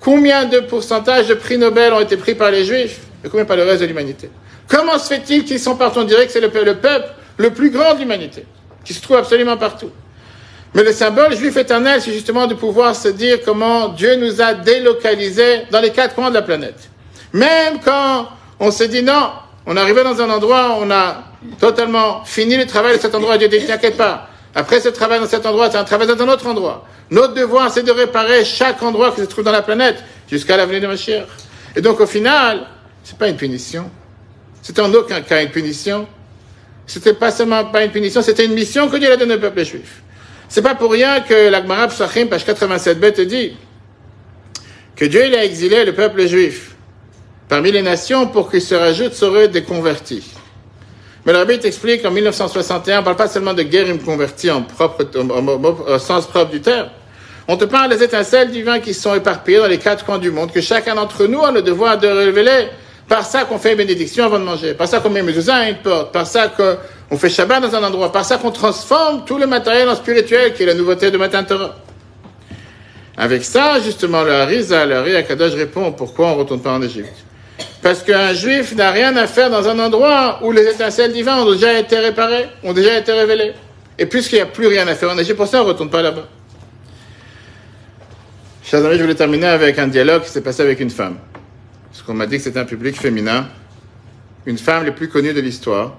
[0.00, 3.56] Combien de pourcentage de prix Nobel ont été pris par les juifs et combien par
[3.56, 4.28] le reste de l'humanité?
[4.66, 6.00] Comment se fait-il qu'ils sont partout?
[6.00, 7.06] On dirait que c'est le peuple
[7.36, 8.44] le plus grand de l'humanité,
[8.84, 9.92] qui se trouve absolument partout.
[10.76, 14.52] Mais le symbole juif éternel, c'est justement de pouvoir se dire comment Dieu nous a
[14.52, 16.90] délocalisés dans les quatre coins de la planète.
[17.32, 18.28] Même quand
[18.60, 19.30] on se dit non,
[19.64, 21.24] on est arrivé dans un endroit, on a
[21.58, 24.28] totalement fini le travail de cet endroit, Dieu dit, t'inquiète pas.
[24.54, 26.86] Après ce travail dans cet endroit, c'est un travail dans un autre endroit.
[27.10, 30.82] Notre devoir, c'est de réparer chaque endroit qui se trouve dans la planète jusqu'à l'avenir
[30.82, 31.24] de Mashiach.
[31.74, 32.66] Et donc, au final,
[33.02, 33.90] c'est pas une punition.
[34.60, 36.06] C'était en aucun cas une punition.
[36.86, 39.64] C'était pas seulement pas une punition, c'était une mission que Dieu a donnée au peuple
[39.64, 40.02] juif.
[40.48, 43.56] C'est pas pour rien que l'Agmara Psachim, page 87b, te dit
[44.94, 46.74] que Dieu il a exilé le peuple juif
[47.48, 50.24] parmi les nations pour qu'il se rajoute sur eux des convertis.
[51.24, 55.04] Mais le rabbi t'explique qu'en 1961, on parle pas seulement de guérim convertis en propre,
[55.16, 56.88] au, sens propre du terme.
[57.48, 60.52] On te parle des étincelles divines qui sont éparpillées dans les quatre coins du monde,
[60.52, 62.68] que chacun d'entre nous a le devoir de révéler.
[63.08, 65.76] Par ça qu'on fait bénédiction avant de manger, par ça qu'on met mezuzah à une
[65.76, 66.76] porte, par ça que
[67.10, 70.54] on fait Shabbat dans un endroit, par ça qu'on transforme tout le matériel en spirituel,
[70.54, 71.76] qui est la nouveauté de Matin Torah.
[73.16, 76.82] Avec ça, justement, le Hariza, le Hari Akadosh répond pourquoi on ne retourne pas en
[76.82, 77.14] Égypte.
[77.80, 81.52] Parce qu'un juif n'a rien à faire dans un endroit où les étincelles divines ont
[81.52, 83.52] déjà été réparées, ont déjà été révélées.
[83.98, 85.88] Et puisqu'il n'y a plus rien à faire en Égypte, pour ça on ne retourne
[85.88, 86.26] pas là-bas.
[88.64, 91.16] Chers amis, je voulais terminer avec un dialogue qui s'est passé avec une femme.
[91.96, 93.48] Parce qu'on m'a dit que c'était un public féminin.
[94.44, 95.96] Une femme les plus connue de l'histoire,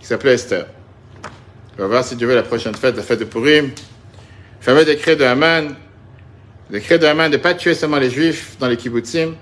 [0.00, 0.66] qui s'appelait Esther.
[1.78, 3.66] On va voir si Dieu veut la prochaine fête, la fête de Purim.
[3.66, 3.70] Le
[4.60, 5.76] fameux décret de Haman.
[6.70, 9.34] Le décret de Haman de pas tuer seulement les juifs dans les kibbutzim,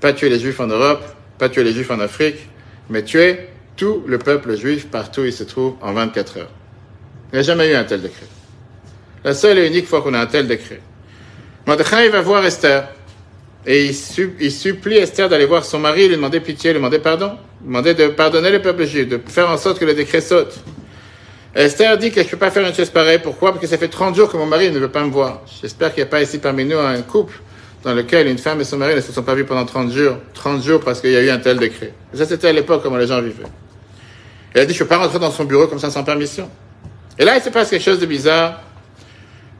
[0.00, 1.02] pas tuer les juifs en Europe,
[1.38, 2.48] pas tuer les juifs en Afrique,
[2.88, 6.52] mais tuer tout le peuple juif partout où il se trouve en 24 heures.
[7.32, 8.26] Il n'y a jamais eu un tel décret.
[9.24, 10.80] La seule et unique fois qu'on a un tel décret.
[11.66, 12.88] Mordechai va voir Esther
[13.66, 17.00] et il, su- il supplie Esther d'aller voir son mari, lui demander pitié, lui demander
[17.00, 20.20] pardon, lui demander de pardonner le peuple juif, de faire en sorte que le décret
[20.20, 20.56] saute.
[21.54, 23.18] Esther dit que je ne peux pas faire une chose pareille.
[23.22, 23.50] Pourquoi?
[23.50, 25.40] Parce que ça fait 30 jours que mon mari ne veut pas me voir.
[25.62, 27.40] J'espère qu'il n'y a pas ici parmi nous un couple
[27.82, 30.16] dans lequel une femme et son mari ne se sont pas vus pendant 30 jours.
[30.34, 31.94] 30 jours parce qu'il y a eu un tel décret.
[32.12, 33.44] Et ça, c'était à l'époque comment les gens vivaient.
[34.52, 36.50] Elle a dit, je ne peux pas rentrer dans son bureau comme ça sans permission.
[37.18, 38.60] Et là, il se passe quelque chose de bizarre.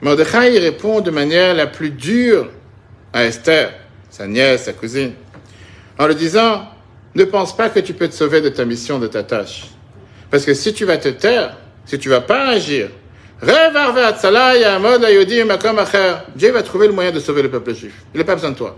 [0.03, 2.51] Mordechai répond de manière la plus dure
[3.15, 3.73] à Esther,
[4.11, 5.13] sa nièce, sa cousine,
[5.99, 6.69] en lui disant,
[7.15, 9.65] ne pense pas que tu peux te sauver de ta mission, de ta tâche.
[10.31, 11.57] Parce que si tu vas te taire,
[11.87, 12.91] si tu vas pas agir.
[13.43, 13.73] Dieu
[16.53, 17.95] va trouver le moyen de sauver le peuple juif.
[18.15, 18.77] Il n'a pas besoin de toi.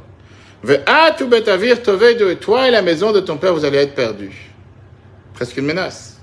[2.40, 4.50] Toi et la maison de ton père, vous allez être perdus.
[5.34, 6.18] Presque une menace.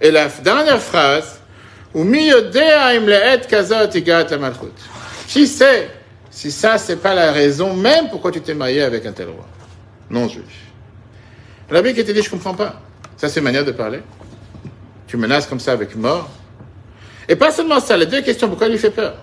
[0.00, 1.40] Et la dernière phrase.
[5.28, 5.90] Qui sait
[6.36, 9.46] si ça, c'est pas la raison même pourquoi tu t'es marié avec un tel roi?
[10.10, 10.44] Non juif.
[11.70, 12.82] Bible qui te dit, je comprends pas.
[13.16, 14.00] Ça, c'est une manière de parler.
[15.06, 16.28] Tu menaces comme ça avec mort.
[17.26, 19.14] Et pas seulement ça, les deux questions, pourquoi il lui fait peur?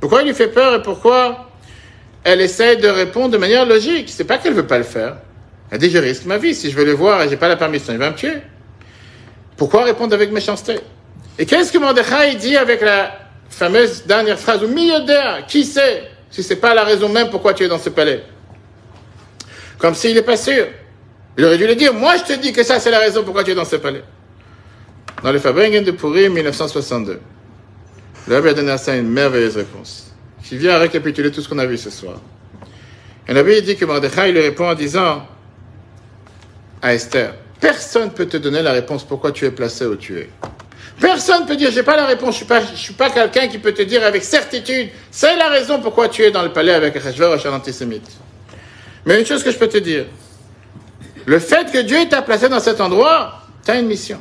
[0.00, 1.50] Pourquoi il lui fait peur et pourquoi
[2.24, 4.08] elle essaie de répondre de manière logique?
[4.08, 5.18] C'est pas qu'elle veut pas le faire.
[5.70, 6.54] Elle dit, je risque ma vie.
[6.54, 8.38] Si je veux le voir et j'ai pas la permission, il va me tuer.
[9.58, 10.80] Pourquoi répondre avec méchanceté?
[11.38, 13.12] Et qu'est-ce que Mordechai dit avec la
[13.50, 17.54] fameuse dernière phrase, au milieu d'air, qui sait si c'est pas la raison même pourquoi
[17.54, 18.24] tu es dans ce palais
[19.78, 20.66] Comme s'il n'est pas sûr.
[21.38, 23.44] Il aurait dû le dire, moi je te dis que ça c'est la raison pourquoi
[23.44, 24.02] tu es dans ce palais.
[25.22, 27.20] Dans le Fabringen de Purim 1962,
[28.26, 30.12] le a donné à ça une merveilleuse réponse,
[30.42, 32.20] qui vient récapituler tout ce qu'on a vu ce soir.
[33.28, 35.24] Et le Rabbi dit que Mordechai lui répond en disant
[36.82, 40.18] à Esther, personne ne peut te donner la réponse pourquoi tu es placé où tu
[40.18, 40.28] es.
[41.00, 43.48] Personne ne peut dire, j'ai pas la réponse, je suis pas, je suis pas quelqu'un
[43.48, 46.72] qui peut te dire avec certitude, c'est la raison pourquoi tu es dans le palais
[46.72, 48.06] avec Achashverosh, un antisémite.
[49.04, 50.06] Mais une chose que je peux te dire,
[51.26, 54.20] le fait que Dieu t'a placé dans cet endroit, tu as une mission.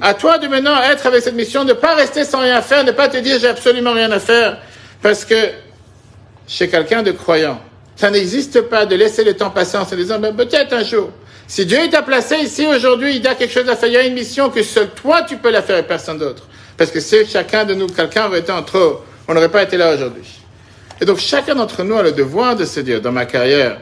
[0.00, 2.92] À toi de maintenant être avec cette mission, ne pas rester sans rien faire, ne
[2.92, 4.58] pas te dire j'ai absolument rien à faire,
[5.02, 5.34] parce que
[6.46, 7.60] chez quelqu'un de croyant,
[7.94, 11.10] ça n'existe pas de laisser le temps passer en se disant ben, peut-être un jour.
[11.50, 14.06] Si Dieu t'a placé ici aujourd'hui, il a quelque chose à faire, il y a
[14.06, 16.44] une mission que seul toi tu peux la faire et personne d'autre.
[16.76, 19.76] Parce que si chacun de nous, quelqu'un aurait été en trop, on n'aurait pas été
[19.76, 20.22] là aujourd'hui.
[21.00, 23.80] Et donc chacun d'entre nous a le devoir de se dire dans ma carrière,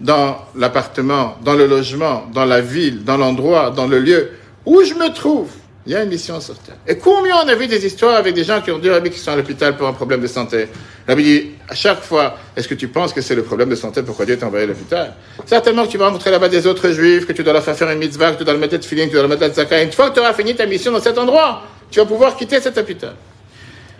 [0.00, 4.30] dans l'appartement, dans le logement, dans la ville, dans l'endroit, dans le lieu
[4.64, 5.50] où je me trouve,
[5.88, 6.76] il y a une mission sur terre.
[6.86, 9.18] Et combien on a vu des histoires avec des gens qui ont dit Rabbi qui
[9.18, 10.68] sont à l'hôpital pour un problème de santé?
[11.08, 14.02] Rabbi dit à chaque fois, est-ce que tu penses que c'est le problème de santé?
[14.02, 15.14] Pourquoi Dieu t'a envoyé à l'hôpital?
[15.46, 17.90] Certainement que tu vas rencontrer là-bas des autres juifs, que tu dois leur faire faire
[17.90, 19.54] une mitzvah, que tu dois leur mettre de feeling, que tu dois leur mettre de
[19.54, 19.82] zaka.
[19.82, 22.60] Une fois que tu auras fini ta mission dans cet endroit, tu vas pouvoir quitter
[22.60, 23.14] cet hôpital.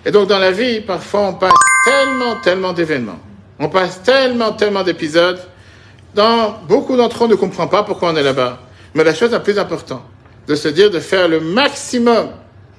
[0.04, 1.52] Et donc dans la vie, parfois on passe
[1.86, 3.20] tellement, tellement d'événements.
[3.58, 5.40] On passe tellement, tellement d'épisodes
[6.14, 8.58] dans beaucoup d'entre eux, on ne comprend pas pourquoi on est là-bas.
[8.94, 10.02] Mais la chose la plus importante,
[10.48, 12.30] de se dire de faire le maximum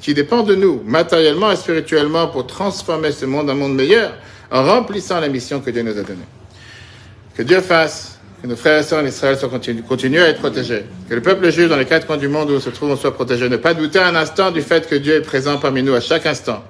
[0.01, 4.13] qui dépend de nous, matériellement et spirituellement, pour transformer ce monde en monde meilleur,
[4.51, 6.27] en remplissant la mission que Dieu nous a donnée.
[7.35, 10.39] Que Dieu fasse que nos frères et sœurs en Israël soient continu, continuent à être
[10.39, 10.85] protégés.
[11.09, 13.49] Que le peuple juif dans les quatre coins du monde où se trouve, soit protégé.
[13.49, 16.25] Ne pas douter un instant du fait que Dieu est présent parmi nous à chaque
[16.25, 16.63] instant.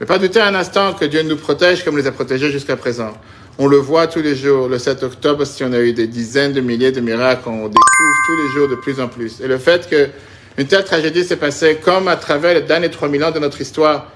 [0.00, 2.76] Ne pas douter un instant que Dieu nous protège comme il les a protégés jusqu'à
[2.76, 3.14] présent.
[3.58, 4.68] On le voit tous les jours.
[4.68, 7.74] Le 7 octobre, si on a eu des dizaines de milliers de miracles, on découvre
[8.26, 9.40] tous les jours de plus en plus.
[9.40, 10.08] Et le fait que
[10.56, 14.12] une telle tragédie s'est passée comme à travers les derniers 3000 ans de notre histoire,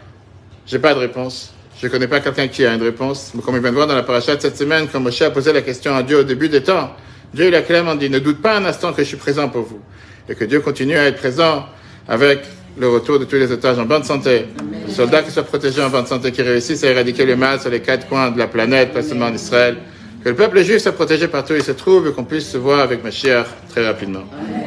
[0.67, 1.53] j'ai pas de réponse.
[1.81, 3.33] Je ne connais pas quelqu'un qui a une réponse.
[3.35, 5.53] Mais comme il vient de voir dans la paracha cette semaine, quand Moshe a posé
[5.53, 6.95] la question à Dieu au début des temps,
[7.33, 9.63] Dieu il a clairement dit, ne doute pas un instant que je suis présent pour
[9.63, 9.81] vous.
[10.29, 11.67] Et que Dieu continue à être présent
[12.07, 12.41] avec
[12.79, 14.47] le retour de tous les otages en bonne santé.
[14.87, 17.71] Les soldats qui soient protégés en bonne santé, qui réussissent à éradiquer le mal sur
[17.71, 19.77] les quatre coins de la planète, pas seulement en Israël.
[20.23, 22.59] Que le peuple juif soit protégé partout où il se trouve et qu'on puisse se
[22.59, 24.25] voir avec Mashiach très rapidement.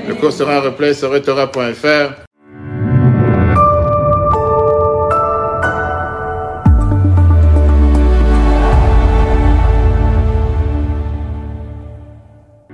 [0.07, 2.30] Le cours sera en replay sur etora.fr.